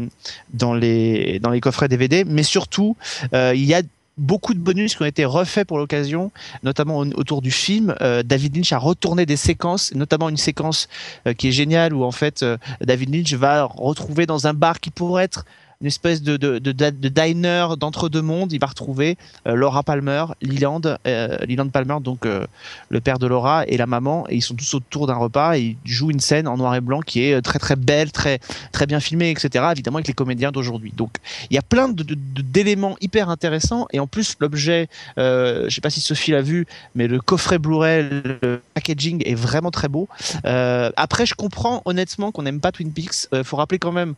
dans 0.54 0.72
les 0.72 1.38
dans 1.38 1.50
les 1.50 1.60
coffrets 1.60 1.88
DVD, 1.88 2.24
mais 2.24 2.42
surtout, 2.42 2.96
il 3.32 3.64
y 3.64 3.74
a 3.74 3.82
beaucoup 4.20 4.54
de 4.54 4.58
bonus 4.60 4.94
qui 4.94 5.02
ont 5.02 5.06
été 5.06 5.24
refaits 5.24 5.66
pour 5.66 5.78
l'occasion, 5.78 6.30
notamment 6.62 6.98
au- 6.98 7.06
autour 7.14 7.42
du 7.42 7.50
film. 7.50 7.94
Euh, 8.00 8.22
David 8.22 8.54
Lynch 8.56 8.72
a 8.72 8.78
retourné 8.78 9.26
des 9.26 9.36
séquences, 9.36 9.92
notamment 9.94 10.28
une 10.28 10.36
séquence 10.36 10.88
euh, 11.26 11.32
qui 11.32 11.48
est 11.48 11.52
géniale 11.52 11.92
où 11.94 12.04
en 12.04 12.12
fait 12.12 12.42
euh, 12.42 12.56
David 12.80 13.14
Lynch 13.14 13.32
va 13.34 13.64
retrouver 13.64 14.26
dans 14.26 14.46
un 14.46 14.54
bar 14.54 14.78
qui 14.78 14.90
pourrait 14.90 15.24
être 15.24 15.44
une 15.80 15.86
espèce 15.86 16.20
de, 16.20 16.36
de, 16.36 16.58
de, 16.58 17.08
diner 17.08 17.68
d'entre-deux 17.78 18.20
mondes. 18.20 18.52
Il 18.52 18.60
va 18.60 18.66
retrouver 18.66 19.16
euh, 19.46 19.54
Laura 19.54 19.82
Palmer, 19.82 20.26
Leland, 20.42 20.82
euh, 21.06 21.38
Leland 21.46 21.68
Palmer, 21.70 21.96
donc 22.02 22.26
euh, 22.26 22.46
le 22.90 23.00
père 23.00 23.18
de 23.18 23.26
Laura 23.26 23.64
et 23.66 23.78
la 23.78 23.86
maman, 23.86 24.26
et 24.28 24.36
ils 24.36 24.42
sont 24.42 24.54
tous 24.54 24.74
autour 24.74 25.06
d'un 25.06 25.14
repas 25.14 25.56
et 25.56 25.78
ils 25.84 25.90
jouent 25.90 26.10
une 26.10 26.20
scène 26.20 26.46
en 26.48 26.58
noir 26.58 26.74
et 26.74 26.82
blanc 26.82 27.00
qui 27.00 27.22
est 27.22 27.34
euh, 27.34 27.40
très 27.40 27.58
très 27.58 27.76
belle, 27.76 28.12
très 28.12 28.40
très 28.72 28.86
bien 28.86 29.00
filmée, 29.00 29.30
etc. 29.30 29.64
Évidemment 29.72 29.96
avec 29.96 30.08
les 30.08 30.12
comédiens 30.12 30.52
d'aujourd'hui. 30.52 30.92
Donc 30.94 31.16
il 31.48 31.54
y 31.54 31.58
a 31.58 31.62
plein 31.62 31.88
d'éléments 31.88 32.96
hyper 33.00 33.30
intéressants 33.30 33.86
et 33.92 34.00
en 34.00 34.06
plus 34.06 34.36
l'objet, 34.38 34.88
je 35.16 35.68
sais 35.70 35.80
pas 35.80 35.90
si 35.90 36.00
Sophie 36.00 36.32
l'a 36.32 36.42
vu, 36.42 36.66
mais 36.94 37.08
le 37.08 37.20
coffret 37.20 37.58
Blu-ray, 37.58 38.02
le 38.42 38.60
packaging 38.74 39.22
est 39.24 39.34
vraiment 39.34 39.70
très 39.70 39.88
beau. 39.88 40.08
Après, 40.44 41.26
je 41.26 41.34
comprends 41.34 41.82
honnêtement 41.84 42.32
qu'on 42.32 42.42
n'aime 42.42 42.60
pas 42.60 42.72
Twin 42.72 42.92
Peaks. 42.92 43.28
Faut 43.44 43.56
rappeler 43.56 43.78
quand 43.78 43.92
même 43.92 44.14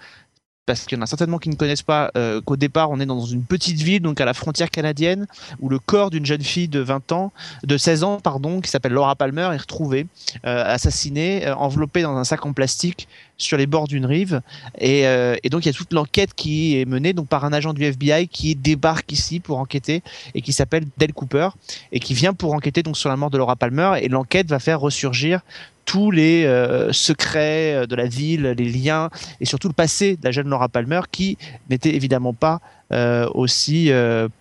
parce 0.65 0.85
qu'il 0.85 0.97
y 0.97 1.01
en 1.01 1.03
a 1.03 1.07
certainement 1.07 1.39
qui 1.39 1.49
ne 1.49 1.57
connaissent 1.57 1.83
pas 1.83 2.13
euh, 2.17 2.41
qu'au 2.41 2.57
départ 2.57 2.91
on 2.91 3.01
est 3.01 3.07
dans 3.07 3.25
une 3.25 3.43
petite 3.43 3.81
ville 3.81 4.01
donc 4.01 4.21
à 4.21 4.25
la 4.25 4.33
frontière 4.33 4.71
canadienne 4.71 5.27
où 5.61 5.69
le 5.69 5.81
corps 5.81 6.11
d'une 6.11 6.25
jeune 6.25 6.43
fille 6.43 6.69
de 6.69 6.79
20 6.79 7.11
ans 7.13 7.33
de 7.65 7.77
16 7.77 8.05
ans 8.05 8.21
pardon 8.21 8.61
qui 8.61 8.71
s'appelle 8.71 8.93
Laura 8.93 9.17
Palmer 9.17 9.51
est 9.53 9.57
retrouvé 9.57 10.07
euh, 10.47 10.65
assassinée 10.65 11.47
euh, 11.47 11.57
enveloppée 11.57 12.03
dans 12.03 12.17
un 12.17 12.25
sac 12.25 12.47
en 12.47 12.53
plastique 12.53 13.09
sur 13.43 13.59
les 13.59 13.67
bords 13.67 13.89
d'une 13.89 14.07
rive. 14.07 14.41
Et, 14.79 15.07
euh, 15.07 15.37
et 15.43 15.51
donc 15.51 15.65
il 15.65 15.69
y 15.69 15.71
a 15.71 15.75
toute 15.75 15.93
l'enquête 15.93 16.35
qui 16.35 16.81
est 16.81 16.85
menée 16.85 17.13
donc 17.13 17.29
par 17.29 17.45
un 17.45 17.53
agent 17.53 17.75
du 17.75 17.85
FBI 17.85 18.29
qui 18.29 18.55
débarque 18.55 19.13
ici 19.13 19.41
pour 19.41 19.59
enquêter 19.59 20.03
et 20.35 20.43
qui 20.43 20.53
s'appelle 20.53 20.85
Dale 20.97 21.13
Cooper 21.13 21.51
et 21.91 22.01
qui 22.01 22.15
vient 22.15 22.33
pour 22.33 22.55
enquêter 22.55 22.83
donc 22.83 22.97
sur 22.97 23.09
la 23.09 23.17
mort 23.17 23.31
de 23.31 23.39
Laura 23.39 23.57
Palmer. 23.57 23.93
Et 24.01 24.09
l'enquête 24.09 24.49
va 24.49 24.59
faire 24.59 24.81
ressurgir 24.81 25.41
tous 25.85 26.11
les 26.11 26.45
euh, 26.45 26.93
secrets 26.93 27.75
euh, 27.75 27.87
de 27.87 27.95
la 27.97 28.07
ville, 28.07 28.55
les 28.57 28.71
liens 28.71 29.11
et 29.41 29.45
surtout 29.45 29.69
le 29.69 29.75
passé 29.75 30.17
de 30.17 30.25
la 30.25 30.31
jeune 30.31 30.49
Laura 30.49 30.69
Palmer 30.69 31.01
qui 31.11 31.37
n'était 31.71 31.95
évidemment 31.95 32.33
pas 32.35 32.61
euh, 32.93 33.27
aussi 33.35 33.91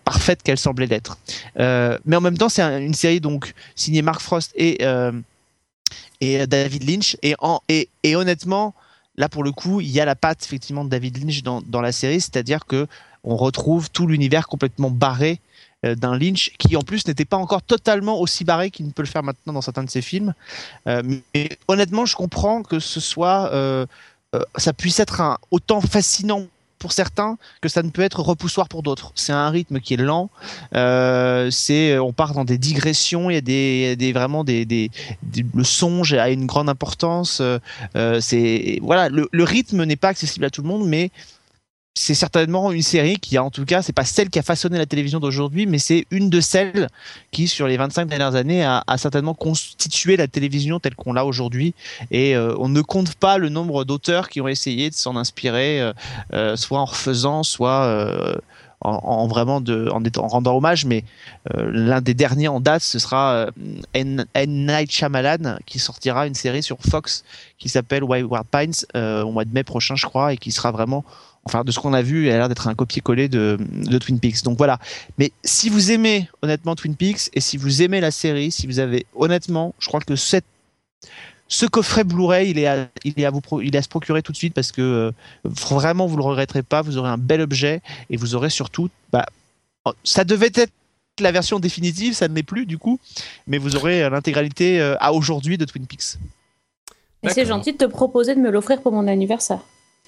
parfaite 0.04 0.42
qu'elle 0.42 0.58
semblait 0.58 0.86
l'être. 0.86 1.18
Mais 1.58 2.16
en 2.16 2.20
même 2.20 2.36
temps, 2.38 2.48
c'est 2.48 2.62
un- 2.62 2.78
une 2.80 2.94
série 2.94 3.20
donc 3.20 3.54
signée 3.74 4.02
Mark 4.02 4.20
Frost 4.20 4.52
et 4.56 4.84
et 6.20 6.46
David 6.46 6.88
Lynch 6.88 7.16
et, 7.22 7.34
en, 7.40 7.60
et 7.68 7.88
et 8.02 8.14
honnêtement, 8.16 8.74
là 9.16 9.28
pour 9.28 9.42
le 9.42 9.52
coup, 9.52 9.80
il 9.80 9.88
y 9.90 10.00
a 10.00 10.04
la 10.04 10.14
patte 10.14 10.44
effectivement 10.44 10.84
de 10.84 10.90
David 10.90 11.18
Lynch 11.22 11.42
dans 11.42 11.62
dans 11.66 11.80
la 11.80 11.92
série, 11.92 12.20
c'est-à-dire 12.20 12.66
que 12.66 12.86
on 13.24 13.36
retrouve 13.36 13.90
tout 13.90 14.06
l'univers 14.06 14.48
complètement 14.48 14.90
barré 14.90 15.40
d'un 15.82 16.16
Lynch 16.16 16.52
qui 16.58 16.76
en 16.76 16.82
plus 16.82 17.06
n'était 17.06 17.24
pas 17.24 17.36
encore 17.36 17.62
totalement 17.62 18.20
aussi 18.20 18.44
barré 18.44 18.70
qu'il 18.70 18.86
ne 18.86 18.92
peut 18.92 19.02
le 19.02 19.08
faire 19.08 19.22
maintenant 19.22 19.52
dans 19.52 19.62
certains 19.62 19.84
de 19.84 19.90
ses 19.90 20.02
films. 20.02 20.34
Euh, 20.86 21.02
mais 21.34 21.58
honnêtement, 21.68 22.06
je 22.06 22.16
comprends 22.16 22.62
que 22.62 22.78
ce 22.78 23.00
soit, 23.00 23.50
euh, 23.52 23.86
euh, 24.34 24.42
ça 24.56 24.72
puisse 24.72 25.00
être 25.00 25.20
autant 25.50 25.80
fascinant 25.80 26.46
pour 26.78 26.92
certains 26.92 27.38
que 27.60 27.68
ça 27.68 27.84
ne 27.84 27.90
peut 27.90 28.02
être 28.02 28.20
repoussoir 28.20 28.68
pour 28.68 28.82
d'autres. 28.82 29.12
C'est 29.14 29.32
un 29.32 29.50
rythme 29.50 29.78
qui 29.78 29.94
est 29.94 29.98
lent. 29.98 30.30
Euh, 30.74 31.48
c'est, 31.50 31.96
on 31.98 32.12
part 32.12 32.34
dans 32.34 32.44
des 32.44 32.58
digressions. 32.58 33.30
Il 33.30 33.34
y 33.34 33.36
a 33.36 33.40
des, 33.40 33.94
des 33.94 34.12
vraiment 34.12 34.42
des, 34.42 34.64
des, 34.64 34.90
le 35.54 35.62
songe 35.62 36.12
a 36.12 36.28
une 36.28 36.46
grande 36.46 36.68
importance. 36.68 37.40
Euh, 37.40 37.58
euh, 37.94 38.20
c'est 38.20 38.80
voilà, 38.82 39.08
le 39.08 39.44
rythme 39.44 39.84
n'est 39.84 39.96
pas 39.96 40.08
accessible 40.08 40.44
à 40.44 40.50
tout 40.50 40.62
le 40.62 40.68
monde, 40.68 40.86
mais 40.88 41.12
c'est 41.94 42.14
certainement 42.14 42.72
une 42.72 42.82
série 42.82 43.16
qui 43.16 43.36
a 43.36 43.44
en 43.44 43.50
tout 43.50 43.66
cas, 43.66 43.82
c'est 43.82 43.92
pas 43.92 44.04
celle 44.04 44.30
qui 44.30 44.38
a 44.38 44.42
façonné 44.42 44.78
la 44.78 44.86
télévision 44.86 45.20
d'aujourd'hui, 45.20 45.66
mais 45.66 45.78
c'est 45.78 46.06
une 46.10 46.30
de 46.30 46.40
celles 46.40 46.88
qui, 47.32 47.48
sur 47.48 47.66
les 47.66 47.76
25 47.76 48.06
dernières 48.06 48.34
années, 48.34 48.64
a, 48.64 48.82
certainement 48.96 49.34
constitué 49.34 50.16
la 50.16 50.26
télévision 50.26 50.80
telle 50.80 50.94
qu'on 50.94 51.12
l'a 51.12 51.26
aujourd'hui. 51.26 51.74
Et 52.10 52.34
euh, 52.34 52.54
on 52.58 52.70
ne 52.70 52.80
compte 52.80 53.14
pas 53.14 53.36
le 53.36 53.50
nombre 53.50 53.84
d'auteurs 53.84 54.30
qui 54.30 54.40
ont 54.40 54.48
essayé 54.48 54.88
de 54.88 54.94
s'en 54.94 55.16
inspirer, 55.16 55.82
euh, 55.82 55.92
euh, 56.32 56.56
soit 56.56 56.80
en 56.80 56.86
refaisant, 56.86 57.42
soit 57.42 58.32
en, 58.80 58.90
en 58.90 59.26
vraiment 59.26 59.56
en, 59.56 60.28
rendant 60.28 60.56
hommage. 60.56 60.86
Mais 60.86 61.04
l'un 61.54 62.00
des 62.00 62.14
derniers 62.14 62.48
en 62.48 62.60
date, 62.60 62.82
ce 62.82 62.98
sera 62.98 63.48
N, 63.92 64.24
N. 64.32 64.66
Night 64.66 64.90
Shyamalan, 64.90 65.58
qui 65.66 65.78
sortira 65.78 66.26
une 66.26 66.34
série 66.34 66.62
sur 66.62 66.78
Fox 66.80 67.22
qui 67.58 67.68
s'appelle 67.68 68.02
Wayward 68.02 68.46
Pines 68.46 68.72
au 68.94 69.30
mois 69.30 69.44
de 69.44 69.52
mai 69.52 69.62
prochain, 69.62 69.94
je 69.94 70.06
crois, 70.06 70.32
et 70.32 70.38
qui 70.38 70.52
sera 70.52 70.72
vraiment 70.72 71.04
enfin 71.44 71.64
de 71.64 71.72
ce 71.72 71.80
qu'on 71.80 71.92
a 71.92 72.02
vu, 72.02 72.28
elle 72.28 72.34
a 72.34 72.38
l'air 72.38 72.48
d'être 72.48 72.68
un 72.68 72.74
copier-coller 72.74 73.28
de, 73.28 73.58
de 73.60 73.98
Twin 73.98 74.20
Peaks. 74.20 74.42
Donc 74.44 74.58
voilà. 74.58 74.78
Mais 75.18 75.32
si 75.44 75.68
vous 75.68 75.90
aimez 75.90 76.28
honnêtement 76.42 76.74
Twin 76.74 76.94
Peaks 76.94 77.30
et 77.34 77.40
si 77.40 77.56
vous 77.56 77.82
aimez 77.82 78.00
la 78.00 78.10
série, 78.10 78.50
si 78.50 78.66
vous 78.66 78.78
avez 78.78 79.06
honnêtement, 79.14 79.74
je 79.78 79.88
crois 79.88 80.00
que 80.00 80.16
cette 80.16 80.44
ce 81.48 81.66
coffret 81.66 82.04
Blu-ray, 82.04 82.48
il 82.50 82.58
est 82.58 82.66
à, 82.66 82.88
il 83.04 83.12
est 83.20 83.26
à 83.26 83.30
vous, 83.30 83.42
il 83.60 83.74
est 83.74 83.78
à 83.78 83.82
se 83.82 83.88
procurer 83.88 84.22
tout 84.22 84.32
de 84.32 84.36
suite 84.38 84.54
parce 84.54 84.72
que 84.72 84.80
euh, 84.80 85.10
vraiment 85.44 86.06
vous 86.06 86.16
le 86.16 86.22
regretterez 86.22 86.62
pas. 86.62 86.80
Vous 86.80 86.96
aurez 86.96 87.10
un 87.10 87.18
bel 87.18 87.42
objet 87.42 87.82
et 88.08 88.16
vous 88.16 88.34
aurez 88.34 88.48
surtout, 88.48 88.88
bah, 89.12 89.26
oh, 89.84 89.92
ça 90.02 90.24
devait 90.24 90.50
être 90.54 90.72
la 91.20 91.30
version 91.30 91.58
définitive, 91.58 92.14
ça 92.14 92.26
ne 92.26 92.34
l'est 92.34 92.42
plus 92.42 92.64
du 92.64 92.78
coup, 92.78 92.98
mais 93.46 93.58
vous 93.58 93.76
aurez 93.76 94.02
euh, 94.02 94.08
l'intégralité 94.08 94.80
euh, 94.80 94.96
à 94.98 95.12
aujourd'hui 95.12 95.58
de 95.58 95.66
Twin 95.66 95.86
Peaks. 95.86 96.16
Et 97.22 97.28
c'est 97.28 97.44
gentil 97.44 97.72
de 97.72 97.78
te 97.78 97.84
proposer 97.84 98.34
de 98.34 98.40
me 98.40 98.50
l'offrir 98.50 98.80
pour 98.80 98.92
mon 98.92 99.06
anniversaire. 99.06 99.60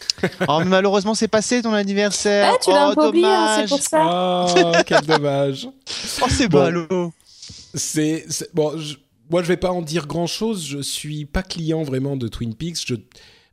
Oh, 0.48 0.58
mais 0.60 0.64
malheureusement, 0.66 1.14
c'est 1.14 1.28
passé 1.28 1.62
ton 1.62 1.72
anniversaire. 1.72 2.52
Ah, 2.54 2.58
tu 2.62 2.70
l'as 2.70 2.88
oh, 2.88 2.90
un 2.92 2.94
peu 2.94 3.08
oublié, 3.08 3.26
hein, 3.26 3.56
c'est 3.56 3.62
dommage. 3.66 3.68
pour 3.68 3.80
ça. 3.82 4.46
Oh, 4.56 4.72
quel 4.86 5.02
dommage. 5.02 5.68
Oh, 6.22 6.26
c'est 6.28 6.48
Bon. 6.48 6.58
ballot. 6.58 7.12
C'est 7.74 8.24
c'est- 8.28 8.52
bon. 8.54 8.76
je- 8.78 8.96
moi, 9.30 9.42
je 9.42 9.48
vais 9.48 9.56
pas 9.56 9.70
en 9.72 9.82
dire 9.82 10.06
grand 10.06 10.26
chose. 10.26 10.64
Je 10.66 10.78
suis 10.80 11.24
pas 11.24 11.42
client 11.42 11.82
vraiment 11.82 12.16
de 12.16 12.28
Twin 12.28 12.54
Peaks. 12.54 12.86
Je, 12.86 12.94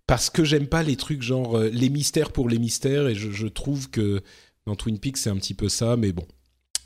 parce 0.07 0.29
que 0.29 0.43
j'aime 0.43 0.67
pas 0.67 0.83
les 0.83 0.95
trucs 0.97 1.21
genre 1.21 1.57
euh, 1.57 1.69
les 1.71 1.89
mystères 1.89 2.31
pour 2.31 2.49
les 2.49 2.59
mystères 2.59 3.07
et 3.07 3.15
je, 3.15 3.31
je 3.31 3.47
trouve 3.47 3.89
que 3.89 4.21
dans 4.67 4.75
Twin 4.75 4.99
Peaks 4.99 5.17
c'est 5.17 5.29
un 5.29 5.37
petit 5.37 5.53
peu 5.53 5.69
ça. 5.69 5.95
Mais 5.95 6.11
bon. 6.11 6.25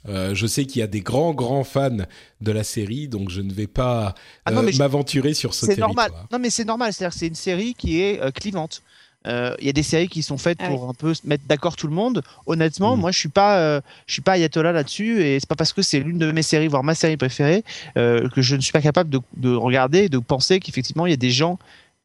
Euh, 0.08 0.36
je 0.36 0.46
sais 0.46 0.66
qu'il 0.66 0.82
y 0.82 0.84
a 0.84 0.88
des 0.88 1.02
grands 1.02 1.34
grands 1.34 1.64
fans 1.64 1.98
de 2.40 2.52
la 2.52 2.64
série, 2.64 3.08
donc 3.08 3.32
je 3.32 3.42
ne 3.42 3.52
vais 3.52 3.66
pas 3.66 4.14
Ah 4.46 4.52
non, 4.52 4.62
euh, 4.64 4.70
je- 4.72 4.78
m'aventurer 4.78 5.34
sur 5.34 5.56
ce 5.56 5.62
C'est 5.66 5.76
territoire. 5.78 6.10
normal. 6.10 6.28
Non, 6.32 6.38
mais 6.38 6.52
c'est 6.52 6.64
normal. 6.66 6.94
C'est-à-dire 6.94 7.14
que 7.14 7.20
c'est 7.20 7.28
une 7.28 7.34
série 7.34 7.74
qui 7.74 8.00
est 8.02 8.22
euh, 8.22 8.30
clivante. 8.30 8.84
Euh, 9.28 9.56
Il 9.60 9.66
y 9.66 9.70
a 9.70 9.74
des 9.74 9.84
séries 9.84 10.08
qui 10.08 10.22
sont 10.24 10.38
faites 10.38 10.60
Ah 10.62 10.70
pour 10.70 10.90
un 10.90 10.94
peu 10.94 11.14
se 11.14 11.26
mettre 11.26 11.44
d'accord 11.48 11.76
tout 11.76 11.88
le 11.88 11.94
monde. 11.94 12.22
Honnêtement, 12.46 12.96
Mhm. 12.96 13.02
moi, 13.02 13.12
je 13.12 13.20
suis 13.20 13.30
pas, 13.30 13.58
euh, 13.60 13.82
je 14.08 14.14
suis 14.14 14.22
pas 14.22 14.34
ayatollah 14.34 14.72
là-dessus, 14.72 15.22
et 15.24 15.40
c'est 15.40 15.50
pas 15.50 15.56
parce 15.56 15.74
que 15.74 15.82
c'est 15.82 16.00
l'une 16.00 16.18
de 16.18 16.32
mes 16.32 16.44
séries, 16.44 16.68
voire 16.68 16.84
ma 16.84 16.96
série 16.96 17.18
préférée, 17.18 17.64
euh, 17.98 18.30
que 18.30 18.42
je 18.42 18.56
ne 18.56 18.62
suis 18.62 18.72
pas 18.72 18.82
capable 18.82 19.10
de, 19.10 19.20
de 19.38 19.54
regarder, 19.56 20.04
et 20.06 20.10
de 20.10 20.20
penser 20.20 20.60
qu'effectivement, 20.60 21.06
il 21.06 21.12
y 21.12 21.14
a 21.14 21.18
des 21.18 21.32
gens 21.32 21.58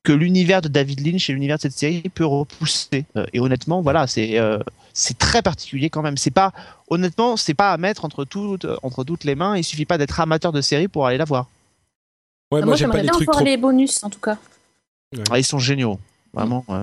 que 0.02 0.12
l'univers 0.12 0.62
de 0.62 0.68
David 0.68 1.06
Lynch 1.06 1.28
et 1.28 1.34
l'univers 1.34 1.56
de 1.56 1.62
cette 1.62 1.76
série 1.76 2.00
peut 2.14 2.24
repousser. 2.24 3.04
Euh, 3.16 3.26
et 3.34 3.40
honnêtement, 3.40 3.82
voilà, 3.82 4.06
c'est 4.06 4.38
euh, 4.38 4.58
c'est 4.94 5.18
très 5.18 5.42
particulier 5.42 5.90
quand 5.90 6.00
même. 6.02 6.16
C'est 6.16 6.30
pas, 6.30 6.52
honnêtement, 6.88 7.36
c'est 7.36 7.52
pas 7.54 7.70
à 7.72 7.76
mettre 7.76 8.04
entre 8.06 8.24
toutes, 8.24 8.66
entre 8.82 9.04
toutes 9.04 9.24
les 9.24 9.34
mains. 9.34 9.56
Il 9.58 9.62
suffit 9.62 9.84
pas 9.84 9.98
d'être 9.98 10.18
amateur 10.18 10.52
de 10.52 10.60
série 10.62 10.88
pour 10.88 11.06
aller 11.06 11.18
la 11.18 11.24
voir. 11.26 11.48
Ouais, 12.50 12.62
moi, 12.62 12.74
j'aimerais 12.76 12.98
les 12.98 13.02
bien 13.04 13.12
trucs 13.12 13.26
voir 13.26 13.36
trop. 13.36 13.44
les 13.44 13.56
bonus, 13.58 14.02
en 14.02 14.10
tout 14.10 14.18
cas. 14.20 14.36
Ah, 15.30 15.38
ils 15.38 15.44
sont 15.44 15.58
géniaux, 15.58 16.00
vraiment. 16.32 16.64
ouais. 16.68 16.80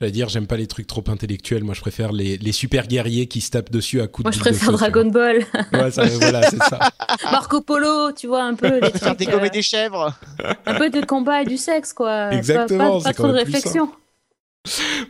J'allais 0.00 0.12
dire, 0.12 0.30
j'aime 0.30 0.46
pas 0.46 0.56
les 0.56 0.66
trucs 0.66 0.86
trop 0.86 1.04
intellectuels. 1.08 1.62
Moi, 1.62 1.74
je 1.74 1.82
préfère 1.82 2.10
les, 2.12 2.38
les 2.38 2.52
super 2.52 2.86
guerriers 2.86 3.26
qui 3.26 3.42
se 3.42 3.50
tapent 3.50 3.70
dessus 3.70 4.00
à 4.00 4.06
coups 4.06 4.24
Moi, 4.24 4.30
de 4.30 4.36
je 4.36 4.42
boules 4.42 4.52
de 4.52 4.56
préfère 4.56 4.72
Dragon 4.78 5.10
Ball. 5.10 5.44
Ouais, 5.74 5.90
ça, 5.90 6.04
voilà, 6.20 6.42
c'est 6.48 6.56
ça. 6.62 6.78
Marco 7.30 7.60
Polo, 7.60 8.10
tu 8.12 8.26
vois, 8.26 8.44
un 8.44 8.54
peu 8.54 8.80
les 8.80 8.90
Faire 8.92 9.14
trucs, 9.14 9.18
dégommer 9.18 9.48
euh, 9.48 9.50
des 9.50 9.60
chèvres. 9.60 10.14
un 10.64 10.74
peu 10.74 10.88
de 10.88 11.04
combat 11.04 11.42
et 11.42 11.44
du 11.44 11.58
sexe, 11.58 11.92
quoi. 11.92 12.28
Pas- 12.30 12.32
Exactement, 12.32 13.00
Pas, 13.02 13.12
trop 13.12 13.26
de 13.28 13.32
réflexion. 13.32 13.90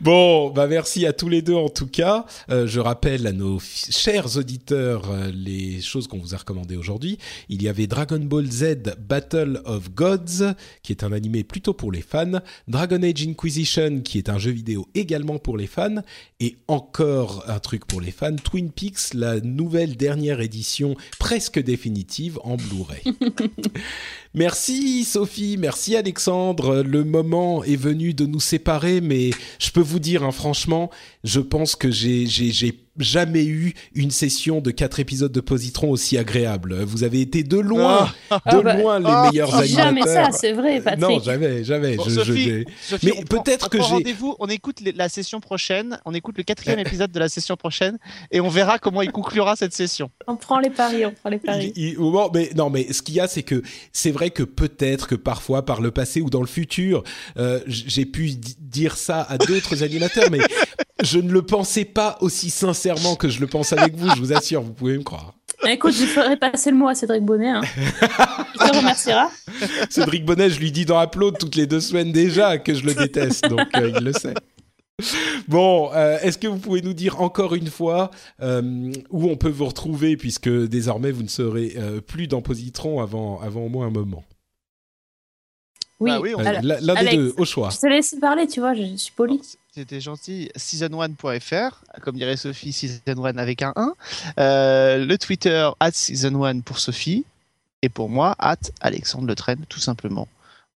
Bon, 0.00 0.50
bah 0.50 0.66
merci 0.66 1.04
à 1.06 1.12
tous 1.12 1.28
les 1.28 1.42
deux 1.42 1.54
en 1.54 1.68
tout 1.68 1.86
cas. 1.86 2.24
Euh, 2.50 2.66
je 2.66 2.80
rappelle 2.80 3.26
à 3.26 3.32
nos 3.32 3.58
chers 3.60 4.36
auditeurs 4.36 5.10
euh, 5.10 5.30
les 5.34 5.82
choses 5.82 6.06
qu'on 6.06 6.18
vous 6.18 6.34
a 6.34 6.38
recommandées 6.38 6.76
aujourd'hui. 6.76 7.18
Il 7.48 7.62
y 7.62 7.68
avait 7.68 7.86
Dragon 7.86 8.20
Ball 8.20 8.46
Z 8.46 8.94
Battle 8.98 9.60
of 9.64 9.92
Gods, 9.92 10.54
qui 10.82 10.92
est 10.92 11.04
un 11.04 11.12
animé 11.12 11.44
plutôt 11.44 11.74
pour 11.74 11.92
les 11.92 12.00
fans, 12.00 12.40
Dragon 12.68 13.02
Age 13.02 13.26
Inquisition, 13.26 14.00
qui 14.00 14.18
est 14.18 14.28
un 14.28 14.38
jeu 14.38 14.52
vidéo 14.52 14.86
également 14.94 15.38
pour 15.38 15.58
les 15.58 15.66
fans, 15.66 16.02
et 16.38 16.56
encore 16.68 17.44
un 17.48 17.58
truc 17.58 17.86
pour 17.86 18.00
les 18.00 18.12
fans, 18.12 18.36
Twin 18.36 18.70
Peaks, 18.70 19.14
la 19.14 19.40
nouvelle 19.40 19.96
dernière 19.96 20.40
édition 20.40 20.94
presque 21.18 21.60
définitive 21.62 22.38
en 22.44 22.56
Blu-ray. 22.56 23.02
Merci 24.32 25.04
Sophie, 25.04 25.56
merci 25.58 25.96
Alexandre. 25.96 26.84
Le 26.84 27.02
moment 27.02 27.64
est 27.64 27.74
venu 27.74 28.14
de 28.14 28.26
nous 28.26 28.38
séparer, 28.38 29.00
mais 29.00 29.30
je 29.58 29.70
peux 29.70 29.80
vous 29.80 29.98
dire, 29.98 30.22
hein, 30.22 30.32
franchement, 30.32 30.90
je 31.24 31.40
pense 31.40 31.76
que 31.76 31.90
j'ai 31.90 32.26
j'ai 32.26 32.50
j'ai 32.52 32.86
jamais 32.98 33.44
eu 33.46 33.72
une 33.94 34.10
session 34.10 34.60
de 34.60 34.70
quatre 34.70 35.00
épisodes 35.00 35.32
de 35.32 35.40
Positron 35.40 35.90
aussi 35.90 36.18
agréable. 36.18 36.82
Vous 36.82 37.02
avez 37.02 37.20
été 37.22 37.42
de 37.42 37.56
loin, 37.56 38.04
de 38.04 38.10
Ah 38.30 38.60
bah, 38.62 38.74
loin 38.76 38.98
les 38.98 39.06
ah, 39.08 39.28
meilleurs 39.30 39.62
Dis 39.62 39.68
jamais 39.72 40.02
ça, 40.02 40.08
animateurs. 40.10 40.34
c'est 40.34 40.52
vrai, 40.52 40.80
Patrick. 40.82 41.00
non, 41.00 41.18
jamais, 41.20 41.64
jamais. 41.64 41.96
Bon, 41.96 42.04
Je- 42.04 42.10
je- 42.10 42.64
Sophie, 42.82 43.06
Mais 43.06 43.24
peut-être 43.24 43.70
que 43.70 43.78
j'ai- 43.78 43.84
rendez-vous, 43.84 44.36
on 44.38 44.48
écoute 44.48 44.80
la 44.94 45.08
session 45.08 45.40
prochaine, 45.40 45.98
on 46.04 46.12
écoute 46.12 46.36
le 46.36 46.42
quatrième 46.44 46.78
épisode 47.00 47.10
de 47.10 47.18
la 47.18 47.28
session 47.30 47.56
prochaine 47.56 47.96
et 48.32 48.40
on 48.40 48.48
verra 48.48 48.78
comment 48.78 49.00
il 49.00 49.12
conclura 49.12 49.56
cette 49.56 49.72
session. 49.72 50.10
On 50.26 50.36
prend 50.36 50.58
les 50.58 50.68
paris, 50.70 51.06
on 51.06 51.12
prend 51.12 51.30
les 51.30 51.38
paris. 51.38 51.72
Il- 51.76 51.94
il- 51.94 52.30
mais 52.34 52.50
non, 52.54 52.68
mais 52.68 52.92
ce 52.92 53.00
qu'il 53.00 53.14
y 53.14 53.20
a, 53.20 53.28
c'est 53.28 53.44
que 53.44 53.62
c'est 53.92 54.10
vrai 54.10 54.28
que 54.30 54.42
peut-être 54.42 55.06
que 55.08 55.14
parfois, 55.14 55.64
par 55.64 55.80
le 55.80 55.90
passé 55.90 56.20
ou 56.20 56.28
dans 56.28 56.40
le 56.42 56.46
futur, 56.48 57.02
euh, 57.38 57.60
j'ai 57.66 58.04
pu 58.04 58.30
di- 58.32 58.56
dire 58.60 58.96
ça 58.96 59.22
à 59.22 59.38
d'autres 59.38 59.82
animateurs, 59.84 60.28
mais 60.30 60.40
je 61.02 61.18
ne 61.18 61.30
le 61.30 61.42
pensais 61.42 61.84
pas 61.84 62.18
aussi 62.20 62.50
sincèrement 62.50 63.16
que 63.16 63.28
je 63.28 63.40
le 63.40 63.46
pense 63.46 63.72
avec 63.72 63.94
vous. 63.96 64.10
Je 64.14 64.20
vous 64.20 64.32
assure, 64.32 64.62
vous 64.62 64.72
pouvez 64.72 64.98
me 64.98 65.02
croire. 65.02 65.34
Écoute, 65.68 65.92
je 65.92 66.06
ferai 66.06 66.36
passer 66.36 66.70
le 66.70 66.76
mot 66.76 66.88
à 66.88 66.94
Cédric 66.94 67.22
Bonnet. 67.22 67.50
Hein. 67.50 67.60
Il 68.54 68.70
te 68.70 68.76
remerciera. 68.76 69.30
Cédric 69.90 70.24
Bonnet, 70.24 70.50
je 70.50 70.58
lui 70.58 70.72
dis 70.72 70.84
dans 70.84 71.02
Upload 71.02 71.38
toutes 71.38 71.56
les 71.56 71.66
deux 71.66 71.80
semaines 71.80 72.12
déjà 72.12 72.58
que 72.58 72.74
je 72.74 72.84
le 72.84 72.94
déteste, 72.94 73.46
donc 73.48 73.66
euh, 73.76 73.92
il 73.94 74.04
le 74.04 74.12
sait. 74.12 74.34
Bon, 75.48 75.90
euh, 75.94 76.18
est-ce 76.20 76.38
que 76.38 76.46
vous 76.46 76.58
pouvez 76.58 76.82
nous 76.82 76.92
dire 76.94 77.20
encore 77.20 77.54
une 77.54 77.68
fois 77.68 78.10
euh, 78.42 78.92
où 79.10 79.28
on 79.28 79.36
peut 79.36 79.50
vous 79.50 79.66
retrouver, 79.66 80.16
puisque 80.16 80.48
désormais 80.48 81.10
vous 81.10 81.22
ne 81.22 81.28
serez 81.28 81.74
plus 82.06 82.26
dans 82.26 82.40
Positron 82.40 83.00
avant, 83.00 83.40
avant 83.40 83.62
au 83.62 83.68
moins 83.68 83.86
un 83.86 83.90
moment? 83.90 84.24
Oui, 86.00 86.10
Bah 86.10 86.20
oui, 86.20 86.34
on- 86.34 86.40
Euh, 86.40 86.78
L'un 86.80 86.94
des 87.04 87.16
deux, 87.16 87.34
au 87.36 87.44
choix. 87.44 87.68
je 87.70 87.78
te 87.78 87.86
laisse 87.86 88.16
parler, 88.20 88.46
tu 88.46 88.60
vois, 88.60 88.74
je 88.74 88.96
suis 88.96 89.12
poli. 89.12 89.40
C'était 89.72 90.00
gentil. 90.00 90.50
Season1.fr, 90.56 91.82
comme 92.02 92.16
dirait 92.16 92.36
Sophie, 92.36 92.70
Season1 92.72 93.36
avec 93.38 93.62
un 93.62 93.72
1. 93.76 93.92
Euh, 94.38 95.04
le 95.04 95.18
Twitter, 95.18 95.68
at 95.78 95.90
Season1 95.90 96.62
pour 96.62 96.78
Sophie. 96.78 97.24
Et 97.82 97.88
pour 97.88 98.08
moi, 98.08 98.34
at 98.38 98.56
Alexandre 98.80 99.26
Le 99.26 99.34
Train, 99.34 99.54
tout 99.68 99.78
simplement. 99.80 100.28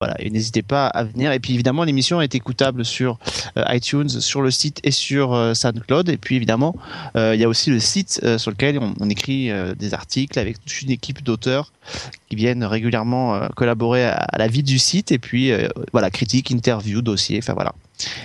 Voilà, 0.05 0.21
et 0.21 0.29
n'hésitez 0.29 0.61
pas 0.61 0.87
à 0.89 1.03
venir. 1.03 1.33
Et 1.33 1.41
puis 1.41 1.55
évidemment, 1.55 1.83
l'émission 1.83 2.21
est 2.21 2.35
écoutable 2.35 2.85
sur 2.85 3.19
euh, 3.57 3.65
iTunes, 3.71 4.11
sur 4.11 4.43
le 4.43 4.51
site 4.51 4.81
et 4.85 4.91
sur 4.91 5.33
euh, 5.33 5.55
SoundCloud. 5.55 6.11
Et 6.11 6.19
puis 6.19 6.37
évidemment, 6.37 6.77
euh, 7.17 7.35
il 7.35 7.41
y 7.41 7.45
a 7.45 7.49
aussi 7.49 7.71
le 7.71 7.81
site 7.81 8.21
euh, 8.23 8.37
sur 8.37 8.51
lequel 8.51 8.79
on, 8.79 8.93
on 9.01 9.09
écrit 9.09 9.51
euh, 9.51 9.75
des 9.75 9.95
articles 9.95 10.39
avec 10.39 10.63
toute 10.63 10.83
une 10.83 10.91
équipe 10.91 11.23
d'auteurs 11.23 11.73
qui 12.29 12.37
viennent 12.37 12.65
régulièrement 12.65 13.35
euh, 13.35 13.49
collaborer 13.57 14.05
à, 14.05 14.17
à 14.17 14.37
la 14.37 14.47
vie 14.47 14.63
du 14.63 14.79
site. 14.79 15.11
Et 15.11 15.19
puis 15.19 15.53
euh, 15.53 15.69
voilà, 15.93 16.11
critique, 16.11 16.51
interview, 16.51 17.01
dossier, 17.01 17.39
enfin 17.39 17.55
voilà. 17.55 17.73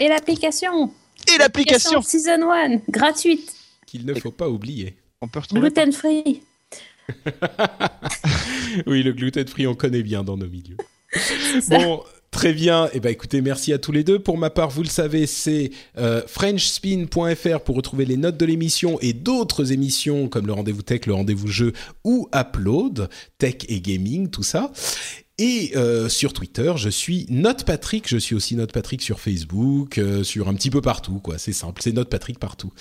Et 0.01 0.09
l'application 0.09 0.91
Et 1.33 1.37
l'application 1.37 2.01
Season 2.01 2.51
1, 2.51 2.81
gratuite, 2.89 3.55
Qu'il 3.85 4.05
ne 4.05 4.13
faut 4.15 4.31
pas 4.31 4.49
oublier. 4.49 4.97
On 5.21 5.29
peut 5.29 5.39
retrouver 5.39 5.61
gluten 5.61 5.93
free. 5.93 6.41
Oui, 8.85 9.01
le 9.01 9.13
gluten 9.13 9.47
free, 9.47 9.65
on 9.65 9.75
connaît 9.75 10.03
bien 10.03 10.23
dans 10.23 10.37
nos 10.37 10.47
milieux. 10.47 10.77
Bon, 11.69 12.03
très 12.31 12.53
bien. 12.53 12.89
Eh 12.93 12.99
ben, 12.99 13.09
écoutez, 13.09 13.41
merci 13.41 13.73
à 13.73 13.77
tous 13.77 13.91
les 13.91 14.03
deux. 14.03 14.19
Pour 14.19 14.37
ma 14.37 14.49
part, 14.49 14.69
vous 14.69 14.83
le 14.83 14.89
savez, 14.89 15.27
c'est 15.27 15.71
euh, 15.97 16.21
frenchspin.fr 16.27 17.61
pour 17.61 17.75
retrouver 17.75 18.05
les 18.05 18.17
notes 18.17 18.37
de 18.37 18.45
l'émission 18.45 18.99
et 19.01 19.13
d'autres 19.13 19.71
émissions 19.71 20.27
comme 20.27 20.47
le 20.47 20.53
rendez-vous 20.53 20.81
tech, 20.81 21.05
le 21.05 21.13
rendez-vous 21.13 21.47
jeu 21.47 21.73
ou 22.03 22.29
Upload, 22.33 23.09
tech 23.37 23.55
et 23.67 23.81
gaming, 23.81 24.29
tout 24.29 24.43
ça. 24.43 24.71
Et 25.39 25.71
euh, 25.77 26.09
sur 26.09 26.33
Twitter, 26.33 26.73
je 26.75 26.89
suis 26.89 27.25
Note 27.29 27.63
Patrick. 27.63 28.09
Je 28.09 28.17
suis 28.17 28.35
aussi 28.35 28.57
Note 28.57 28.73
Patrick 28.73 29.01
sur 29.01 29.21
Facebook, 29.21 29.97
euh, 29.97 30.21
sur 30.21 30.49
un 30.49 30.53
petit 30.53 30.69
peu 30.69 30.81
partout, 30.81 31.19
quoi. 31.19 31.37
C'est 31.37 31.53
simple, 31.53 31.81
c'est 31.81 31.93
Note 31.93 32.09
Patrick 32.09 32.39
partout. 32.39 32.73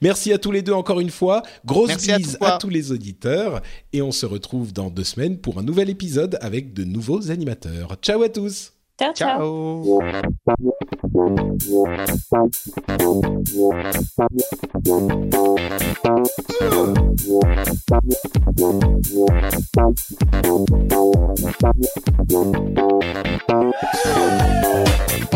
Merci 0.00 0.32
à 0.32 0.38
tous 0.38 0.50
les 0.50 0.62
deux 0.62 0.72
encore 0.72 1.00
une 1.00 1.10
fois. 1.10 1.42
Grosse 1.66 1.88
Merci 1.88 2.12
à 2.12 2.18
bise 2.18 2.38
toi. 2.38 2.54
à 2.54 2.58
tous 2.58 2.70
les 2.70 2.90
auditeurs. 2.90 3.60
Et 3.92 4.00
on 4.00 4.12
se 4.12 4.24
retrouve 4.24 4.72
dans 4.72 4.88
deux 4.88 5.04
semaines 5.04 5.36
pour 5.36 5.58
un 5.58 5.62
nouvel 5.62 5.90
épisode 5.90 6.38
avec 6.40 6.72
de 6.72 6.84
nouveaux 6.84 7.30
animateurs. 7.30 7.96
Ciao 8.02 8.22
à 8.22 8.30
tous. 8.30 8.75
Ciao, 8.98 9.12
ciao. 9.12 9.82
Ciao 23.44 25.35